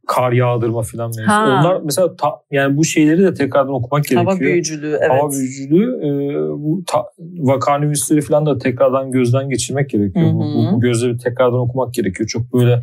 kar 0.08 0.32
yağdırma 0.32 0.82
falan 0.82 1.12
mevzu. 1.18 1.32
Onlar 1.32 1.82
mesela 1.84 2.16
ta, 2.16 2.30
yani 2.52 2.78
bu 2.78 2.84
şeyleri 2.84 3.24
de 3.24 3.34
tekrardan 3.34 3.74
okumak 3.74 4.04
gerekiyor. 4.04 4.32
Hava 4.32 4.40
büyücülüğü 4.40 4.98
evet. 5.00 5.12
Hava 5.12 5.32
büyücülüğü 5.32 5.84
e, 5.84 6.10
bu 6.50 6.84
ta, 6.88 7.06
vakanüvisleri 7.20 8.22
falan 8.22 8.46
da 8.46 8.58
tekrardan 8.58 9.12
gözden 9.12 9.50
geçirmek 9.50 9.90
gerekiyor. 9.90 10.26
Hı 10.26 10.30
hı. 10.30 10.34
Bu, 10.36 10.76
bu 10.76 10.80
gözleri 10.80 11.18
tekrardan 11.18 11.60
okumak 11.60 11.94
gerekiyor. 11.94 12.30
Çok 12.30 12.54
böyle 12.54 12.82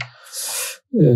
e, 1.01 1.07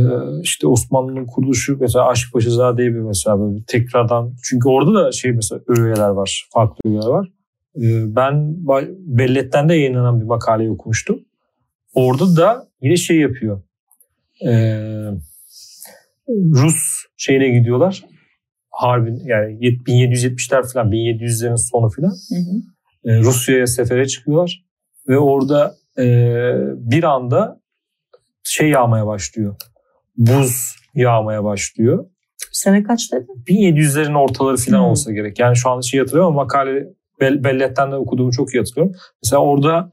işte 0.43 0.67
Osmanlı'nın 0.67 1.27
kuruluşu 1.27 1.79
mesela 1.81 2.09
Aşık 2.09 2.33
Paşazade'yi 2.33 2.95
bir 2.95 3.01
mesela 3.01 3.41
böyle 3.41 3.65
tekrardan 3.67 4.33
çünkü 4.45 4.69
orada 4.69 4.95
da 4.95 5.13
şey 5.13 5.33
mesela 5.33 5.61
öğeler 5.69 6.09
var. 6.09 6.49
Farklı 6.53 6.91
öğeler 6.91 7.07
var. 7.07 7.29
E, 7.77 8.17
ben 8.17 8.57
Bellet'ten 8.99 9.69
de 9.69 9.75
yayınlanan 9.75 10.21
bir 10.21 10.27
makaleyi 10.27 10.71
okumuştum. 10.71 11.21
Orada 11.95 12.37
da 12.37 12.69
yine 12.81 12.97
şey 12.97 13.17
yapıyor. 13.17 13.63
Eee 14.41 15.11
Rus 16.29 17.05
şeyine 17.17 17.49
gidiyorlar. 17.49 18.05
Harbin 18.71 19.21
yani 19.25 19.59
1770'ler 19.59 20.73
falan 20.73 20.91
1700'lerin 20.91 21.71
sonu 21.71 21.89
falan. 21.89 22.13
Hı 22.29 22.35
hı. 22.35 22.63
E, 23.11 23.19
Rusya'ya 23.21 23.67
sefere 23.67 24.07
çıkıyorlar 24.07 24.65
ve 25.09 25.19
orada 25.19 25.75
e, 25.99 26.05
bir 26.77 27.05
anda 27.05 27.61
şey 28.43 28.69
yağmaya 28.69 29.07
başlıyor. 29.07 29.57
Buz 30.17 30.77
yağmaya 30.95 31.45
başlıyor. 31.45 32.07
Sene 32.53 32.83
kaç 32.83 33.13
dedi? 33.13 33.27
1700'lerin 33.49 34.19
ortaları 34.19 34.57
falan 34.57 34.79
hmm. 34.79 34.87
olsa 34.87 35.13
gerek. 35.13 35.39
Yani 35.39 35.57
şu 35.57 35.71
anda 35.71 35.83
şey 35.83 36.01
hatırlıyorum 36.01 36.33
ama 36.33 36.43
makale 36.43 36.87
Bellet'ten 37.21 37.93
de 37.93 37.97
okuduğumu 37.97 38.33
çok 38.33 38.55
iyi 38.55 38.59
hatırlıyorum. 38.59 38.97
Mesela 39.23 39.43
orada 39.43 39.93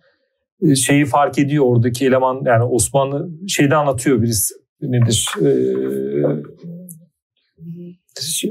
e, 0.61 0.75
şeyi 0.75 1.05
fark 1.05 1.39
ediyor 1.39 1.65
oradaki 1.65 2.05
eleman 2.05 2.41
yani 2.45 2.63
Osmanlı 2.63 3.29
şeyde 3.47 3.75
anlatıyor 3.75 4.21
birisi 4.21 4.53
nedir 4.91 5.29
e, 5.41 5.49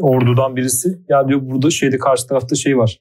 ordudan 0.01 0.57
birisi 0.57 0.99
ya 1.09 1.28
diyor 1.28 1.41
burada 1.43 1.70
şeyde 1.70 1.99
karşı 1.99 2.26
tarafta 2.26 2.57
şey 2.57 2.78
var 2.78 3.01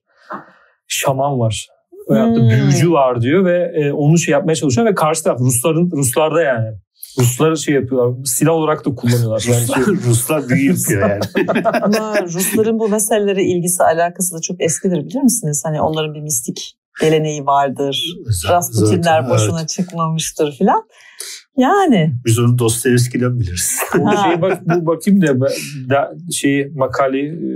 şaman 0.88 1.39
var 1.39 1.67
veyahut 2.09 2.38
da 2.38 2.41
hmm. 2.41 2.49
büyücü 2.49 2.91
var 2.91 3.21
diyor 3.21 3.45
ve 3.45 3.71
e, 3.75 3.91
onu 3.91 4.17
şey 4.17 4.32
yapmaya 4.32 4.55
çalışıyor 4.55 4.88
ve 4.88 4.95
karşı 4.95 5.23
taraf 5.23 5.39
Rusların 5.39 5.91
Ruslarda 5.91 6.41
yani 6.41 6.67
Ruslar 7.19 7.55
şey 7.55 7.75
yapıyorlar. 7.75 8.25
Silah 8.25 8.53
olarak 8.53 8.86
da 8.86 8.95
kullanıyorlar. 8.95 9.43
Yani 9.47 9.67
şey, 9.67 9.95
Ruslar 10.09 10.49
büyü 10.49 10.69
yapıyor 10.69 11.09
yani. 11.09 11.21
Ama 11.82 12.21
Rusların 12.21 12.79
bu 12.79 12.89
meselelere 12.89 13.43
ilgisi 13.43 13.84
alakası 13.84 14.36
da 14.36 14.41
çok 14.41 14.61
eskidir 14.61 15.05
bilir 15.05 15.21
misiniz? 15.21 15.61
Hani 15.65 15.82
onların 15.82 16.13
bir 16.13 16.21
mistik 16.21 16.77
geleneği 17.01 17.45
vardır. 17.45 18.15
Rasputinler 18.49 19.29
boşuna 19.29 19.59
evet. 19.59 19.69
çıkmamıştır 19.69 20.51
filan. 20.57 20.84
Yani. 21.58 22.14
Biz 22.26 22.39
onu 22.39 22.60
Dostoyevski'den 22.60 23.39
biliriz. 23.39 23.80
Bu 23.97 24.18
şeyi 24.24 24.41
bak, 24.41 24.62
bu 24.66 24.86
bakayım 24.86 25.22
da, 25.22 25.39
da 25.89 26.14
şeyi 26.32 26.72
makaleyi 26.76 27.32
e, 27.32 27.52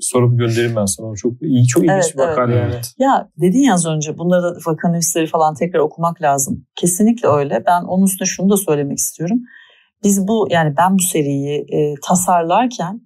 sorup 0.00 0.38
göndereyim 0.38 0.76
ben 0.76 0.84
sana. 0.84 1.14
Çok 1.16 1.42
iyi, 1.42 1.66
çok 1.66 1.84
ilginç 1.84 2.04
evet, 2.04 2.14
bir 2.14 2.18
makale 2.18 2.54
evet. 2.54 2.72
yani. 2.98 3.10
Ya 3.10 3.30
dedin 3.40 3.60
ya 3.60 3.74
az 3.74 3.86
önce 3.86 4.18
bunları 4.18 4.42
da 4.42 4.58
vakanüvisleri 4.66 5.26
falan 5.26 5.54
tekrar 5.54 5.80
okumak 5.80 6.22
lazım. 6.22 6.66
Kesinlikle 6.76 7.28
öyle. 7.28 7.64
Ben 7.66 7.82
onun 7.82 8.04
üstüne 8.04 8.26
şunu 8.26 8.50
da 8.50 8.56
söylemek 8.56 8.98
istiyorum. 8.98 9.38
Biz 10.04 10.28
bu 10.28 10.48
yani 10.50 10.74
ben 10.76 10.98
bu 10.98 11.02
seriyi 11.02 11.66
e, 11.68 11.94
tasarlarken 12.02 13.00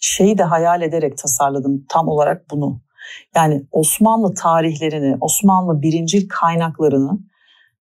şeyi 0.00 0.38
de 0.38 0.42
hayal 0.42 0.82
ederek 0.82 1.18
tasarladım 1.18 1.84
tam 1.88 2.08
olarak 2.08 2.50
bunu. 2.50 2.80
Yani 3.36 3.66
Osmanlı 3.72 4.34
tarihlerini, 4.34 5.16
Osmanlı 5.20 5.82
birincil 5.82 6.28
kaynaklarını 6.28 7.18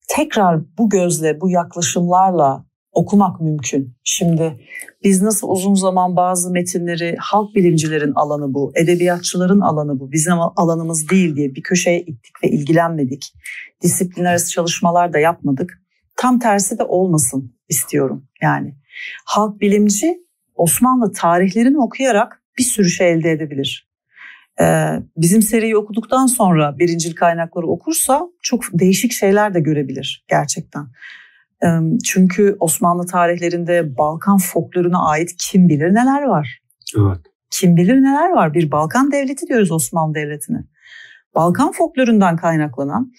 tekrar 0.08 0.62
bu 0.78 0.90
gözle, 0.90 1.42
bu 1.42 1.50
yaklaşımlarla 1.50 2.66
okumak 2.92 3.42
mümkün. 3.42 3.96
Şimdi 4.04 4.66
biz 5.04 5.22
nasıl 5.22 5.50
uzun 5.50 5.74
zaman 5.74 6.16
bazı 6.16 6.52
metinleri 6.52 7.16
halk 7.20 7.56
bilimcilerin 7.56 8.12
alanı 8.16 8.54
bu, 8.54 8.72
edebiyatçıların 8.76 9.62
alanı 9.62 10.00
bu, 10.00 10.12
bizim 10.12 10.34
alanımız 10.34 11.10
değil 11.10 11.36
diye 11.36 11.56
bir 11.56 11.62
köşeye 11.62 12.02
ittik 12.02 12.44
ve 12.44 12.50
ilgilenmedik. 12.50 13.34
Disiplin 13.82 14.26
arası 14.26 14.52
çalışmalar 14.52 15.14
da 15.14 15.20
yapmadık. 15.20 15.82
Tam 16.16 16.40
tersi 16.40 16.80
de 16.80 16.84
olmasın 16.84 17.56
istiyorum 17.70 18.28
yani. 18.42 18.76
Halk 19.26 19.62
bilimci 19.62 20.24
Osmanlı 20.56 21.12
tarihlerini 21.12 21.78
okuyarak 21.78 22.44
bir 22.58 22.64
sürü 22.64 22.90
şey 22.90 23.12
elde 23.12 23.32
edebilir. 23.32 23.93
Ee, 24.62 25.00
bizim 25.18 25.42
seriyi 25.42 25.78
okuduktan 25.78 26.26
sonra 26.26 26.80
birincil 26.80 27.16
kaynakları 27.16 27.68
okursa 27.68 28.28
çok 28.42 28.64
değişik 28.74 29.12
şeyler 29.12 29.54
de 29.54 29.60
görebilir 29.60 30.26
gerçekten. 30.30 30.88
Çünkü 32.06 32.58
Osmanlı 32.60 33.06
tarihlerinde 33.06 33.98
Balkan 33.98 34.38
folkloruna 34.38 35.10
ait 35.10 35.36
kim 35.38 35.70
bilir 35.70 35.94
neler 35.94 36.24
var. 36.24 36.60
Evet. 36.98 37.18
Kim 37.50 37.78
bilir 37.78 37.96
neler 37.96 38.30
var. 38.30 38.54
Bir 38.54 38.72
Balkan 38.72 39.12
devleti 39.12 39.48
diyoruz 39.48 39.72
Osmanlı 39.72 40.16
Devleti'ne. 40.16 40.64
Balkan 41.36 41.72
folklorundan 41.72 42.38
kaynaklanan 42.38 43.12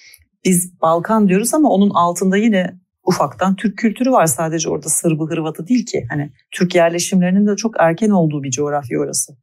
biz 0.45 0.81
Balkan 0.81 1.29
diyoruz 1.29 1.55
ama 1.55 1.69
onun 1.69 1.91
altında 1.91 2.37
yine 2.37 2.81
ufaktan 3.05 3.57
Türk 3.57 3.79
kültürü 3.79 4.11
var 4.11 4.27
sadece 4.27 4.69
orada 4.69 4.89
Sırbı 4.89 5.25
Hırvatı 5.25 5.67
değil 5.67 5.87
ki. 5.87 6.07
Hani 6.09 6.33
Türk 6.51 6.75
yerleşimlerinin 6.75 7.47
de 7.47 7.57
çok 7.57 7.75
erken 7.79 8.11
olduğu 8.11 8.43
bir 8.43 8.51
coğrafya 8.51 9.01
orası. 9.01 9.37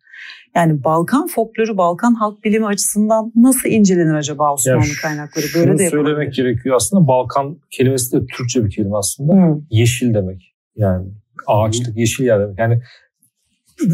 Yani 0.55 0.83
Balkan 0.83 1.27
folkloru, 1.27 1.77
Balkan 1.77 2.13
halk 2.13 2.43
bilimi 2.43 2.65
açısından 2.65 3.31
nasıl 3.35 3.69
incelenir 3.69 4.13
acaba 4.13 4.53
Osmanlı 4.53 4.85
ya 4.85 4.93
kaynakları? 5.01 5.45
Böyle 5.55 5.77
de 5.77 5.89
söylemek 5.89 6.33
gerekiyor 6.33 6.75
aslında. 6.75 7.07
Balkan 7.07 7.57
kelimesi 7.71 8.11
de 8.11 8.25
Türkçe 8.37 8.65
bir 8.65 8.69
kelime 8.69 8.97
aslında. 8.97 9.33
Hmm. 9.33 9.61
Yeşil 9.69 10.13
demek. 10.13 10.55
Yani 10.75 11.07
ağaçlık, 11.47 11.97
yeşil 11.97 12.25
yer 12.25 12.39
demek. 12.39 12.59
Yani 12.59 12.81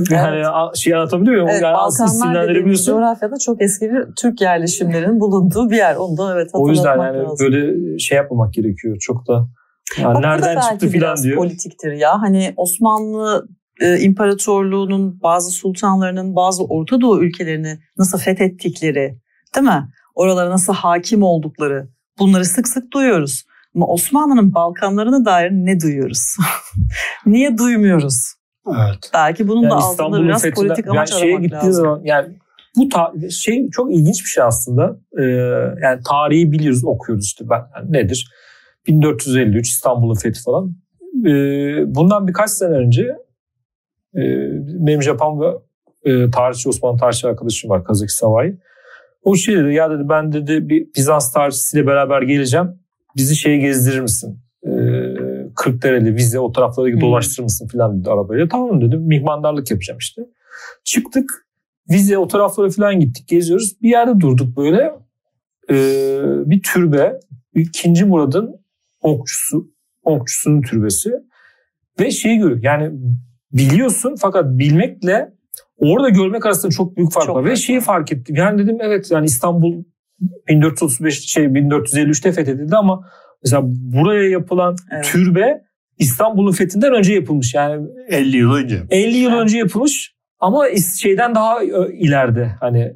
yani 0.09 0.35
evet. 0.35 0.75
şey 0.75 0.95
anlatabiliyor 0.95 1.35
muyum? 1.35 1.49
Evet, 1.49 1.61
yani 1.61 1.73
Balkanlar 1.73 2.49
dediğimiz 2.49 2.85
coğrafyada 2.85 3.35
çok 3.45 3.61
eski 3.61 3.89
bir 3.91 4.03
Türk 4.21 4.41
yerleşimlerinin 4.41 5.19
bulunduğu 5.19 5.69
bir 5.69 5.75
yer. 5.75 5.95
Onu 5.95 6.17
da 6.17 6.33
evet 6.33 6.49
O 6.53 6.69
yüzden 6.69 6.97
yani 6.97 7.17
lazım. 7.17 7.37
böyle 7.39 7.99
şey 7.99 8.15
yapmamak 8.15 8.53
gerekiyor. 8.53 8.97
Çok 8.99 9.27
da 9.27 9.47
yani 10.01 10.21
nereden 10.21 10.59
çıktı 10.59 10.87
filan 10.87 11.17
diyor. 11.23 11.37
politiktir 11.37 11.91
ya. 11.91 12.21
Hani 12.21 12.53
Osmanlı 12.57 13.47
e, 13.81 13.99
İmparatorluğu'nun 13.99 15.21
bazı 15.23 15.51
sultanlarının 15.51 16.35
bazı 16.35 16.63
Orta 16.63 17.01
Doğu 17.01 17.23
ülkelerini 17.23 17.79
nasıl 17.97 18.17
fethettikleri, 18.17 19.17
değil 19.55 19.67
mi? 19.67 19.87
Oralara 20.15 20.49
nasıl 20.49 20.73
hakim 20.73 21.23
oldukları 21.23 21.89
bunları 22.19 22.45
sık 22.45 22.67
sık 22.67 22.93
duyuyoruz. 22.93 23.43
Ama 23.75 23.87
Osmanlı'nın 23.87 24.53
Balkanlarına 24.53 25.25
dair 25.25 25.51
ne 25.51 25.79
duyuyoruz? 25.79 26.35
Niye 27.25 27.57
duymuyoruz? 27.57 28.33
Evet. 28.67 29.09
Belki 29.13 29.47
bunun 29.47 29.61
yani 29.61 29.71
da 29.71 29.75
altında 29.75 30.23
biraz 30.23 30.43
politik 30.43 30.87
amaç 30.87 31.11
yani 31.11 31.35
aramak 31.35 31.51
lazım. 31.51 31.73
Zaman, 31.73 32.01
yani 32.03 32.27
bu 32.77 32.89
ta- 32.89 33.13
şey 33.29 33.69
çok 33.69 33.93
ilginç 33.93 34.23
bir 34.23 34.29
şey 34.29 34.43
aslında. 34.43 34.99
Ee, 35.19 35.23
yani 35.83 36.01
tarihi 36.09 36.51
biliyoruz, 36.51 36.85
okuyoruz 36.85 37.25
işte. 37.25 37.45
Ben 37.49 37.61
yani 37.75 37.93
nedir? 37.93 38.31
1453 38.87 39.69
İstanbul'un 39.69 40.15
fethi 40.15 40.43
falan. 40.43 40.75
Ee, 41.25 41.95
bundan 41.95 42.27
birkaç 42.27 42.49
sene 42.49 42.75
önce 42.75 43.17
e, 44.17 44.23
benim 44.85 45.01
Japon 45.01 45.41
ve 45.41 45.47
e, 46.11 46.31
tarihçi 46.31 46.69
Osmanlı 46.69 46.99
tarihçi 46.99 47.27
arkadaşım 47.27 47.69
var 47.69 47.83
Kazaki 47.83 48.13
Savai. 48.13 48.57
O 49.23 49.35
şey 49.35 49.55
dedi 49.55 49.73
ya 49.73 49.91
dedi 49.91 50.09
ben 50.09 50.31
dedi 50.31 50.69
bir 50.69 50.87
Bizans 50.95 51.31
tarihçisiyle 51.31 51.87
beraber 51.87 52.21
geleceğim. 52.21 52.67
Bizi 53.15 53.35
şeye 53.35 53.57
gezdirir 53.57 53.99
misin? 53.99 54.39
E, 54.65 54.71
Kırklareli, 55.55 56.15
Vize 56.15 56.39
o 56.39 56.51
taraflara 56.51 56.87
hmm. 56.87 57.01
dolaştırır 57.01 57.43
mısın 57.43 57.67
falan 57.67 57.99
dedi 57.99 58.09
arabayla. 58.09 58.47
Tamam 58.47 58.81
dedim 58.81 59.01
mihmandarlık 59.01 59.71
yapacağım 59.71 59.97
işte. 59.97 60.21
Çıktık 60.83 61.47
Vize 61.89 62.17
o 62.17 62.27
taraflara 62.27 62.69
falan 62.69 62.99
gittik 62.99 63.27
geziyoruz. 63.27 63.81
Bir 63.81 63.89
yerde 63.89 64.19
durduk 64.19 64.57
böyle. 64.57 64.93
E, 65.69 65.75
bir 66.45 66.61
türbe. 66.61 67.19
ikinci 67.55 68.05
Murad'ın 68.05 68.55
okçusu, 69.01 69.71
okçusunun 70.03 70.61
türbesi. 70.61 71.11
Ve 71.99 72.11
şeyi 72.11 72.37
görüyor 72.37 72.63
yani 72.63 72.91
biliyorsun 73.51 74.15
fakat 74.19 74.45
bilmekle 74.45 75.33
orada 75.77 76.09
görmek 76.09 76.45
arasında 76.45 76.71
çok 76.71 76.97
büyük 76.97 77.11
fark 77.11 77.25
çok 77.25 77.35
var. 77.35 77.45
Ve 77.45 77.55
şeyi 77.55 77.81
fark 77.81 78.11
ettim. 78.11 78.35
Yani 78.35 78.63
dedim 78.63 78.77
evet 78.81 79.11
yani 79.11 79.25
İstanbul 79.25 79.83
1435 80.47 81.29
şey 81.29 81.45
1453'te 81.45 82.31
fethedildi 82.31 82.75
ama 82.75 83.09
mesela 83.43 83.61
buraya 83.65 84.29
yapılan 84.29 84.75
evet. 84.91 85.05
türbe 85.05 85.61
İstanbul'un 85.97 86.51
fethinden 86.51 86.93
önce 86.93 87.13
yapılmış. 87.13 87.53
Yani 87.53 87.87
50 88.09 88.37
yıl 88.37 88.53
önce. 88.53 88.83
50 88.89 89.17
yıl 89.17 89.31
önce 89.31 89.57
yapılmış 89.57 90.15
ama 90.39 90.65
şeyden 90.99 91.35
daha 91.35 91.63
ileride 91.93 92.51
hani 92.59 92.93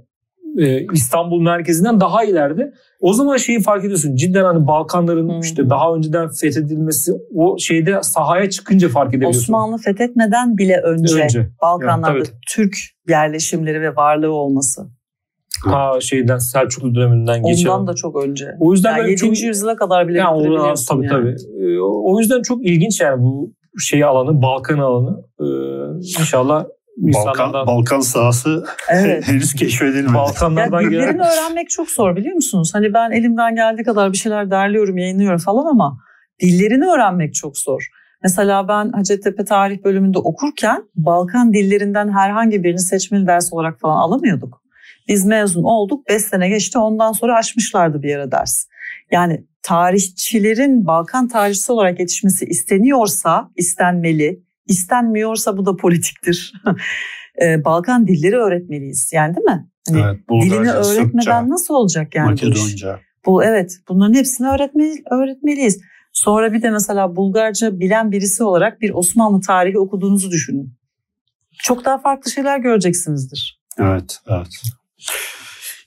e, 0.57 0.85
İstanbul 0.93 1.41
merkezinden 1.41 1.99
daha 2.01 2.23
ileride. 2.23 2.73
O 2.99 3.13
zaman 3.13 3.37
şeyi 3.37 3.61
fark 3.61 3.85
ediyorsun. 3.85 4.15
Cidden 4.15 4.43
hani 4.43 4.67
Balkanların 4.67 5.29
hmm. 5.29 5.39
işte 5.39 5.69
daha 5.69 5.95
önceden 5.95 6.29
fethedilmesi 6.29 7.13
o 7.35 7.57
şeyde 7.59 8.03
sahaya 8.03 8.49
çıkınca 8.49 8.89
fark 8.89 9.09
edebiliyorsun. 9.09 9.41
Osmanlı 9.41 9.77
fethetmeden 9.77 10.57
bile 10.57 10.77
önce, 10.77 11.23
önce. 11.23 11.49
Balkanlarda 11.61 12.17
yani, 12.17 12.27
Türk 12.49 12.77
yerleşimleri 13.07 13.81
ve 13.81 13.95
varlığı 13.95 14.31
olması. 14.31 14.81
Ta 15.63 16.01
şeyden 16.01 16.37
Selçuklu 16.37 16.95
döneminden 16.95 17.43
geçen. 17.43 17.69
Ondan 17.69 17.87
da 17.87 17.93
çok 17.93 18.23
önce. 18.23 18.55
O 18.59 18.73
yüzden 18.73 18.97
yani 18.97 19.09
7. 19.09 19.21
Çok, 19.21 19.41
yüzyıla 19.41 19.75
kadar 19.75 20.07
bile 20.07 20.17
yani 20.17 20.43
biliyorsun 20.43 20.95
tabii, 20.95 21.05
yani. 21.05 21.35
Tabii 21.35 21.65
e, 21.65 21.79
O 21.81 22.19
yüzden 22.19 22.41
çok 22.41 22.65
ilginç 22.65 23.01
yani 23.01 23.23
bu 23.23 23.53
şey 23.79 24.03
alanı, 24.03 24.41
Balkan 24.41 24.79
alanı. 24.79 25.23
Ee, 25.39 25.45
inşallah 26.19 26.65
Balkan, 27.01 27.53
Balkan 27.53 27.99
sahası 27.99 28.65
evet. 28.89 29.27
henüz 29.27 29.53
keşfedilmedi. 29.53 30.13
Balkanlardan 30.13 30.81
yani 30.81 30.91
gelen... 30.91 31.19
öğrenmek 31.19 31.69
çok 31.69 31.89
zor 31.89 32.15
biliyor 32.15 32.35
musunuz? 32.35 32.71
Hani 32.73 32.93
ben 32.93 33.11
elimden 33.11 33.55
geldiği 33.55 33.83
kadar 33.83 34.13
bir 34.13 34.17
şeyler 34.17 34.51
derliyorum, 34.51 34.97
yayınlıyorum 34.97 35.39
falan 35.39 35.65
ama 35.65 35.97
dillerini 36.41 36.85
öğrenmek 36.85 37.33
çok 37.33 37.57
zor. 37.57 37.87
Mesela 38.23 38.67
ben 38.67 38.91
Hacettepe 38.91 39.45
Tarih 39.45 39.83
bölümünde 39.83 40.19
okurken 40.19 40.83
Balkan 40.95 41.53
dillerinden 41.53 42.13
herhangi 42.13 42.63
birini 42.63 42.79
seçmeli 42.79 43.27
ders 43.27 43.53
olarak 43.53 43.79
falan 43.79 43.97
alamıyorduk. 43.97 44.61
Biz 45.07 45.25
mezun 45.25 45.63
olduk, 45.63 46.09
5 46.09 46.21
sene 46.21 46.49
geçti 46.49 46.77
ondan 46.77 47.11
sonra 47.11 47.37
açmışlardı 47.37 48.03
bir 48.03 48.09
yere 48.09 48.31
ders. 48.31 48.65
Yani 49.11 49.45
tarihçilerin 49.63 50.87
Balkan 50.87 51.27
tarihçisi 51.27 51.71
olarak 51.71 51.99
yetişmesi 51.99 52.45
isteniyorsa, 52.45 53.49
istenmeli, 53.55 54.43
İstenmiyorsa 54.65 55.57
bu 55.57 55.65
da 55.65 55.75
politiktir. 55.75 56.53
Ee, 57.41 57.65
Balkan 57.65 58.07
dilleri 58.07 58.37
öğretmeliyiz 58.37 59.11
yani 59.13 59.35
değil 59.35 59.45
mi? 59.45 59.69
Hani 59.89 60.01
evet, 60.01 60.29
Bulgarca, 60.29 60.55
dilini 60.55 60.71
öğretmeden 60.71 61.21
Sırpça, 61.21 61.49
nasıl 61.49 61.73
olacak 61.73 62.15
yani 62.15 62.29
Makedonca. 62.29 62.99
Bu, 63.25 63.31
bu 63.31 63.43
evet 63.43 63.77
bunların 63.89 64.13
hepsini 64.13 64.47
öğretmeli, 64.47 65.03
öğretmeliyiz. 65.11 65.81
Sonra 66.13 66.53
bir 66.53 66.61
de 66.61 66.69
mesela 66.69 67.15
Bulgarca 67.15 67.79
bilen 67.79 68.11
birisi 68.11 68.43
olarak 68.43 68.81
bir 68.81 68.93
Osmanlı 68.93 69.41
tarihi 69.41 69.79
okuduğunuzu 69.79 70.31
düşünün. 70.31 70.73
Çok 71.63 71.85
daha 71.85 71.97
farklı 71.97 72.31
şeyler 72.31 72.59
göreceksinizdir. 72.59 73.61
Evet, 73.79 74.19
evet. 74.27 74.61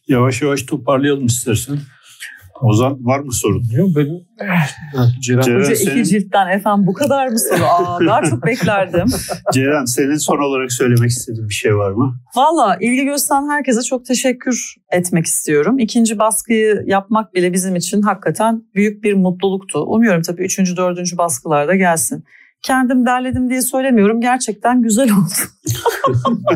Yavaş 0.08 0.42
yavaş 0.42 0.62
toparlayalım 0.62 1.26
istersen. 1.26 1.78
Ozan 2.64 3.06
var 3.06 3.20
mı 3.20 3.32
sorun? 3.32 3.62
Yok 3.72 3.88
benim 3.96 4.14
Ceren, 5.20 5.40
Ceren 5.42 5.60
Hoca 5.60 5.76
senin... 5.76 5.90
iki 5.90 6.04
ciltten 6.08 6.48
efendim 6.48 6.86
bu 6.86 6.92
kadar 6.92 7.28
mı 7.28 7.38
soru? 7.38 7.64
Aa, 7.64 8.00
daha 8.06 8.22
çok 8.22 8.46
beklerdim. 8.46 9.06
Ceren 9.52 9.84
senin 9.84 10.16
son 10.16 10.38
olarak 10.38 10.72
söylemek 10.72 11.10
istediğin 11.10 11.48
bir 11.48 11.54
şey 11.54 11.76
var 11.76 11.90
mı? 11.90 12.14
Valla 12.36 12.76
ilgi 12.80 13.04
gösteren 13.04 13.48
herkese 13.48 13.82
çok 13.82 14.06
teşekkür 14.06 14.74
etmek 14.92 15.26
istiyorum. 15.26 15.78
İkinci 15.78 16.18
baskıyı 16.18 16.84
yapmak 16.86 17.34
bile 17.34 17.52
bizim 17.52 17.76
için 17.76 18.02
hakikaten 18.02 18.62
büyük 18.74 19.04
bir 19.04 19.14
mutluluktu. 19.14 19.82
Umuyorum 19.82 20.22
tabii 20.22 20.42
üçüncü, 20.42 20.76
dördüncü 20.76 21.18
baskılarda 21.18 21.74
gelsin 21.74 22.24
kendim 22.62 23.06
derledim 23.06 23.50
diye 23.50 23.62
söylemiyorum. 23.62 24.20
Gerçekten 24.20 24.82
güzel 24.82 25.10
oldu. 25.12 25.34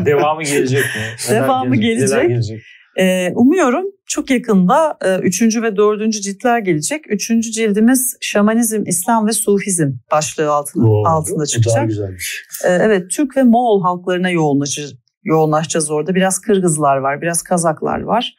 Devamı 0.05 0.43
gelecek 0.43 0.81
mi? 0.81 1.29
Devamı 1.29 1.75
gelecek. 1.75 2.29
gelecek. 2.29 2.61
Ee, 2.99 3.31
umuyorum 3.35 3.85
çok 4.05 4.29
yakında 4.29 4.97
e, 5.01 5.17
üçüncü 5.19 5.61
ve 5.61 5.75
dördüncü 5.75 6.21
ciltler 6.21 6.59
gelecek. 6.59 7.11
Üçüncü 7.11 7.51
cildimiz 7.51 8.17
şamanizm, 8.21 8.83
İslam 8.85 9.27
ve 9.27 9.31
Sufizm 9.31 9.91
başlığı 10.11 10.51
altında, 10.51 10.87
Oo, 10.87 11.03
altında 11.05 11.45
çıkacak. 11.45 11.75
Daha 11.75 11.85
güzelmiş. 11.85 12.43
Ee, 12.65 12.69
evet 12.69 13.11
Türk 13.11 13.37
ve 13.37 13.43
Moğol 13.43 13.81
halklarına 13.81 14.29
yoğunlaşacağız, 14.29 14.95
yoğunlaşacağız 15.23 15.91
orada. 15.91 16.15
Biraz 16.15 16.39
Kırgızlar 16.39 16.97
var, 16.97 17.21
biraz 17.21 17.41
Kazaklar 17.41 18.01
var. 18.01 18.35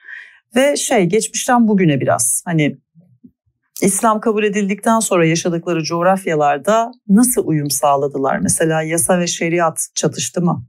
Ve 0.57 0.77
şey 0.77 1.05
geçmişten 1.05 1.69
bugüne 1.69 2.01
biraz 2.01 2.43
hani 2.45 2.79
İslam 3.83 4.21
kabul 4.21 4.45
edildikten 4.45 5.01
sonra 5.01 5.27
yaşadıkları 5.27 5.83
coğrafyalarda 5.83 6.91
nasıl 7.09 7.47
uyum 7.47 7.71
sağladılar? 7.71 8.39
Mesela 8.39 8.83
yasa 8.83 9.19
ve 9.19 9.27
şeriat 9.27 9.87
çatıştı 9.95 10.41
mı? 10.41 10.67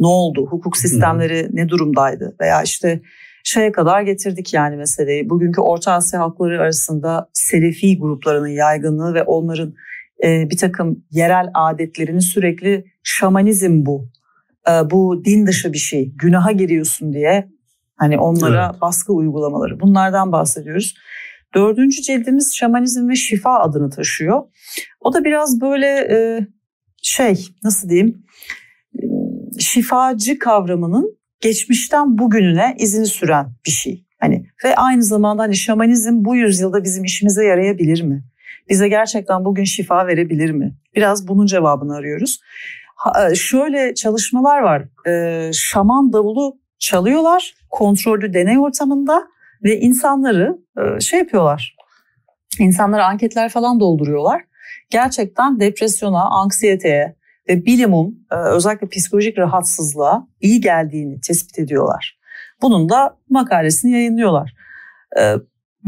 Ne 0.00 0.06
oldu? 0.06 0.46
Hukuk 0.50 0.76
sistemleri 0.76 1.48
ne 1.52 1.68
durumdaydı? 1.68 2.36
Veya 2.40 2.62
işte 2.62 3.00
şeye 3.44 3.72
kadar 3.72 4.02
getirdik 4.02 4.54
yani 4.54 4.76
meseleyi. 4.76 5.30
Bugünkü 5.30 5.60
Orta 5.60 5.92
Asya 5.92 6.20
halkları 6.20 6.60
arasında 6.60 7.28
Selefi 7.32 7.98
gruplarının 7.98 8.48
yaygınlığı 8.48 9.14
ve 9.14 9.22
onların 9.22 9.74
e, 10.24 10.50
bir 10.50 10.56
takım 10.56 11.04
yerel 11.10 11.50
adetlerini 11.54 12.22
sürekli 12.22 12.84
şamanizm 13.02 13.86
bu. 13.86 14.08
E, 14.68 14.90
bu 14.90 15.24
din 15.24 15.46
dışı 15.46 15.72
bir 15.72 15.78
şey. 15.78 16.12
Günaha 16.16 16.58
giriyorsun 16.58 17.12
diye 17.12 17.48
hani 17.96 18.18
onlara 18.18 18.70
evet. 18.70 18.80
baskı 18.80 19.12
uygulamaları. 19.12 19.80
Bunlardan 19.80 20.32
bahsediyoruz. 20.32 20.94
Dördüncü 21.54 22.02
cildimiz 22.02 22.56
şamanizm 22.56 23.08
ve 23.08 23.14
şifa 23.14 23.58
adını 23.58 23.90
taşıyor. 23.90 24.42
O 25.00 25.14
da 25.14 25.24
biraz 25.24 25.60
böyle 25.60 25.86
e, 25.86 26.46
şey 27.02 27.46
nasıl 27.64 27.88
diyeyim 27.88 28.24
şifacı 29.58 30.38
kavramının 30.38 31.18
geçmişten 31.40 32.18
bugününe 32.18 32.76
izini 32.78 33.06
süren 33.06 33.52
bir 33.66 33.70
şey. 33.70 34.04
Hani 34.20 34.46
ve 34.64 34.74
aynı 34.74 35.02
zamanda 35.02 35.42
hani 35.42 35.56
şamanizm 35.56 36.24
bu 36.24 36.36
yüzyılda 36.36 36.84
bizim 36.84 37.04
işimize 37.04 37.44
yarayabilir 37.44 38.02
mi? 38.02 38.24
Bize 38.68 38.88
gerçekten 38.88 39.44
bugün 39.44 39.64
şifa 39.64 40.06
verebilir 40.06 40.50
mi? 40.50 40.74
Biraz 40.96 41.28
bunun 41.28 41.46
cevabını 41.46 41.96
arıyoruz. 41.96 42.40
E, 43.30 43.34
şöyle 43.34 43.94
çalışmalar 43.94 44.60
var. 44.60 44.82
E, 45.06 45.50
şaman 45.52 46.12
davulu 46.12 46.58
çalıyorlar 46.78 47.54
kontrollü 47.70 48.34
deney 48.34 48.58
ortamında 48.58 49.28
ve 49.64 49.80
insanları 49.80 50.58
e, 50.78 51.00
şey 51.00 51.18
yapıyorlar. 51.18 51.76
İnsanlara 52.58 53.06
anketler 53.06 53.48
falan 53.48 53.80
dolduruyorlar. 53.80 54.42
Gerçekten 54.90 55.60
depresyona, 55.60 56.22
anksiyeteye 56.24 57.17
ve 57.48 57.64
bilimum 57.66 58.14
e, 58.32 58.36
özellikle 58.36 58.88
psikolojik 58.88 59.38
rahatsızlığa 59.38 60.28
iyi 60.40 60.60
geldiğini 60.60 61.20
tespit 61.20 61.58
ediyorlar. 61.58 62.18
Bunun 62.62 62.88
da 62.88 63.18
makalesini 63.30 63.92
yayınlıyorlar. 63.92 64.54
E, 65.20 65.34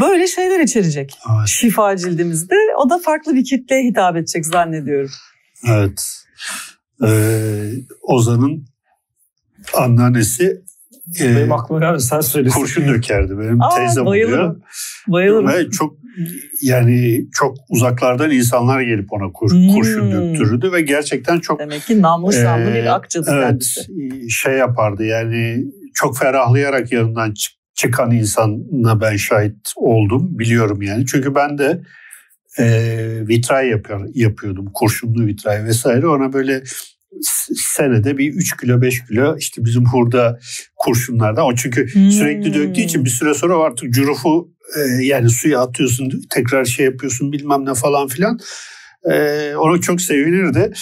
böyle 0.01 0.27
şeyler 0.27 0.61
içerecek 0.61 1.19
evet. 1.31 1.49
şifa 1.49 1.97
cildimizde. 1.97 2.55
O 2.79 2.91
da 2.91 2.99
farklı 2.99 3.35
bir 3.35 3.45
kitleye 3.45 3.85
hitap 3.85 4.17
edecek 4.17 4.47
zannediyorum. 4.47 5.11
Evet. 5.69 6.17
Ee, 7.05 7.71
Ozan'ın 8.03 8.65
anneannesi 9.77 10.63
ee, 11.21 11.37
Benim 11.37 11.53
aklıma 11.53 11.81
geldi 11.81 12.01
sen 12.01 12.21
söylesin. 12.21 12.61
Kurşun 12.61 12.89
dökerdi 12.89 13.39
benim 13.39 13.63
Aa, 13.63 13.75
teyzem 13.77 14.07
bayılırım. 14.07 14.39
oluyor. 14.39 14.63
Bayılırım. 15.09 15.49
Ve 15.49 15.71
çok 15.71 15.97
yani 16.63 17.27
çok 17.33 17.57
uzaklardan 17.69 18.31
insanlar 18.31 18.81
gelip 18.81 19.13
ona 19.13 19.33
kur, 19.33 19.51
hmm. 19.51 19.69
kurşun 19.69 20.13
döktürürdü 20.13 20.73
ve 20.73 20.81
gerçekten 20.81 21.41
çok... 21.41 21.61
Demek 21.61 21.83
ki 21.83 22.03
namlı 22.03 22.33
şanlı 22.33 22.71
e, 22.71 22.75
bir 22.75 22.95
akçadı 22.95 23.31
evet, 23.33 23.45
kendisi. 23.45 24.31
şey 24.31 24.55
yapardı 24.55 25.05
yani 25.05 25.65
çok 25.95 26.19
ferahlayarak 26.19 26.93
yanından 26.93 27.35
çık, 27.35 27.53
çıkan 27.75 28.11
insana 28.11 29.01
ben 29.01 29.17
şahit 29.17 29.73
oldum 29.77 30.39
biliyorum 30.39 30.83
yani. 30.83 31.07
Çünkü 31.07 31.35
ben 31.35 31.59
de 31.59 31.83
e, 32.59 32.67
vitray 33.29 33.69
yapıyor, 33.69 34.09
yapıyordum 34.15 34.71
kurşunlu 34.75 35.27
vitray 35.27 35.65
vesaire 35.65 36.07
ona 36.07 36.33
böyle 36.33 36.63
senede 37.55 38.19
bir 38.19 38.33
3 38.33 38.57
kilo 38.57 38.83
5 38.83 39.07
kilo 39.07 39.37
işte 39.37 39.65
bizim 39.65 39.85
hurda 39.85 40.39
kurşunlardan 40.77 41.45
o 41.45 41.55
çünkü 41.55 41.95
hmm. 41.95 42.11
sürekli 42.11 42.55
döktüğü 42.55 42.81
için 42.81 43.05
bir 43.05 43.11
süre 43.11 43.35
sonra 43.35 43.57
artık 43.57 43.95
curufu 43.95 44.51
e, 44.77 45.05
yani 45.05 45.31
suya 45.31 45.61
atıyorsun 45.61 46.23
tekrar 46.35 46.65
şey 46.65 46.87
yapıyorsun 46.87 47.33
bilmem 47.33 47.67
ne 47.67 47.75
falan 47.75 48.09
filan 48.09 48.39
e, 49.11 49.55
onu 49.57 49.81
çok 49.81 50.01
sevinirdi. 50.01 50.73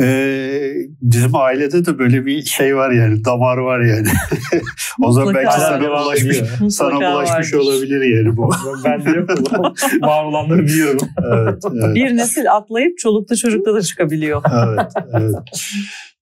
Ee, 0.00 0.72
bizim 1.02 1.36
ailede 1.36 1.84
de 1.84 1.98
böyle 1.98 2.26
bir 2.26 2.42
şey 2.42 2.76
var 2.76 2.90
yani 2.90 3.24
damar 3.24 3.56
var 3.56 3.80
yani. 3.80 4.08
o 5.02 5.12
zaman 5.12 5.34
belki 5.34 5.60
sana 5.60 5.90
bulaşmış, 5.90 6.36
sana 6.70 6.94
bulaşmış 6.94 7.54
olabilir 7.54 8.00
yani 8.16 8.36
bu. 8.36 8.50
ben 8.84 9.04
de 9.04 9.10
yok. 9.10 9.30
var 10.02 10.24
olanları 10.24 10.62
biliyorum. 10.62 11.08
evet, 11.32 11.62
evet. 11.72 11.94
Bir 11.94 12.16
nesil 12.16 12.52
atlayıp 12.52 12.98
çolukta 12.98 13.36
çocukta 13.36 13.74
da 13.74 13.82
çıkabiliyor. 13.82 14.42
evet, 14.68 14.92
evet. 15.12 15.34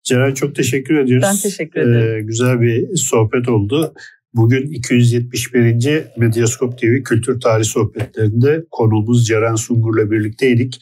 Ceren 0.03 0.35
çok 0.35 0.55
teşekkür 0.55 0.97
ediyoruz. 0.99 1.29
Ben 1.29 1.51
teşekkür 1.51 1.81
ederim. 1.81 2.19
Ee, 2.19 2.23
güzel 2.23 2.61
bir 2.61 2.97
sohbet 2.97 3.49
oldu. 3.49 3.95
Bugün 4.35 4.71
271. 4.71 6.05
Medyaskop 6.17 6.79
TV 6.79 7.03
Kültür 7.03 7.41
Tarih 7.41 7.65
Sohbetlerinde 7.65 8.65
konuğumuz 8.71 9.27
Ceren 9.27 9.55
Sungur'la 9.55 10.11
birlikteydik 10.11 10.81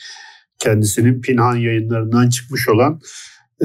kendisinin 0.58 1.20
Pinhan 1.20 1.56
yayınlarından 1.56 2.28
çıkmış 2.28 2.68
olan 2.68 3.00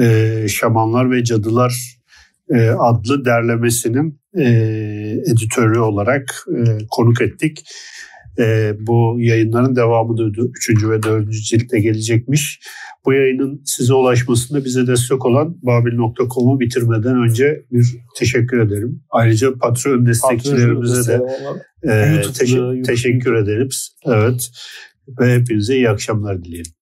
e, 0.00 0.46
Şamanlar 0.48 1.10
ve 1.10 1.24
Cadılar 1.24 1.98
e, 2.50 2.68
adlı 2.68 3.24
derlemesinin 3.24 4.20
e, 4.38 4.44
editörü 5.26 5.78
olarak 5.78 6.44
e, 6.56 6.78
konuk 6.90 7.22
ettik. 7.22 7.64
E, 8.38 8.74
bu 8.80 9.16
yayınların 9.18 9.76
devamı 9.76 10.18
da 10.18 10.42
3. 10.68 10.84
ve 10.84 11.02
4. 11.02 11.32
ciltte 11.32 11.80
gelecekmiş. 11.80 12.60
Bu 13.06 13.12
yayının 13.12 13.62
size 13.64 13.94
ulaşmasında 13.94 14.64
bize 14.64 14.86
destek 14.86 15.26
olan 15.26 15.56
babil.com'u 15.62 16.60
bitirmeden 16.60 17.16
önce 17.16 17.64
bir 17.72 17.96
teşekkür 18.16 18.58
ederim. 18.58 19.02
Ayrıca 19.10 19.54
Patreon 19.54 20.06
destekçilerimize 20.06 21.12
de 21.12 21.20
e, 21.90 22.82
teşekkür 22.82 23.34
ederiz. 23.34 23.96
Evet 24.06 24.50
ve 25.20 25.34
hepinize 25.34 25.74
iyi 25.74 25.88
akşamlar 25.88 26.44
dileyelim. 26.44 26.72